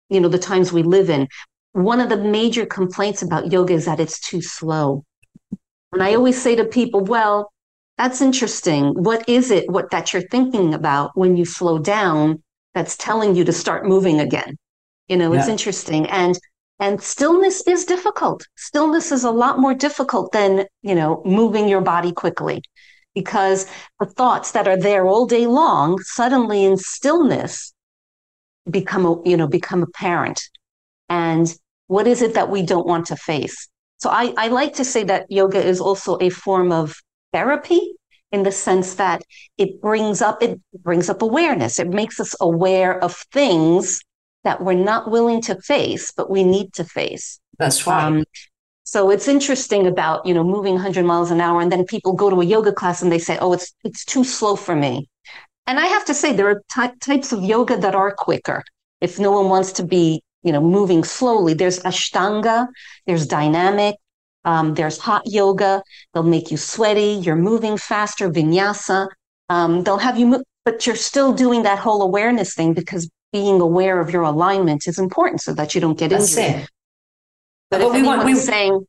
you 0.10 0.20
know 0.20 0.30
the 0.30 0.40
times 0.40 0.72
we 0.72 0.84
live 0.84 1.10
in. 1.10 1.28
One 1.74 2.00
of 2.00 2.10
the 2.10 2.18
major 2.18 2.66
complaints 2.66 3.22
about 3.22 3.52
yoga 3.52 3.74
is 3.74 3.86
that 3.86 4.00
it's 4.00 4.20
too 4.20 4.42
slow. 4.42 5.04
And 5.92 6.02
i 6.02 6.16
always 6.16 6.42
say 6.42 6.56
to 6.56 6.66
people 6.66 7.04
well 7.04 7.52
that's 7.98 8.22
interesting. 8.22 8.94
What 8.96 9.28
is 9.30 9.52
it 9.52 9.70
what 9.70 9.92
that 9.92 10.14
you're 10.14 10.28
thinking 10.30 10.74
about 10.74 11.12
when 11.16 11.38
you 11.38 11.46
slow 11.46 11.78
down 11.78 12.42
that's 12.74 12.98
telling 12.98 13.36
you 13.36 13.44
to 13.46 13.54
start 13.54 13.86
moving 13.86 14.20
again? 14.20 14.58
You 15.08 15.18
know 15.18 15.34
it's 15.34 15.48
interesting. 15.48 16.08
And 16.08 16.38
and 16.80 17.02
stillness 17.02 17.66
is 17.68 17.86
difficult. 17.86 18.48
Stillness 18.58 19.12
is 19.12 19.24
a 19.24 19.32
lot 19.32 19.60
more 19.60 19.76
difficult 19.76 20.32
than 20.32 20.66
you 20.82 20.96
know 20.96 21.22
moving 21.26 21.68
your 21.68 21.82
body 21.82 22.12
quickly 22.12 22.64
because 23.14 23.66
the 24.00 24.06
thoughts 24.06 24.52
that 24.52 24.68
are 24.68 24.78
there 24.78 25.06
all 25.06 25.26
day 25.26 25.48
long 25.48 26.00
suddenly 26.00 26.64
in 26.66 26.78
stillness 26.78 27.74
become 28.70 29.22
you 29.26 29.38
know 29.38 29.48
become 29.48 29.84
apparent. 29.84 30.42
And 31.10 31.54
what 31.88 32.08
is 32.08 32.22
it 32.22 32.34
that 32.34 32.50
we 32.50 32.64
don't 32.64 32.88
want 32.88 33.08
to 33.08 33.16
face? 33.16 33.68
So 33.98 34.10
I, 34.10 34.34
I 34.38 34.48
like 34.48 34.74
to 34.76 34.86
say 34.86 35.04
that 35.06 35.26
yoga 35.30 35.64
is 35.64 35.80
also 35.80 36.18
a 36.20 36.30
form 36.30 36.72
of 36.72 36.96
therapy 37.32 37.94
in 38.32 38.44
the 38.44 38.52
sense 38.52 38.96
that 38.96 39.22
it 39.58 39.82
brings 39.82 40.22
up 40.22 40.42
it 40.42 40.60
brings 40.84 41.10
up 41.10 41.22
awareness. 41.22 41.80
It 41.80 41.90
makes 41.90 42.20
us 42.20 42.36
aware 42.42 43.02
of 43.04 43.16
things 43.32 44.02
that 44.44 44.62
we're 44.62 44.74
not 44.74 45.10
willing 45.10 45.42
to 45.44 45.62
face 45.62 46.12
but 46.12 46.30
we 46.30 46.44
need 46.44 46.74
to 46.74 46.84
face. 46.84 47.40
That's 47.60 47.86
right. 47.86 48.04
Um, 48.04 48.24
so 48.94 49.10
it's 49.10 49.28
interesting 49.28 49.88
about, 49.88 50.24
you 50.24 50.36
know, 50.36 50.44
moving 50.44 50.76
100 50.76 51.04
miles 51.04 51.32
an 51.32 51.42
hour 51.42 51.60
and 51.62 51.72
then 51.72 51.84
people 51.84 52.14
go 52.14 52.30
to 52.30 52.42
a 52.42 52.46
yoga 52.46 52.72
class 52.72 53.02
and 53.02 53.12
they 53.12 53.18
say, 53.18 53.40
"Oh, 53.42 53.52
it's 53.52 53.74
it's 53.84 54.06
too 54.06 54.24
slow 54.24 54.56
for 54.56 54.76
me." 54.76 55.10
And 55.66 55.80
I 55.80 55.88
have 55.88 56.06
to 56.06 56.14
say 56.14 56.32
there 56.32 56.50
are 56.52 56.62
ty- 56.72 56.94
types 57.02 57.32
of 57.32 57.42
yoga 57.42 57.76
that 57.76 57.96
are 57.96 58.14
quicker. 58.14 58.64
If 59.02 59.18
no 59.18 59.32
one 59.32 59.50
wants 59.50 59.72
to 59.80 59.84
be, 59.84 60.22
you 60.44 60.52
know, 60.52 60.62
moving 60.62 61.04
slowly, 61.04 61.56
there's 61.56 61.80
ashtanga, 61.80 62.68
there's 63.08 63.26
dynamic, 63.26 63.96
um, 64.46 64.76
there's 64.76 65.00
hot 65.00 65.24
yoga. 65.26 65.82
They'll 66.14 66.32
make 66.36 66.52
you 66.52 66.58
sweaty. 66.58 67.14
You're 67.26 67.44
moving 67.52 67.78
faster. 67.78 68.30
Vinyasa. 68.30 69.08
Um, 69.50 69.84
they'll 69.84 70.06
have 70.10 70.20
you 70.20 70.28
move, 70.28 70.44
but 70.66 70.86
you're 70.86 71.04
still 71.12 71.34
doing 71.34 71.64
that 71.64 71.80
whole 71.80 72.04
awareness 72.04 72.54
thing 72.54 72.76
because 72.76 73.10
being 73.32 73.60
aware 73.60 74.00
of 74.00 74.12
your 74.12 74.22
alignment 74.22 74.88
is 74.88 75.00
important 75.00 75.42
so 75.42 75.52
that 75.56 75.74
you 75.74 75.82
don't 75.82 75.98
get 75.98 76.12
That's 76.12 76.38
injured. 76.38 76.62
It. 76.62 76.70
But, 77.74 77.82
but 77.82 77.94
we 77.94 78.04
want 78.04 78.24
we 78.26 78.36
saying 78.36 78.86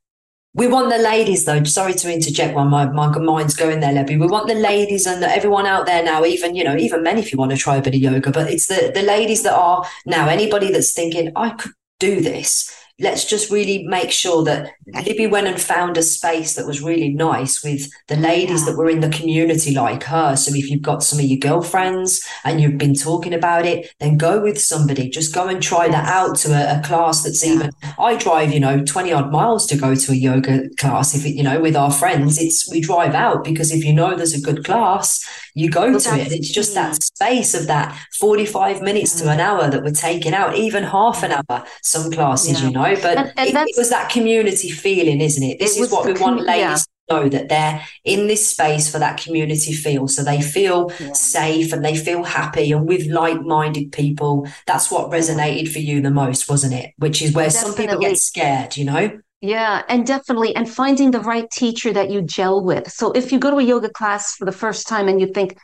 we 0.55 0.69
want 0.69 0.91
the 0.91 0.99
ladies 0.99 1.45
though. 1.45 1.65
Sorry 1.65 1.95
to 1.95 2.13
interject 2.13 2.55
while 2.55 2.67
my, 2.67 2.87
my 2.87 3.09
mind's 3.19 3.57
going 3.57 3.81
there, 3.81 3.93
Libby. 3.93 4.17
We 4.17 4.27
want 4.27 4.47
the 4.47 4.55
ladies 4.55 5.07
and 5.07 5.23
the, 5.23 5.29
everyone 5.29 5.67
out 5.67 5.87
there 5.87 6.03
now, 6.03 6.25
even, 6.25 6.55
you 6.55 6.63
know, 6.63 6.77
even 6.77 7.03
men 7.03 7.19
if 7.19 7.33
you 7.33 7.39
want 7.39 7.51
to 7.51 7.57
try 7.57 7.77
a 7.77 7.83
bit 7.83 7.95
of 7.95 8.01
yoga, 8.01 8.31
but 8.31 8.51
it's 8.51 8.69
the, 8.69 8.93
the 8.95 9.03
ladies 9.03 9.43
that 9.43 9.55
are 9.55 9.85
now 10.07 10.29
anybody 10.29 10.71
that's 10.71 10.93
thinking, 10.93 11.33
I 11.35 11.51
could 11.51 11.73
do 11.99 12.21
this 12.21 12.73
let's 13.01 13.25
just 13.25 13.51
really 13.51 13.85
make 13.89 14.11
sure 14.11 14.45
that 14.45 14.73
Libby 14.87 15.27
went 15.27 15.49
and 15.49 15.61
found 15.61 15.97
a 15.97 16.03
space 16.03 16.55
that 16.55 16.67
was 16.67 16.81
really 16.81 17.11
nice 17.11 17.63
with 17.65 17.91
the 18.07 18.17
ladies 18.17 18.61
yeah. 18.61 18.71
that 18.71 18.79
were 18.79 18.89
in 18.89 19.01
the 19.01 19.09
community 19.09 19.75
like 19.75 20.05
her. 20.05 20.37
So 20.37 20.55
if 20.55 20.71
you've 20.71 20.83
got 20.83 21.03
some 21.03 21.19
of 21.19 21.25
your 21.25 21.39
girlfriends 21.39 22.25
and 22.45 22.61
you've 22.61 22.79
been 22.79 22.95
talking 22.95 23.35
about 23.35 23.67
it, 23.67 23.93
then 24.01 24.17
go 24.17 24.41
with 24.41 24.61
somebody. 24.61 25.09
Just 25.09 25.35
go 25.35 25.49
and 25.49 25.63
try 25.63 25.87
yes. 25.87 25.93
that 25.95 26.09
out 26.09 26.37
to 26.37 26.53
a, 26.53 26.79
a 26.79 26.83
class 26.83 27.25
that's 27.25 27.45
yeah. 27.45 27.55
even. 27.55 27.71
I 27.99 28.17
drive, 28.17 28.53
you 28.53 28.61
know, 28.61 28.85
twenty 28.85 29.13
odd 29.13 29.33
miles 29.33 29.67
to 29.67 29.77
go 29.77 29.95
to 29.95 30.13
a 30.13 30.17
yoga 30.17 30.69
class. 30.79 31.15
If 31.15 31.27
it, 31.27 31.35
you 31.35 31.43
know, 31.43 31.61
with 31.61 31.77
our 31.77 31.91
friends, 31.91 32.39
it's 32.39 32.71
we 32.71 32.81
drive 32.81 33.15
out 33.15 33.45
because 33.45 33.73
if 33.73 33.85
you 33.85 33.93
know 33.93 34.15
there's 34.15 34.35
a 34.35 34.41
good 34.41 34.65
class, 34.65 35.25
you 35.55 35.71
go 35.71 35.99
to 35.99 36.15
it. 36.15 36.33
It's 36.33 36.51
just 36.51 36.75
that 36.75 36.93
mm. 36.93 37.03
space 37.03 37.55
of 37.55 37.67
that 37.67 37.99
forty-five 38.19 38.83
minutes 38.83 39.19
yeah. 39.19 39.25
to 39.25 39.31
mm. 39.31 39.35
an 39.35 39.41
hour 39.41 39.69
that 39.69 39.83
we're 39.83 39.91
taking 39.91 40.35
out, 40.35 40.55
even 40.55 40.85
half 40.85 41.23
an 41.23 41.33
hour. 41.33 41.65
Some 41.83 42.13
classes, 42.13 42.63
you 42.63 42.71
know 42.71 42.85
know, 42.85 43.01
but 43.01 43.19
and, 43.19 43.33
and 43.37 43.49
it, 43.49 43.55
it, 43.55 43.75
was 43.77 43.91
that 43.91 44.11
community 44.11 44.71
feeling, 44.75 45.21
isn't 45.21 45.43
it? 45.43 45.59
This 45.59 45.77
it 45.77 45.83
is 45.83 45.93
what 45.93 46.07
we 46.07 46.13
want 46.15 46.41
ladies 46.41 46.87
yeah. 47.11 47.17
to 47.17 47.23
know 47.23 47.29
that 47.29 47.49
they're 47.49 47.83
in 48.05 48.27
this 48.27 48.49
space 48.49 48.91
for 48.91 48.99
that 48.99 49.21
community 49.21 49.73
feel. 49.73 50.09
So 50.09 50.23
they 50.23 50.41
feel 50.41 50.93
yeah. 51.01 51.13
safe 51.13 51.73
and 51.73 51.85
they 51.85 51.97
feel 51.97 52.23
happy 52.23 52.73
and 52.73 52.87
with 52.87 53.07
like 53.07 53.41
minded 53.43 53.93
people. 53.93 54.49
That's 54.67 54.91
what 54.91 55.11
resonated 55.11 55.73
for 55.73 55.79
you 55.79 56.01
the 56.01 56.11
most, 56.11 56.49
wasn't 56.49 56.75
it? 56.75 56.93
Which 56.99 57.23
is 57.23 57.33
where 57.33 57.49
Definitely. 57.49 57.71
some 57.71 57.77
people 57.77 58.01
get 58.01 58.19
scared, 58.19 58.77
you 58.77 58.85
know? 58.85 59.21
Yeah, 59.41 59.83
and 59.91 60.07
definitely, 60.07 60.57
and 60.57 60.69
finding 60.69 61.11
the 61.11 61.21
right 61.21 61.51
teacher 61.51 61.93
that 61.93 62.11
you 62.11 62.23
gel 62.23 62.65
with. 62.65 62.91
So 62.91 63.13
if 63.13 63.31
you 63.31 63.39
go 63.39 63.51
to 63.51 63.59
a 63.59 63.63
yoga 63.63 63.91
class 63.91 64.37
for 64.37 64.47
the 64.47 64.53
first 64.53 64.89
time 64.89 65.07
and 65.07 65.21
you 65.21 65.27
think, 65.27 65.59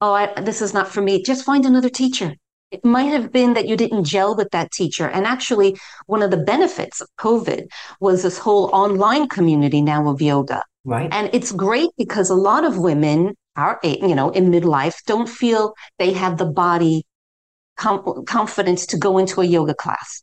oh, 0.00 0.14
I, 0.14 0.40
this 0.40 0.62
is 0.62 0.72
not 0.72 0.88
for 0.88 1.02
me, 1.02 1.22
just 1.22 1.44
find 1.44 1.66
another 1.66 1.90
teacher 1.90 2.34
it 2.70 2.84
might 2.84 3.04
have 3.04 3.32
been 3.32 3.54
that 3.54 3.68
you 3.68 3.76
didn't 3.76 4.04
gel 4.04 4.36
with 4.36 4.50
that 4.50 4.72
teacher. 4.72 5.08
And 5.08 5.26
actually, 5.26 5.76
one 6.06 6.22
of 6.22 6.30
the 6.30 6.36
benefits 6.36 7.00
of 7.00 7.08
COVID 7.18 7.68
was 8.00 8.22
this 8.22 8.38
whole 8.38 8.70
online 8.72 9.28
community 9.28 9.80
now 9.80 10.08
of 10.08 10.20
yoga. 10.20 10.62
Right. 10.84 11.08
And 11.12 11.30
it's 11.32 11.52
great 11.52 11.90
because 11.96 12.30
a 12.30 12.34
lot 12.34 12.64
of 12.64 12.78
women 12.78 13.36
are, 13.56 13.78
you 13.82 14.14
know, 14.14 14.30
in 14.30 14.50
midlife 14.50 15.02
don't 15.06 15.28
feel 15.28 15.74
they 15.98 16.12
have 16.12 16.38
the 16.38 16.44
body 16.44 17.04
com- 17.76 18.24
confidence 18.26 18.86
to 18.86 18.98
go 18.98 19.18
into 19.18 19.40
a 19.40 19.44
yoga 19.44 19.74
class. 19.74 20.22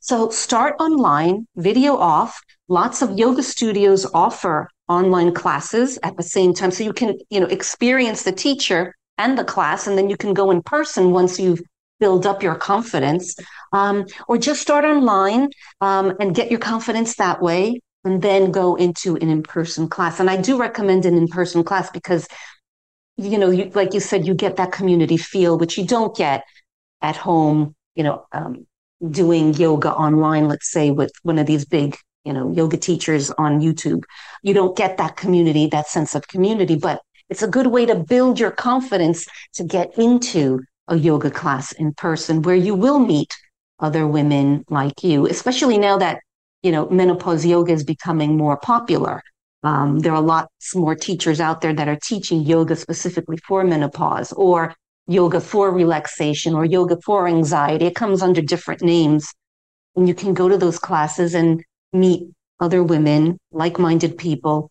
So 0.00 0.28
start 0.30 0.76
online, 0.80 1.46
video 1.56 1.96
off. 1.96 2.38
Lots 2.68 3.02
of 3.02 3.18
yoga 3.18 3.42
studios 3.42 4.06
offer 4.12 4.68
online 4.88 5.32
classes 5.32 5.98
at 6.02 6.16
the 6.16 6.22
same 6.22 6.52
time. 6.52 6.70
So 6.70 6.84
you 6.84 6.92
can, 6.92 7.18
you 7.30 7.40
know, 7.40 7.46
experience 7.46 8.22
the 8.22 8.32
teacher 8.32 8.94
and 9.16 9.38
the 9.38 9.44
class, 9.44 9.86
and 9.86 9.96
then 9.96 10.10
you 10.10 10.16
can 10.16 10.34
go 10.34 10.50
in 10.50 10.60
person 10.62 11.12
once 11.12 11.38
you've 11.38 11.62
build 12.04 12.26
up 12.26 12.42
your 12.42 12.54
confidence, 12.54 13.34
um, 13.72 14.04
or 14.28 14.36
just 14.36 14.60
start 14.60 14.84
online 14.84 15.48
um, 15.80 16.06
and 16.20 16.34
get 16.34 16.50
your 16.50 16.60
confidence 16.60 17.16
that 17.16 17.40
way, 17.40 17.80
and 18.04 18.20
then 18.20 18.50
go 18.50 18.74
into 18.86 19.16
an 19.22 19.28
in-person 19.30 19.88
class. 19.88 20.20
And 20.20 20.28
I 20.28 20.36
do 20.48 20.58
recommend 20.58 21.06
an 21.06 21.16
in-person 21.16 21.64
class 21.64 21.88
because, 21.90 22.28
you 23.16 23.38
know, 23.38 23.50
you, 23.50 23.70
like 23.80 23.94
you 23.94 24.00
said, 24.00 24.26
you 24.26 24.34
get 24.34 24.56
that 24.56 24.70
community 24.70 25.16
feel, 25.16 25.56
which 25.56 25.78
you 25.78 25.86
don't 25.86 26.14
get 26.14 26.44
at 27.00 27.16
home. 27.16 27.74
You 27.94 28.04
know, 28.04 28.26
um, 28.32 28.66
doing 29.22 29.54
yoga 29.54 29.90
online, 29.92 30.46
let's 30.48 30.70
say 30.70 30.90
with 30.90 31.12
one 31.22 31.38
of 31.38 31.46
these 31.46 31.64
big 31.64 31.96
you 32.26 32.32
know 32.32 32.50
yoga 32.60 32.78
teachers 32.78 33.30
on 33.44 33.60
youtube 33.60 34.02
you 34.42 34.54
don't 34.54 34.74
get 34.78 34.96
that 34.96 35.14
community 35.14 35.66
that 35.66 35.86
sense 35.86 36.14
of 36.14 36.26
community 36.26 36.74
but 36.74 37.02
it's 37.28 37.42
a 37.42 37.54
good 37.56 37.66
way 37.66 37.84
to 37.84 37.94
build 37.94 38.40
your 38.40 38.50
confidence 38.50 39.26
to 39.52 39.62
get 39.62 39.88
into 39.98 40.60
a 40.88 40.96
yoga 40.96 41.30
class 41.30 41.72
in 41.72 41.92
person 41.94 42.42
where 42.42 42.54
you 42.54 42.74
will 42.74 42.98
meet 42.98 43.32
other 43.80 44.06
women 44.06 44.64
like 44.68 45.02
you, 45.02 45.26
especially 45.26 45.78
now 45.78 45.98
that, 45.98 46.20
you 46.62 46.72
know, 46.72 46.88
menopause 46.88 47.44
yoga 47.44 47.72
is 47.72 47.84
becoming 47.84 48.36
more 48.36 48.56
popular. 48.56 49.22
Um, 49.62 49.98
there 50.00 50.12
are 50.12 50.20
lots 50.20 50.74
more 50.74 50.94
teachers 50.94 51.40
out 51.40 51.60
there 51.60 51.72
that 51.72 51.88
are 51.88 51.98
teaching 52.02 52.42
yoga 52.42 52.76
specifically 52.76 53.38
for 53.38 53.64
menopause 53.64 54.32
or 54.32 54.74
yoga 55.06 55.40
for 55.40 55.70
relaxation 55.70 56.54
or 56.54 56.64
yoga 56.64 56.98
for 57.04 57.26
anxiety. 57.26 57.86
It 57.86 57.94
comes 57.94 58.22
under 58.22 58.42
different 58.42 58.82
names. 58.82 59.32
And 59.96 60.08
you 60.08 60.14
can 60.14 60.34
go 60.34 60.48
to 60.48 60.58
those 60.58 60.78
classes 60.78 61.34
and 61.34 61.62
meet 61.92 62.28
other 62.60 62.82
women, 62.82 63.38
like 63.52 63.78
minded 63.78 64.18
people, 64.18 64.70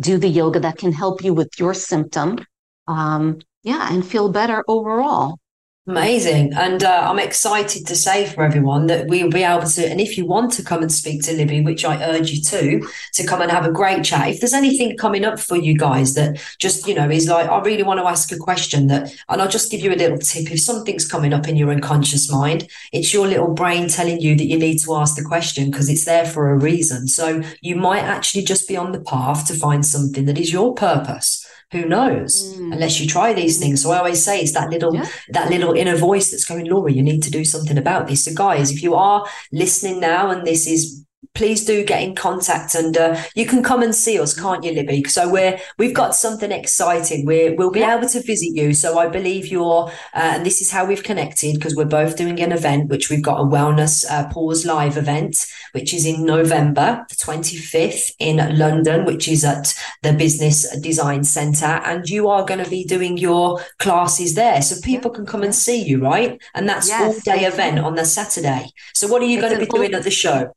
do 0.00 0.18
the 0.18 0.28
yoga 0.28 0.60
that 0.60 0.78
can 0.78 0.92
help 0.92 1.22
you 1.22 1.34
with 1.34 1.50
your 1.58 1.74
symptom. 1.74 2.38
Um, 2.86 3.38
yeah, 3.62 3.92
and 3.92 4.06
feel 4.06 4.30
better 4.30 4.64
overall. 4.68 5.38
Amazing. 5.86 6.52
And 6.54 6.84
uh, 6.84 7.06
I'm 7.08 7.18
excited 7.18 7.86
to 7.86 7.96
say 7.96 8.26
for 8.26 8.44
everyone 8.44 8.86
that 8.86 9.08
we'll 9.08 9.30
be 9.30 9.42
able 9.42 9.66
to, 9.66 9.90
and 9.90 10.00
if 10.00 10.16
you 10.16 10.24
want 10.24 10.52
to 10.52 10.62
come 10.62 10.82
and 10.82 10.92
speak 10.92 11.24
to 11.24 11.32
Libby, 11.32 11.62
which 11.62 11.84
I 11.84 12.00
urge 12.04 12.30
you 12.30 12.40
to, 12.42 12.86
to 13.14 13.26
come 13.26 13.40
and 13.40 13.50
have 13.50 13.64
a 13.64 13.72
great 13.72 14.04
chat. 14.04 14.28
If 14.28 14.40
there's 14.40 14.52
anything 14.52 14.96
coming 14.96 15.24
up 15.24 15.40
for 15.40 15.56
you 15.56 15.76
guys 15.76 16.14
that 16.14 16.40
just, 16.60 16.86
you 16.86 16.94
know, 16.94 17.10
is 17.10 17.28
like, 17.28 17.48
I 17.48 17.60
really 17.62 17.82
want 17.82 17.98
to 17.98 18.06
ask 18.06 18.30
a 18.30 18.36
question 18.36 18.86
that, 18.86 19.12
and 19.28 19.42
I'll 19.42 19.48
just 19.48 19.70
give 19.70 19.80
you 19.80 19.92
a 19.92 19.96
little 19.96 20.18
tip. 20.18 20.52
If 20.52 20.60
something's 20.60 21.08
coming 21.08 21.32
up 21.32 21.48
in 21.48 21.56
your 21.56 21.70
unconscious 21.70 22.30
mind, 22.30 22.68
it's 22.92 23.12
your 23.12 23.26
little 23.26 23.52
brain 23.52 23.88
telling 23.88 24.20
you 24.20 24.36
that 24.36 24.46
you 24.46 24.58
need 24.58 24.78
to 24.80 24.94
ask 24.94 25.16
the 25.16 25.24
question 25.24 25.70
because 25.70 25.88
it's 25.88 26.04
there 26.04 26.26
for 26.26 26.50
a 26.50 26.58
reason. 26.58 27.08
So 27.08 27.42
you 27.62 27.74
might 27.74 28.04
actually 28.04 28.44
just 28.44 28.68
be 28.68 28.76
on 28.76 28.92
the 28.92 29.00
path 29.00 29.48
to 29.48 29.54
find 29.54 29.84
something 29.84 30.26
that 30.26 30.38
is 30.38 30.52
your 30.52 30.72
purpose 30.74 31.44
who 31.72 31.84
knows 31.84 32.56
mm. 32.56 32.72
unless 32.72 33.00
you 33.00 33.06
try 33.06 33.32
these 33.32 33.58
mm. 33.58 33.62
things 33.62 33.82
so 33.82 33.90
i 33.90 33.98
always 33.98 34.22
say 34.22 34.40
it's 34.40 34.52
that 34.52 34.70
little 34.70 34.94
yeah. 34.94 35.06
that 35.28 35.50
little 35.50 35.72
inner 35.72 35.96
voice 35.96 36.30
that's 36.30 36.44
going 36.44 36.66
laura 36.66 36.92
you 36.92 37.02
need 37.02 37.22
to 37.22 37.30
do 37.30 37.44
something 37.44 37.78
about 37.78 38.06
this 38.06 38.24
so 38.24 38.34
guys 38.34 38.70
if 38.70 38.82
you 38.82 38.94
are 38.94 39.26
listening 39.52 40.00
now 40.00 40.30
and 40.30 40.46
this 40.46 40.66
is 40.66 41.04
please 41.34 41.64
do 41.64 41.84
get 41.84 42.02
in 42.02 42.14
contact 42.14 42.74
and 42.74 42.96
uh, 42.96 43.20
you 43.34 43.46
can 43.46 43.62
come 43.62 43.82
and 43.82 43.94
see 43.94 44.18
us 44.18 44.38
can't 44.38 44.64
you 44.64 44.72
libby? 44.72 45.04
So 45.04 45.30
we're 45.30 45.58
we've 45.78 45.94
got 45.94 46.14
something 46.14 46.52
exciting. 46.52 47.26
We 47.26 47.50
we'll 47.50 47.70
be 47.70 47.82
able 47.82 48.08
to 48.08 48.22
visit 48.22 48.50
you. 48.54 48.74
So 48.74 48.98
i 48.98 49.08
believe 49.08 49.46
you're 49.46 49.88
uh, 50.14 50.32
and 50.34 50.46
this 50.46 50.60
is 50.60 50.70
how 50.70 50.84
we've 50.84 51.02
connected 51.02 51.54
because 51.54 51.74
we're 51.74 51.84
both 51.84 52.16
doing 52.16 52.40
an 52.40 52.52
event 52.52 52.90
which 52.90 53.10
we've 53.10 53.22
got 53.22 53.40
a 53.40 53.44
wellness 53.44 54.04
uh, 54.10 54.28
pause 54.28 54.64
live 54.64 54.96
event 54.96 55.46
which 55.72 55.92
is 55.92 56.06
in 56.06 56.24
november 56.24 57.04
the 57.08 57.14
25th 57.14 58.12
in 58.18 58.36
london 58.58 59.04
which 59.04 59.28
is 59.28 59.44
at 59.44 59.74
the 60.02 60.12
business 60.12 60.78
design 60.78 61.24
center 61.24 61.80
and 61.84 62.08
you 62.08 62.28
are 62.28 62.44
going 62.44 62.62
to 62.62 62.70
be 62.70 62.84
doing 62.84 63.16
your 63.18 63.60
classes 63.78 64.34
there. 64.34 64.62
So 64.62 64.80
people 64.82 65.10
can 65.10 65.26
come 65.26 65.42
and 65.42 65.54
see 65.54 65.82
you 65.82 66.02
right? 66.02 66.40
And 66.54 66.68
that's 66.68 66.88
yes. 66.88 67.00
all 67.00 67.34
day 67.34 67.44
event 67.44 67.78
on 67.78 67.94
the 67.94 68.04
saturday. 68.04 68.70
So 68.94 69.08
what 69.08 69.22
are 69.22 69.26
you 69.26 69.40
going 69.40 69.54
to 69.54 69.60
be 69.60 69.66
doing 69.66 69.94
at 69.94 70.04
the 70.04 70.10
show 70.10 70.52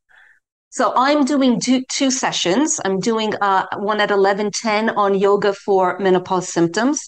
so 0.74 0.92
I'm 0.96 1.24
doing 1.24 1.60
two, 1.60 1.84
two 1.88 2.10
sessions. 2.10 2.82
I'm 2.84 3.00
doing 3.00 3.36
uh, 3.42 3.68
one 3.78 4.02
at 4.02 4.10
11:10 4.10 4.98
on 4.98 5.14
yoga 5.14 5.54
for 5.54 6.00
menopause 6.00 6.50
symptoms. 6.52 7.08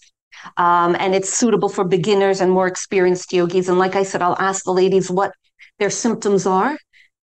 Um, 0.57 0.95
and 0.99 1.15
it's 1.15 1.33
suitable 1.33 1.69
for 1.69 1.83
beginners 1.83 2.41
and 2.41 2.51
more 2.51 2.67
experienced 2.67 3.33
yogis. 3.33 3.67
And 3.67 3.79
like 3.79 3.95
I 3.95 4.03
said, 4.03 4.21
I'll 4.21 4.37
ask 4.39 4.65
the 4.65 4.71
ladies 4.71 5.09
what 5.09 5.31
their 5.79 5.89
symptoms 5.89 6.45
are. 6.45 6.77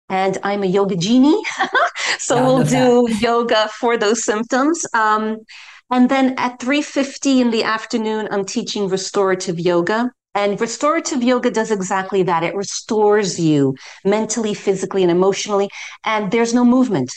And 0.08 0.38
I'm 0.42 0.64
a 0.64 0.66
yoga 0.66 0.96
genie. 0.96 1.44
so 2.20 2.36
yeah, 2.36 2.46
we'll 2.46 2.64
do 2.64 3.10
that. 3.10 3.22
yoga 3.22 3.70
for 3.78 3.98
those 3.98 4.24
symptoms. 4.24 4.86
Um, 4.94 5.40
and 5.92 6.08
then 6.08 6.36
at 6.38 6.62
3.50 6.62 7.42
in 7.42 7.52
the 7.52 7.66
afternoon, 7.66 8.30
I'm 8.32 8.46
teaching 8.46 8.88
restorative 8.88 9.60
yoga. 9.60 10.10
And 10.36 10.60
restorative 10.62 11.24
yoga 11.24 11.50
does 11.50 11.72
exactly 11.72 12.24
that. 12.24 12.44
It 12.44 12.56
restores 12.56 13.40
you 13.40 13.76
mentally, 14.06 14.54
physically, 14.54 15.02
and 15.02 15.12
emotionally. 15.12 15.70
And 16.06 16.32
there's 16.32 16.54
no 16.54 16.64
movement. 16.64 17.12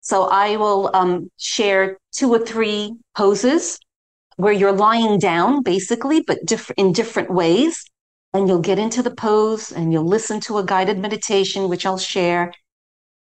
So 0.00 0.24
I 0.24 0.56
will 0.56 0.90
um, 0.94 1.30
share 1.38 1.98
two 2.12 2.32
or 2.34 2.40
three 2.40 2.94
poses 3.16 3.78
where 4.36 4.52
you're 4.52 4.72
lying 4.72 5.18
down, 5.18 5.62
basically, 5.62 6.22
but 6.26 6.44
diff- 6.44 6.72
in 6.76 6.92
different 6.92 7.30
ways. 7.32 7.84
And 8.34 8.48
you'll 8.48 8.60
get 8.60 8.78
into 8.78 9.02
the 9.02 9.14
pose 9.14 9.70
and 9.70 9.92
you'll 9.92 10.06
listen 10.06 10.40
to 10.40 10.58
a 10.58 10.64
guided 10.64 10.98
meditation, 10.98 11.68
which 11.68 11.86
I'll 11.86 11.98
share. 11.98 12.52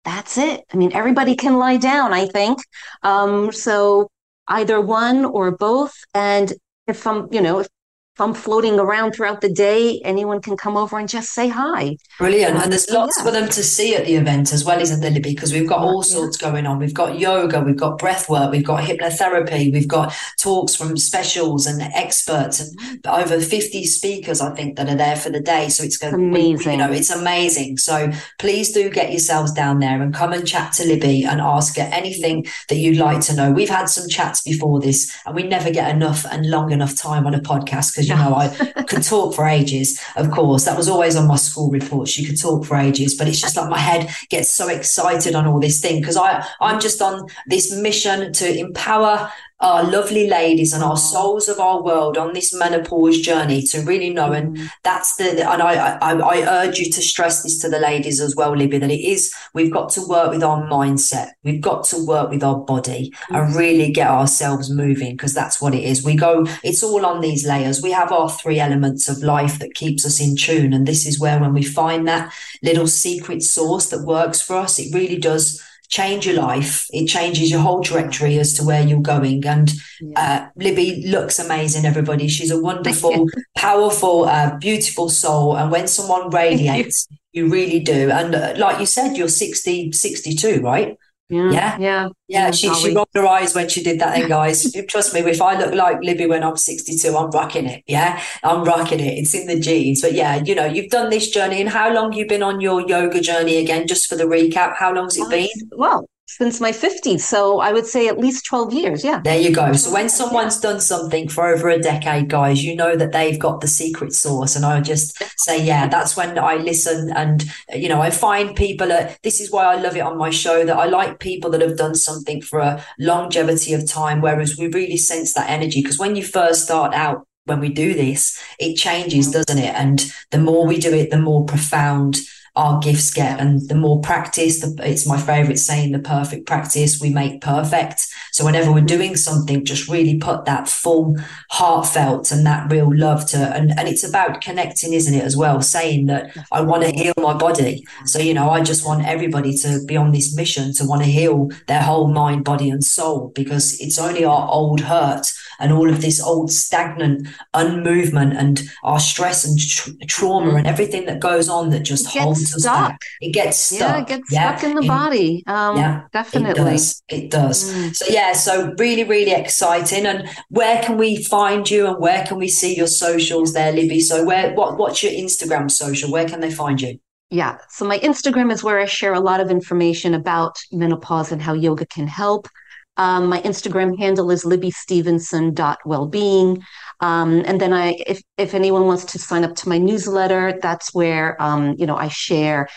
That's 0.05 0.39
it. 0.39 0.65
I 0.73 0.77
mean, 0.77 0.93
everybody 0.93 1.37
can 1.37 1.59
lie 1.59 1.77
down, 1.77 2.13
I 2.13 2.27
think. 2.27 2.59
Um, 3.03 3.53
so 3.53 4.09
either 4.49 4.81
one 4.81 5.25
or 5.25 5.51
both. 5.51 5.93
And 6.15 6.53
if 6.87 7.07
I'm, 7.07 7.29
you 7.33 7.41
know, 7.41 7.61
if 7.61 7.69
if 8.17 8.21
I'm 8.23 8.33
floating 8.33 8.81
around 8.81 9.13
throughout 9.13 9.43
the 9.43 9.53
day, 9.53 10.01
anyone 10.03 10.41
can 10.41 10.57
come 10.57 10.75
over 10.75 10.99
and 10.99 11.07
just 11.07 11.35
say 11.35 11.49
hi. 11.49 11.99
Brilliant. 12.17 12.57
and 12.57 12.73
there's 12.73 12.89
lots 12.89 13.19
yeah. 13.19 13.25
for 13.25 13.31
them 13.31 13.47
to 13.51 13.63
see 13.63 13.95
at 13.95 14.07
the 14.07 14.15
event 14.15 14.55
as 14.55 14.65
well, 14.65 14.81
isn't 14.81 15.03
there, 15.03 15.11
Libby? 15.11 15.35
Because 15.35 15.53
we've 15.53 15.69
got 15.69 15.81
all 15.81 16.03
sorts 16.03 16.39
going 16.39 16.65
on. 16.65 16.79
We've 16.79 16.95
got 16.95 17.19
yoga, 17.19 17.61
we've 17.61 17.77
got 17.77 17.99
breath 17.99 18.31
work, 18.31 18.51
we've 18.51 18.65
got 18.65 18.85
hypnotherapy, 18.85 19.71
we've 19.71 19.87
got 19.87 20.15
talks 20.39 20.75
from 20.75 20.97
specials 20.97 21.67
and 21.67 21.83
experts 21.83 22.59
and 22.59 22.79
mm-hmm. 22.79 23.23
over 23.23 23.39
50 23.39 23.85
speakers, 23.85 24.41
I 24.41 24.55
think, 24.55 24.77
that 24.77 24.89
are 24.89 24.97
there 24.97 25.17
for 25.17 25.29
the 25.29 25.41
day. 25.41 25.69
So 25.69 25.85
it's 25.85 25.99
going 25.99 26.15
amazing. 26.15 26.73
You 26.73 26.79
know, 26.79 26.93
it's 26.93 27.11
amazing. 27.11 27.77
So 27.77 28.11
please 28.39 28.73
do 28.73 28.89
get 28.89 29.11
yourselves 29.11 29.53
down 29.53 29.81
there 29.81 30.01
and 30.01 30.15
come 30.15 30.33
and 30.33 30.49
chat 30.49 30.73
to 30.75 30.87
Libby 30.87 31.25
and 31.25 31.39
ask 31.39 31.77
her 31.77 31.91
anything 31.93 32.47
that 32.71 32.77
you'd 32.77 32.97
like 32.97 33.21
to 33.27 33.37
know. 33.37 33.53
We've 33.53 33.69
had 33.69 33.91
some 33.91 34.09
chats 34.09 34.41
before 34.41 34.81
this 34.81 35.15
and 35.27 35.37
we 35.37 35.43
never 35.43 35.71
get 35.71 35.95
enough 35.95 36.25
and 36.25 36.49
long 36.49 36.73
enough 36.73 36.97
time 36.97 37.27
on 37.27 37.35
a 37.35 37.41
podcast 37.41 37.93
because 37.93 38.06
you 38.09 38.15
know, 38.15 38.35
I 38.35 38.49
could 38.89 39.03
talk 39.03 39.35
for 39.35 39.47
ages. 39.47 40.01
Of 40.17 40.31
course, 40.31 40.65
that 40.65 40.77
was 40.77 40.89
always 40.89 41.17
on 41.17 41.27
my 41.27 41.37
school 41.37 41.71
reports. 41.71 42.19
You 42.19 42.27
could 42.27 42.41
talk 42.41 42.65
for 42.65 42.77
ages, 42.77 43.15
but 43.17 43.29
it's 43.29 43.41
just 43.41 43.57
like 43.57 43.71
my 43.71 43.79
head 43.79 44.11
gets 44.29 44.49
so 44.49 44.69
excited 44.69 45.35
on 45.35 45.47
all 45.47 45.61
this 45.61 45.81
thing 45.81 46.01
because 46.01 46.17
I 46.17 46.47
I'm 46.61 46.81
just 46.81 47.03
on 47.03 47.29
this 47.47 47.75
mission 47.75 48.33
to 48.35 48.59
empower 48.59 49.31
our 49.61 49.85
lovely 49.85 50.29
ladies 50.29 50.75
and 50.75 50.83
our 50.83 50.99
souls 50.99 51.49
of 51.49 51.59
our 51.59 51.83
world 51.83 52.19
on 52.19 52.35
this 52.35 52.53
menopause 52.53 53.21
journey 53.21 53.63
to 53.63 53.81
really 53.81 54.11
know. 54.11 54.33
And 54.33 54.57
mm. 54.57 54.69
that's 54.83 55.17
the, 55.17 55.51
and 55.51 55.63
I, 55.63 55.97
I, 55.97 56.13
I 56.13 56.65
urge 56.65 56.79
you 56.79 56.91
to 56.93 57.01
stress 57.01 57.43
this 57.43 57.59
to 57.63 57.71
the 57.71 57.79
ladies 57.79 58.21
as 58.21 58.37
well, 58.37 58.55
Libby, 58.55 58.79
that 58.79 58.91
it 58.91 59.01
is, 59.01 59.33
we've 59.55 59.73
got 59.73 59.89
to 59.91 60.07
work 60.07 60.31
with 60.31 60.43
our 60.43 60.63
mindset. 60.69 61.31
We've 61.43 61.63
got 61.63 61.85
to 61.85 62.05
work 62.05 62.31
with 62.31 62.45
our 62.45 62.59
body 62.59 63.13
and 63.31 63.55
mm. 63.55 63.57
really 63.57 63.91
get 63.91 64.09
ourselves 64.09 64.71
moving 64.71 65.13
because 65.13 65.33
that's 65.33 65.61
what 65.61 65.75
it 65.75 65.85
is. 65.85 66.05
We 66.05 66.17
go, 66.17 66.45
it's 66.63 66.83
all 66.83 67.07
on 67.07 67.23
these 67.23 67.47
layers. 67.47 67.83
We 67.83 67.93
have 67.93 68.13
our 68.13 68.29
three 68.29 68.61
elements 68.61 69.09
of 69.09 69.23
life 69.23 69.59
that 69.61 69.75
keeps 69.75 70.05
us 70.05 70.21
in 70.21 70.37
tune. 70.37 70.75
And 70.75 70.87
this 70.87 71.07
is 71.07 71.19
where 71.19 71.41
when 71.41 71.55
we 71.55 71.63
find 71.63 72.07
that 72.07 72.33
little 72.63 72.87
secret 72.87 73.43
sauce 73.43 73.89
that 73.89 74.05
works 74.05 74.43
for 74.43 74.57
us, 74.57 74.79
it 74.79 74.95
really 74.95 75.19
does 75.19 75.63
change 75.89 76.27
your 76.27 76.37
life. 76.37 76.87
It 76.91 77.07
changes 77.07 77.51
your 77.51 77.61
whole 77.61 77.83
trajectory 77.83 78.39
as 78.39 78.55
to 78.55 78.65
where 78.65 78.83
you're 78.83 79.01
going. 79.01 79.47
And 79.47 79.73
yeah. 80.01 80.21
uh, 80.21 80.49
Libby 80.57 81.05
looks 81.07 81.39
amazing, 81.39 81.85
everybody. 81.85 82.29
She's 82.29 82.51
a 82.51 82.61
wonderful, 82.61 83.29
powerful, 83.57 84.25
uh, 84.25 84.57
beautiful 84.59 85.09
soul. 85.09 85.57
And 85.57 85.71
when 85.71 85.89
someone 85.89 86.31
radiates, 86.31 87.07
you. 87.33 87.45
you. 87.47 87.53
really 87.53 87.81
do. 87.81 88.11
And 88.11 88.35
uh, 88.35 88.55
like 88.57 88.81
you 88.81 88.87
said, 88.87 89.17
you're 89.17 89.29
60, 89.29 89.93
62, 89.93 90.61
right? 90.61 90.97
Yeah, 91.29 91.51
yeah, 91.51 91.79
yeah. 91.79 92.09
yeah 92.29 92.51
she 92.53 92.73
she 92.75 92.95
rolled 92.95 93.09
her 93.15 93.27
eyes 93.27 93.55
when 93.55 93.69
she 93.69 93.83
did 93.83 93.99
that. 94.01 94.15
Thing, 94.15 94.29
guys, 94.29 94.73
trust 94.89 95.13
me. 95.13 95.21
If 95.21 95.43
I 95.43 95.59
look 95.59 95.75
like 95.75 95.99
Libby 96.03 96.27
when 96.27 96.45
I'm 96.45 96.57
62, 96.57 97.17
I'm 97.17 97.31
rocking 97.31 97.67
it. 97.67 97.83
Yeah, 97.89 98.23
I'm 98.45 98.63
rocking 98.63 99.01
it. 99.01 99.19
It's 99.19 99.35
in 99.35 99.49
the 99.49 99.59
genes. 99.59 100.03
But 100.03 100.13
yeah, 100.13 100.37
you 100.37 100.55
know, 100.55 100.67
you've 100.67 100.91
done 100.91 101.11
this 101.11 101.29
journey, 101.29 101.61
and 101.61 101.69
how 101.69 101.93
long 101.93 102.13
you 102.13 102.27
been 102.27 102.45
on 102.45 102.61
your 102.61 102.81
yoga 102.87 103.21
journey 103.21 103.57
again? 103.57 103.89
Just 103.89 104.07
for 104.07 104.15
the 104.15 104.25
recap, 104.25 104.77
how 104.77 104.95
long's 104.95 105.19
it 105.19 105.29
been? 105.29 105.49
Well, 105.73 106.09
since 106.27 106.61
my 106.61 106.73
50s. 106.73 107.21
So 107.21 107.61
I 107.61 107.73
would 107.73 107.87
say 107.87 108.09
at 108.09 108.19
least 108.19 108.45
12 108.47 108.73
years. 108.73 109.05
Yeah. 109.05 109.21
There 109.23 109.41
you 109.41 109.55
go. 109.55 109.73
So 109.75 109.93
when 109.93 110.09
someone's 110.09 110.59
done 110.61 110.81
something 110.81 111.29
for 111.29 111.47
over 111.47 111.69
a 111.69 111.79
decade, 111.79 112.29
guys, 112.29 112.65
you 112.65 112.75
know 112.75 112.97
that 112.97 113.13
they've 113.13 113.39
got 113.39 113.61
the 113.61 113.69
secret 113.69 114.13
sauce. 114.13 114.57
And 114.57 114.65
I 114.65 114.81
just 114.81 115.23
say, 115.39 115.65
yeah, 115.65 115.87
that's 115.87 116.17
when 116.17 116.39
I 116.39 116.57
listen 116.57 117.13
and, 117.15 117.45
you 117.73 117.89
know, 117.89 118.03
I 118.03 118.11
find 118.11 118.57
people, 118.57 118.93
at, 118.93 119.19
this 119.23 119.41
is 119.41 119.51
why 119.51 119.65
I 119.65 119.77
love 119.77 119.97
it 119.97 120.01
on 120.01 120.19
my 120.19 120.31
show 120.31 120.65
that 120.65 120.77
I 120.77 120.87
like 120.87 121.21
people 121.21 121.51
that 121.51 121.61
have 121.61 121.79
done 121.79 121.95
something 121.95 122.43
for 122.43 122.59
a 122.59 122.85
longevity 122.99 123.73
of 123.73 123.89
time, 123.89 124.21
whereas 124.21 124.59
we 124.59 124.67
really 124.69 124.97
sense 124.97 125.33
that 125.35 125.49
energy. 125.49 125.81
Because 125.81 125.99
when 125.99 126.17
you 126.17 126.25
first 126.25 126.65
start 126.65 126.93
out, 126.93 127.27
when 127.45 127.61
we 127.61 127.69
do 127.69 127.95
this, 127.95 128.43
it 128.59 128.75
changes, 128.75 129.29
mm. 129.29 129.35
doesn't 129.35 129.59
it? 129.59 129.75
And 129.75 130.13
the 130.33 130.39
more 130.39 130.67
we 130.67 130.79
do 130.79 130.93
it, 130.93 131.11
the 131.11 131.19
more 131.19 131.45
profound 131.47 132.19
our 132.57 132.81
gifts 132.81 133.13
get. 133.13 133.39
And 133.39 133.69
the 133.69 133.75
more 133.75 134.01
practice, 134.01 134.61
the, 134.61 134.75
it's 134.83 135.07
my 135.07 135.19
favorite 135.19 135.59
saying, 135.59 135.93
the 135.93 135.99
perfect 135.99 136.47
practice 136.47 137.01
we 137.01 137.11
make 137.11 137.43
perfect. 137.43 138.09
So 138.33 138.45
whenever 138.45 138.73
we're 138.73 138.81
doing 138.81 139.17
something, 139.17 139.65
just 139.65 139.89
really 139.89 140.19
put 140.19 140.47
that 140.47 140.67
full 140.67 141.17
heartfelt 141.51 142.33
and 142.33 142.45
that 142.47 142.71
real 142.73 142.91
love 142.97 143.27
to, 143.29 143.39
and, 143.39 143.79
and 143.79 143.89
it's 143.89 144.03
about 144.03 144.41
connecting, 144.41 144.95
isn't 144.95 145.15
it, 145.15 145.23
as 145.23 145.37
well? 145.37 145.61
Saying 145.61 146.07
that 146.07 146.37
I 146.51 146.63
want 146.63 146.83
to 146.85 146.91
heal 146.91 147.15
my 147.19 147.35
body. 147.35 147.87
So, 148.07 148.19
you 148.19 148.33
know, 148.33 148.51
I 148.51 148.63
just 148.63 148.87
want 148.87 149.07
everybody 149.07 149.57
to 149.59 149.85
be 149.87 149.97
on 149.97 150.13
this 150.13 150.35
mission 150.35 150.73
to 150.75 150.85
want 150.87 151.03
to 151.03 151.09
heal 151.09 151.51
their 151.67 151.83
whole 151.83 152.09
mind, 152.09 152.45
body, 152.45 152.71
and 152.71 152.83
soul 152.83 153.33
because 153.35 153.79
it's 153.81 153.99
only 153.99 154.25
our 154.25 154.49
old 154.49 154.81
hurt 154.81 155.33
and 155.61 155.73
all 155.73 155.89
of 155.91 156.01
this 156.01 156.21
old 156.21 156.51
stagnant 156.51 157.29
unmovement 157.55 158.35
and 158.35 158.63
our 158.83 159.01
stress 159.01 159.45
and 159.45 159.59
tra- 159.59 159.93
trauma 160.07 160.55
and 160.55 160.67
everything 160.67 161.07
that 161.07 161.21
goes 161.21 161.49
on 161.49 161.71
that 161.71 161.81
just 161.81 162.07
holds 162.07 162.55
us 162.55 162.65
back. 162.65 162.99
It 163.21 163.33
gets 163.33 163.59
stuck. 163.59 163.81
Yeah, 163.81 163.99
it 163.99 164.07
gets 164.07 164.33
yeah. 164.33 164.57
stuck 164.57 164.71
in 164.71 164.77
the 164.77 164.83
in, 164.83 164.89
body. 164.89 165.43
Um, 165.47 165.77
yeah, 165.77 166.03
definitely. 166.13 166.51
It 166.51 166.65
does. 166.65 167.03
It 167.09 167.31
does. 167.31 167.73
Mm. 167.73 167.97
So 167.97 168.07
yeah, 168.09 168.33
so 168.33 168.75
really, 168.79 169.05
really 169.05 169.33
exciting. 169.33 170.07
And 170.07 170.29
where 170.51 170.83
can 170.83 170.97
we 170.97 171.23
find 171.23 171.69
you 171.71 171.87
and 171.87 171.99
where 172.01 172.25
can 172.27 172.39
we 172.39 172.49
see 172.49 172.77
your 172.77 172.87
socials 172.87 173.53
there, 173.53 173.73
Libby? 173.73 174.01
So 174.01 174.25
where 174.25 174.55
what 174.55 174.79
what's 174.79 175.03
your 175.03 175.13
Instagram 175.13 175.71
social? 175.71 176.11
Where 176.11 176.29
can 176.29 176.41
they 176.41 176.51
find 176.51 176.81
you? 176.81 176.99
Yeah. 177.31 177.59
So 177.71 177.85
my 177.85 177.99
Instagram 177.99 178.53
is 178.53 178.63
where 178.63 178.79
I 178.79 178.85
share 178.85 179.13
a 179.13 179.21
lot 179.21 179.41
of 179.41 179.51
information 179.51 180.15
about 180.15 180.59
menopause 180.71 181.33
and 181.33 181.43
how 181.43 181.55
yoga 181.55 181.87
can 181.87 182.07
help. 182.07 182.49
Um, 182.97 183.27
my 183.27 183.41
Instagram 183.43 183.99
handle 183.99 184.31
is 184.31 184.45
libbystevenson.wellbeing. 184.45 186.63
Um, 187.01 187.43
and 187.45 187.61
then 187.61 187.73
I, 187.73 187.97
if, 188.07 188.23
if 188.39 188.55
anyone 188.55 188.87
wants 188.87 189.05
to 189.07 189.19
sign 189.19 189.45
up 189.45 189.57
to 189.57 189.69
my 189.69 189.79
newsletter, 189.79 190.59
that's 190.63 190.95
where, 190.95 191.41
um, 191.43 191.75
you 191.79 191.87
know, 191.87 191.97
I 191.97 192.09
share 192.09 192.69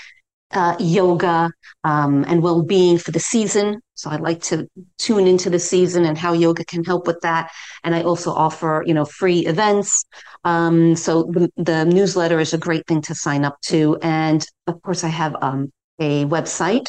uh, 0.51 0.75
yoga 0.79 1.51
um, 1.83 2.25
and 2.27 2.41
well-being 2.41 2.97
for 2.97 3.11
the 3.11 3.19
season. 3.19 3.81
So 3.93 4.09
I 4.09 4.15
like 4.15 4.41
to 4.43 4.67
tune 4.97 5.27
into 5.27 5.49
the 5.49 5.59
season 5.59 6.05
and 6.05 6.17
how 6.17 6.33
yoga 6.33 6.65
can 6.65 6.83
help 6.83 7.05
with 7.05 7.19
that. 7.21 7.51
And 7.83 7.93
I 7.93 8.03
also 8.03 8.31
offer, 8.31 8.83
you 8.85 8.93
know, 8.93 9.05
free 9.05 9.45
events. 9.45 10.05
Um, 10.43 10.95
so 10.95 11.23
the, 11.23 11.49
the, 11.57 11.85
newsletter 11.85 12.39
is 12.39 12.53
a 12.53 12.57
great 12.57 12.87
thing 12.87 13.01
to 13.03 13.15
sign 13.15 13.43
up 13.43 13.59
to. 13.67 13.97
And 14.01 14.45
of 14.67 14.81
course, 14.81 15.03
I 15.03 15.09
have 15.09 15.35
um, 15.41 15.71
a 15.99 16.25
website 16.25 16.87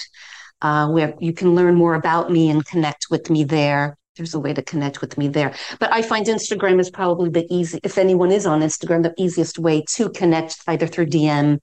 uh, 0.63 0.89
where 0.89 1.15
you 1.21 1.33
can 1.33 1.55
learn 1.55 1.75
more 1.75 1.95
about 1.95 2.31
me 2.31 2.51
and 2.51 2.65
connect 2.65 3.07
with 3.11 3.31
me 3.31 3.45
there. 3.45 3.97
There's 4.17 4.35
a 4.35 4.41
way 4.41 4.53
to 4.53 4.63
connect 4.63 5.01
with 5.01 5.17
me 5.17 5.29
there. 5.29 5.55
But 5.79 5.93
I 5.93 6.03
find 6.03 6.27
Instagram 6.27 6.81
is 6.81 6.91
probably 6.91 7.31
the 7.31 7.47
easy, 7.49 7.81
if 7.83 7.97
anyone 7.97 8.33
is 8.33 8.47
on 8.47 8.61
Instagram, 8.61 9.03
the 9.03 9.15
easiest 9.17 9.59
way 9.59 9.85
to 9.95 10.11
connect 10.11 10.57
either 10.67 10.87
through 10.87 11.07
DM 11.07 11.59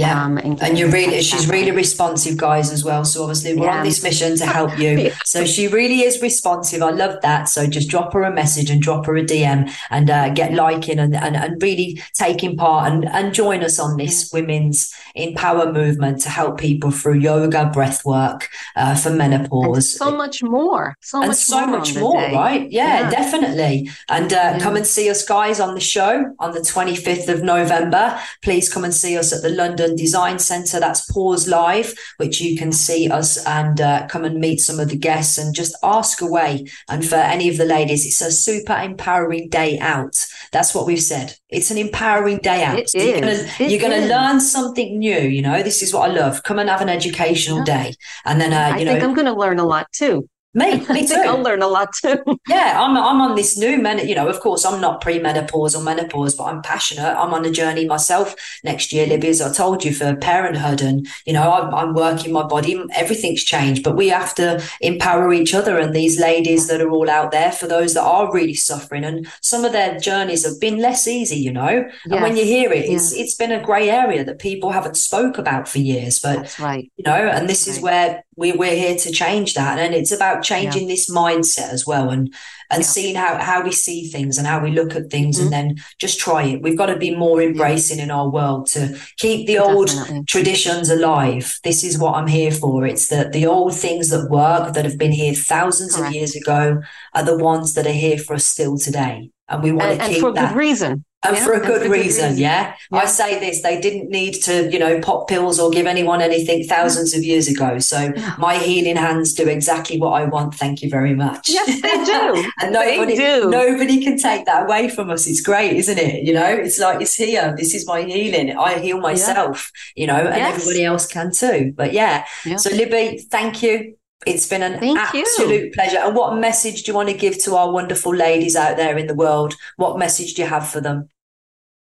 yeah, 0.00 0.24
um, 0.24 0.38
and, 0.38 0.62
and, 0.62 0.78
you're 0.78 0.90
really 0.90 1.20
she's 1.20 1.46
really 1.48 1.70
responsive, 1.70 2.36
guys, 2.36 2.72
as 2.72 2.84
well. 2.84 3.04
So 3.04 3.22
obviously 3.22 3.54
we're 3.54 3.66
yeah. 3.66 3.78
on 3.78 3.84
this 3.84 4.02
mission 4.02 4.36
to 4.38 4.46
help 4.46 4.78
you. 4.78 5.12
So 5.24 5.44
she 5.44 5.68
really 5.68 6.00
is 6.00 6.22
responsive. 6.22 6.82
I 6.82 6.90
love 6.90 7.20
that. 7.20 7.48
So 7.50 7.66
just 7.66 7.90
drop 7.90 8.12
her 8.14 8.22
a 8.22 8.32
message 8.32 8.70
and 8.70 8.80
drop 8.80 9.04
her 9.06 9.16
a 9.16 9.22
DM 9.22 9.70
and 9.90 10.08
uh, 10.08 10.30
get 10.30 10.54
liking 10.54 10.98
and, 10.98 11.14
and 11.14 11.36
and 11.36 11.62
really 11.62 12.02
taking 12.14 12.56
part 12.56 12.90
and 12.90 13.04
and 13.08 13.34
join 13.34 13.62
us 13.62 13.78
on 13.78 13.98
this 13.98 14.30
women's 14.32 14.90
empower 15.14 15.70
movement 15.70 16.22
to 16.22 16.30
help 16.30 16.58
people 16.58 16.90
through 16.90 17.18
yoga, 17.18 17.66
breath 17.66 18.04
work 18.04 18.48
uh, 18.76 18.94
for 18.94 19.10
menopause. 19.10 19.76
And 19.76 19.84
so 19.84 20.16
much 20.16 20.42
more. 20.42 20.96
So 21.00 21.18
and 21.18 21.28
much 21.28 21.36
so 21.36 21.66
more 21.66 21.78
much 21.78 21.94
more, 21.96 22.16
right? 22.16 22.70
Yeah, 22.70 23.00
yeah, 23.00 23.10
definitely. 23.10 23.90
And 24.08 24.32
uh, 24.32 24.58
come 24.60 24.76
and 24.76 24.86
see 24.86 25.10
us, 25.10 25.24
guys, 25.24 25.60
on 25.60 25.74
the 25.74 25.80
show 25.80 26.34
on 26.38 26.52
the 26.52 26.60
25th 26.60 27.28
of 27.28 27.42
November. 27.42 28.18
Please 28.42 28.72
come 28.72 28.84
and 28.84 28.94
see 28.94 29.18
us 29.18 29.32
at 29.32 29.42
the 29.42 29.50
London 29.50 29.89
London 29.90 30.04
Design 30.04 30.38
Centre. 30.38 30.80
That's 30.80 31.10
Pause 31.10 31.48
Live, 31.48 31.94
which 32.18 32.40
you 32.40 32.56
can 32.56 32.72
see 32.72 33.10
us 33.10 33.44
and 33.46 33.80
uh, 33.80 34.06
come 34.08 34.24
and 34.24 34.38
meet 34.38 34.60
some 34.60 34.80
of 34.80 34.88
the 34.88 34.96
guests 34.96 35.38
and 35.38 35.54
just 35.54 35.76
ask 35.82 36.20
away. 36.20 36.66
And 36.88 37.04
for 37.04 37.16
any 37.16 37.48
of 37.48 37.56
the 37.56 37.64
ladies, 37.64 38.06
it's 38.06 38.20
a 38.20 38.30
super 38.30 38.74
empowering 38.74 39.48
day 39.48 39.78
out. 39.78 40.26
That's 40.52 40.74
what 40.74 40.86
we've 40.86 41.02
said. 41.02 41.36
It's 41.48 41.70
an 41.70 41.78
empowering 41.78 42.38
day 42.38 42.62
out. 42.62 42.78
It 42.78 42.90
you're 42.94 43.20
gonna, 43.20 43.70
you're 43.70 43.80
gonna 43.80 44.06
learn 44.06 44.40
something 44.40 44.98
new. 44.98 45.18
You 45.18 45.42
know, 45.42 45.62
this 45.62 45.82
is 45.82 45.92
what 45.92 46.10
I 46.10 46.14
love. 46.14 46.42
Come 46.42 46.58
and 46.58 46.70
have 46.70 46.80
an 46.80 46.88
educational 46.88 47.58
yeah. 47.58 47.64
day, 47.64 47.94
and 48.24 48.40
then 48.40 48.52
uh, 48.52 48.76
you 48.76 48.82
I 48.82 48.84
know, 48.84 48.92
think 48.92 49.04
I'm 49.04 49.14
going 49.14 49.26
to 49.26 49.34
learn 49.34 49.58
a 49.58 49.64
lot 49.64 49.90
too. 49.92 50.28
Me, 50.52 50.84
me 50.90 51.06
too. 51.06 51.14
I'll 51.14 51.42
learn 51.42 51.62
a 51.62 51.68
lot 51.68 51.90
too. 51.94 52.18
yeah, 52.48 52.74
I'm 52.80 52.96
I'm 52.96 53.20
on 53.20 53.36
this 53.36 53.56
new 53.56 53.80
men. 53.80 54.06
You 54.06 54.16
know, 54.16 54.28
of 54.28 54.40
course, 54.40 54.64
I'm 54.64 54.80
not 54.80 55.00
pre-menopause 55.00 55.76
or 55.76 55.82
menopause, 55.82 56.34
but 56.34 56.44
I'm 56.44 56.60
passionate. 56.62 57.16
I'm 57.16 57.32
on 57.32 57.44
a 57.44 57.50
journey 57.50 57.86
myself 57.86 58.34
next 58.64 58.92
year, 58.92 59.06
Libby, 59.06 59.28
as 59.28 59.40
I 59.40 59.52
told 59.52 59.84
you, 59.84 59.94
for 59.94 60.16
parenthood, 60.16 60.82
and 60.82 61.06
you 61.24 61.32
know, 61.32 61.52
I'm, 61.52 61.72
I'm 61.72 61.94
working 61.94 62.32
my 62.32 62.42
body. 62.42 62.82
Everything's 62.96 63.44
changed, 63.44 63.84
but 63.84 63.96
we 63.96 64.08
have 64.08 64.34
to 64.36 64.62
empower 64.80 65.32
each 65.32 65.54
other 65.54 65.78
and 65.78 65.94
these 65.94 66.18
ladies 66.18 66.66
that 66.66 66.80
are 66.80 66.90
all 66.90 67.08
out 67.08 67.30
there 67.30 67.52
for 67.52 67.68
those 67.68 67.94
that 67.94 68.02
are 68.02 68.32
really 68.32 68.54
suffering, 68.54 69.04
and 69.04 69.28
some 69.40 69.64
of 69.64 69.70
their 69.70 70.00
journeys 70.00 70.44
have 70.44 70.60
been 70.60 70.78
less 70.78 71.06
easy. 71.06 71.36
You 71.36 71.52
know, 71.52 71.68
yes. 71.68 71.92
and 72.10 72.22
when 72.22 72.36
you 72.36 72.44
hear 72.44 72.72
it, 72.72 72.86
it's 72.86 73.14
yeah. 73.14 73.22
it's 73.22 73.36
been 73.36 73.52
a 73.52 73.62
grey 73.62 73.88
area 73.88 74.24
that 74.24 74.40
people 74.40 74.72
haven't 74.72 74.96
spoke 74.96 75.38
about 75.38 75.68
for 75.68 75.78
years. 75.78 76.18
But 76.18 76.38
That's 76.38 76.58
right, 76.58 76.90
you 76.96 77.04
know, 77.04 77.12
and 77.12 77.48
this 77.48 77.66
That's 77.66 77.76
is 77.76 77.82
right. 77.84 77.92
where 77.92 78.24
we, 78.40 78.52
we're 78.52 78.74
here 78.74 78.96
to 78.96 79.12
change 79.12 79.52
that 79.52 79.78
and 79.78 79.94
it's 79.94 80.10
about 80.10 80.42
changing 80.42 80.88
yeah. 80.88 80.94
this 80.94 81.10
mindset 81.10 81.68
as 81.68 81.86
well 81.86 82.08
and 82.08 82.34
and 82.70 82.80
yeah. 82.82 82.88
seeing 82.88 83.14
how 83.14 83.36
how 83.38 83.62
we 83.62 83.70
see 83.70 84.08
things 84.08 84.38
and 84.38 84.46
how 84.46 84.60
we 84.60 84.70
look 84.70 84.96
at 84.96 85.10
things 85.10 85.36
mm-hmm. 85.36 85.52
and 85.52 85.52
then 85.52 85.84
just 85.98 86.18
try 86.18 86.42
it 86.44 86.62
we've 86.62 86.78
got 86.78 86.86
to 86.86 86.96
be 86.96 87.14
more 87.14 87.42
embracing 87.42 87.98
yeah. 87.98 88.04
in 88.04 88.10
our 88.10 88.30
world 88.30 88.66
to 88.66 88.98
keep 89.18 89.46
the 89.46 89.58
old 89.58 89.88
Definitely. 89.88 90.24
traditions 90.24 90.88
alive 90.88 91.60
this 91.64 91.84
is 91.84 91.98
what 91.98 92.14
i'm 92.14 92.28
here 92.28 92.50
for 92.50 92.86
it's 92.86 93.08
that 93.08 93.32
the 93.32 93.44
old 93.44 93.74
things 93.74 94.08
that 94.08 94.30
work 94.30 94.72
that 94.72 94.86
have 94.86 94.98
been 94.98 95.12
here 95.12 95.34
thousands 95.34 95.94
Correct. 95.94 96.08
of 96.08 96.14
years 96.14 96.34
ago 96.34 96.80
are 97.14 97.24
the 97.24 97.36
ones 97.36 97.74
that 97.74 97.86
are 97.86 97.92
here 97.92 98.18
for 98.18 98.34
us 98.34 98.46
still 98.46 98.78
today 98.78 99.30
and 99.48 99.62
we 99.62 99.70
want 99.70 99.90
and, 99.90 100.00
to 100.00 100.06
keep 100.06 100.14
and 100.14 100.20
for 100.22 100.32
that. 100.32 100.48
good 100.48 100.56
reason 100.58 101.04
and 101.22 101.36
yeah, 101.36 101.44
for 101.44 101.52
a 101.52 101.60
good, 101.60 101.82
for 101.82 101.90
reason, 101.90 102.30
reason. 102.30 102.38
Yeah? 102.38 102.74
yeah? 102.90 102.98
I 102.98 103.04
say 103.04 103.38
this, 103.38 103.62
they 103.62 103.78
didn't 103.78 104.08
need 104.08 104.34
to, 104.44 104.70
you 104.72 104.78
know, 104.78 105.00
pop 105.00 105.28
pills 105.28 105.60
or 105.60 105.70
give 105.70 105.86
anyone 105.86 106.22
anything 106.22 106.64
thousands 106.64 107.14
of 107.14 107.22
years 107.22 107.46
ago. 107.46 107.78
So 107.78 108.12
yeah. 108.16 108.36
my 108.38 108.56
healing 108.56 108.96
hands 108.96 109.34
do 109.34 109.46
exactly 109.46 110.00
what 110.00 110.12
I 110.12 110.24
want. 110.24 110.54
Thank 110.54 110.82
you 110.82 110.88
very 110.88 111.14
much. 111.14 111.50
Yes, 111.50 111.82
they 111.82 112.04
do. 112.04 112.50
and 112.62 112.72
nobody, 112.72 113.16
do. 113.16 113.50
nobody 113.50 114.02
can 114.02 114.18
take 114.18 114.46
that 114.46 114.64
away 114.64 114.88
from 114.88 115.10
us. 115.10 115.26
It's 115.26 115.42
great, 115.42 115.76
isn't 115.76 115.98
it? 115.98 116.24
You 116.24 116.32
know, 116.32 116.46
it's 116.46 116.78
like 116.78 117.02
it's 117.02 117.14
here. 117.14 117.54
This 117.54 117.74
is 117.74 117.86
my 117.86 118.00
healing. 118.02 118.56
I 118.56 118.78
heal 118.78 118.98
myself, 118.98 119.70
you 119.94 120.06
know, 120.06 120.16
and 120.16 120.36
yes. 120.36 120.54
everybody 120.54 120.84
else 120.84 121.06
can 121.06 121.32
too. 121.32 121.74
But 121.76 121.92
yeah. 121.92 122.24
So 122.56 122.70
Libby, 122.70 123.18
thank 123.30 123.62
you 123.62 123.96
it's 124.26 124.46
been 124.46 124.62
an 124.62 124.80
Thank 124.80 124.98
absolute 124.98 125.64
you. 125.64 125.70
pleasure. 125.72 125.98
And 125.98 126.14
what 126.14 126.36
message 126.36 126.82
do 126.82 126.92
you 126.92 126.96
want 126.96 127.08
to 127.08 127.16
give 127.16 127.42
to 127.44 127.56
our 127.56 127.72
wonderful 127.72 128.14
ladies 128.14 128.56
out 128.56 128.76
there 128.76 128.98
in 128.98 129.06
the 129.06 129.14
world? 129.14 129.54
What 129.76 129.98
message 129.98 130.34
do 130.34 130.42
you 130.42 130.48
have 130.48 130.68
for 130.68 130.80
them? 130.80 131.08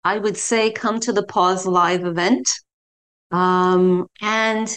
I 0.03 0.17
would 0.17 0.37
say 0.37 0.71
come 0.71 0.99
to 1.01 1.13
the 1.13 1.23
Pause 1.23 1.67
Live 1.67 2.05
event. 2.05 2.49
Um, 3.31 4.07
and 4.21 4.67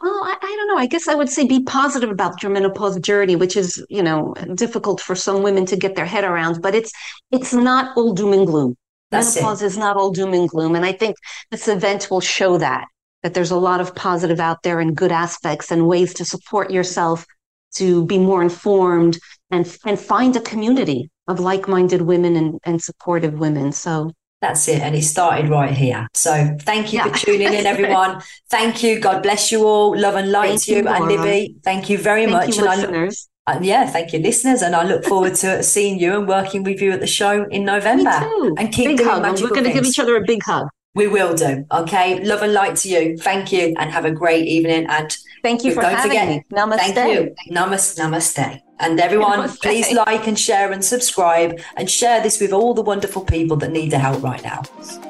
well, 0.00 0.20
I, 0.24 0.36
I, 0.40 0.56
don't 0.56 0.68
know. 0.68 0.76
I 0.76 0.86
guess 0.86 1.08
I 1.08 1.14
would 1.14 1.30
say 1.30 1.46
be 1.46 1.62
positive 1.62 2.10
about 2.10 2.42
your 2.42 2.52
menopause 2.52 2.98
journey, 3.00 3.34
which 3.34 3.56
is, 3.56 3.84
you 3.88 4.02
know, 4.02 4.34
difficult 4.54 5.00
for 5.00 5.14
some 5.14 5.42
women 5.42 5.64
to 5.66 5.76
get 5.76 5.96
their 5.96 6.04
head 6.04 6.24
around, 6.24 6.60
but 6.60 6.74
it's 6.74 6.92
it's 7.30 7.54
not 7.54 7.96
all 7.96 8.12
doom 8.12 8.32
and 8.32 8.46
gloom. 8.46 8.76
That's 9.10 9.34
menopause 9.36 9.62
it. 9.62 9.66
is 9.66 9.78
not 9.78 9.96
all 9.96 10.10
doom 10.10 10.34
and 10.34 10.48
gloom. 10.48 10.74
And 10.74 10.84
I 10.84 10.92
think 10.92 11.16
this 11.50 11.66
event 11.66 12.08
will 12.10 12.20
show 12.20 12.58
that 12.58 12.86
that 13.22 13.34
there's 13.34 13.50
a 13.50 13.56
lot 13.56 13.80
of 13.80 13.94
positive 13.94 14.40
out 14.40 14.62
there 14.62 14.80
and 14.80 14.96
good 14.96 15.12
aspects 15.12 15.70
and 15.70 15.86
ways 15.86 16.14
to 16.14 16.24
support 16.24 16.70
yourself 16.70 17.26
to 17.74 18.04
be 18.06 18.18
more 18.18 18.42
informed 18.42 19.18
and 19.50 19.76
and 19.84 19.98
find 19.98 20.36
a 20.36 20.40
community 20.40 21.10
of 21.28 21.40
like-minded 21.40 22.02
women 22.02 22.36
and, 22.36 22.58
and 22.64 22.82
supportive 22.82 23.38
women 23.38 23.72
so 23.72 24.10
that's 24.40 24.68
it 24.68 24.80
and 24.80 24.94
it 24.94 25.02
started 25.02 25.48
right 25.48 25.72
here 25.72 26.06
so 26.14 26.56
thank 26.60 26.92
you 26.92 26.98
yeah. 26.98 27.08
for 27.08 27.18
tuning 27.18 27.52
in 27.52 27.66
everyone 27.66 28.20
thank 28.50 28.82
you 28.82 29.00
god 29.00 29.22
bless 29.22 29.50
you 29.50 29.64
all 29.64 29.98
love 29.98 30.14
and 30.14 30.30
light 30.30 30.48
thank 30.48 30.62
to 30.62 30.70
you, 30.72 30.76
you 30.78 30.88
and 30.88 31.04
libby 31.06 31.56
thank 31.64 31.88
you 31.88 31.98
very 31.98 32.26
thank 32.26 32.32
much 32.32 32.56
you, 32.56 32.66
and 32.66 32.80
listeners. 32.80 33.28
I 33.28 33.30
look, 33.30 33.32
uh, 33.48 33.60
yeah, 33.62 33.86
thank 33.86 34.12
you, 34.12 34.18
listeners, 34.18 34.60
and 34.60 34.74
I 34.74 34.82
look 34.82 35.04
forward 35.04 35.36
to 35.36 35.62
seeing 35.72 36.00
you 36.00 36.18
and 36.18 36.26
working 36.26 36.64
with 36.64 36.82
you 36.82 36.90
at 36.90 36.98
the 36.98 37.06
show 37.06 37.44
in 37.44 37.64
November. 37.64 38.10
And 38.58 38.72
keep 38.72 38.88
big 38.88 38.96
doing 38.98 39.08
hug. 39.08 39.40
We're 39.40 39.50
going 39.50 39.62
to 39.62 39.72
give 39.72 39.84
each 39.84 40.00
other 40.00 40.16
a 40.16 40.24
big 40.24 40.42
hug. 40.42 40.66
We 40.96 41.06
will 41.06 41.34
do. 41.34 41.66
Okay. 41.70 42.24
Love 42.24 42.42
and 42.42 42.54
light 42.54 42.76
to 42.76 42.88
you. 42.88 43.18
Thank 43.18 43.52
you 43.52 43.74
and 43.78 43.90
have 43.90 44.06
a 44.06 44.10
great 44.10 44.46
evening. 44.46 44.86
And 44.88 45.16
thank 45.42 45.62
you 45.62 45.74
for 45.74 45.82
don't 45.82 45.92
having 45.94 46.10
forget, 46.10 46.28
me. 46.28 46.44
Namaste. 46.50 46.94
Thank 46.94 47.14
you. 47.14 47.54
Namaste. 47.54 47.98
Namaste. 48.00 48.62
And 48.80 48.98
everyone, 48.98 49.40
Namaste. 49.40 49.62
please 49.62 49.92
like 49.92 50.26
and 50.26 50.38
share 50.38 50.72
and 50.72 50.82
subscribe 50.82 51.60
and 51.76 51.90
share 51.90 52.22
this 52.22 52.40
with 52.40 52.52
all 52.52 52.72
the 52.72 52.82
wonderful 52.82 53.24
people 53.24 53.56
that 53.58 53.72
need 53.72 53.90
the 53.90 53.98
help 53.98 54.22
right 54.22 54.42
now. 54.42 54.62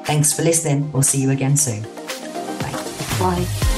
Thanks 0.05 0.33
for 0.33 0.43
listening. 0.43 0.91
We'll 0.91 1.03
see 1.03 1.21
you 1.21 1.31
again 1.31 1.55
soon. 1.55 1.83
Bye. 2.59 2.75
Bye. 3.19 3.76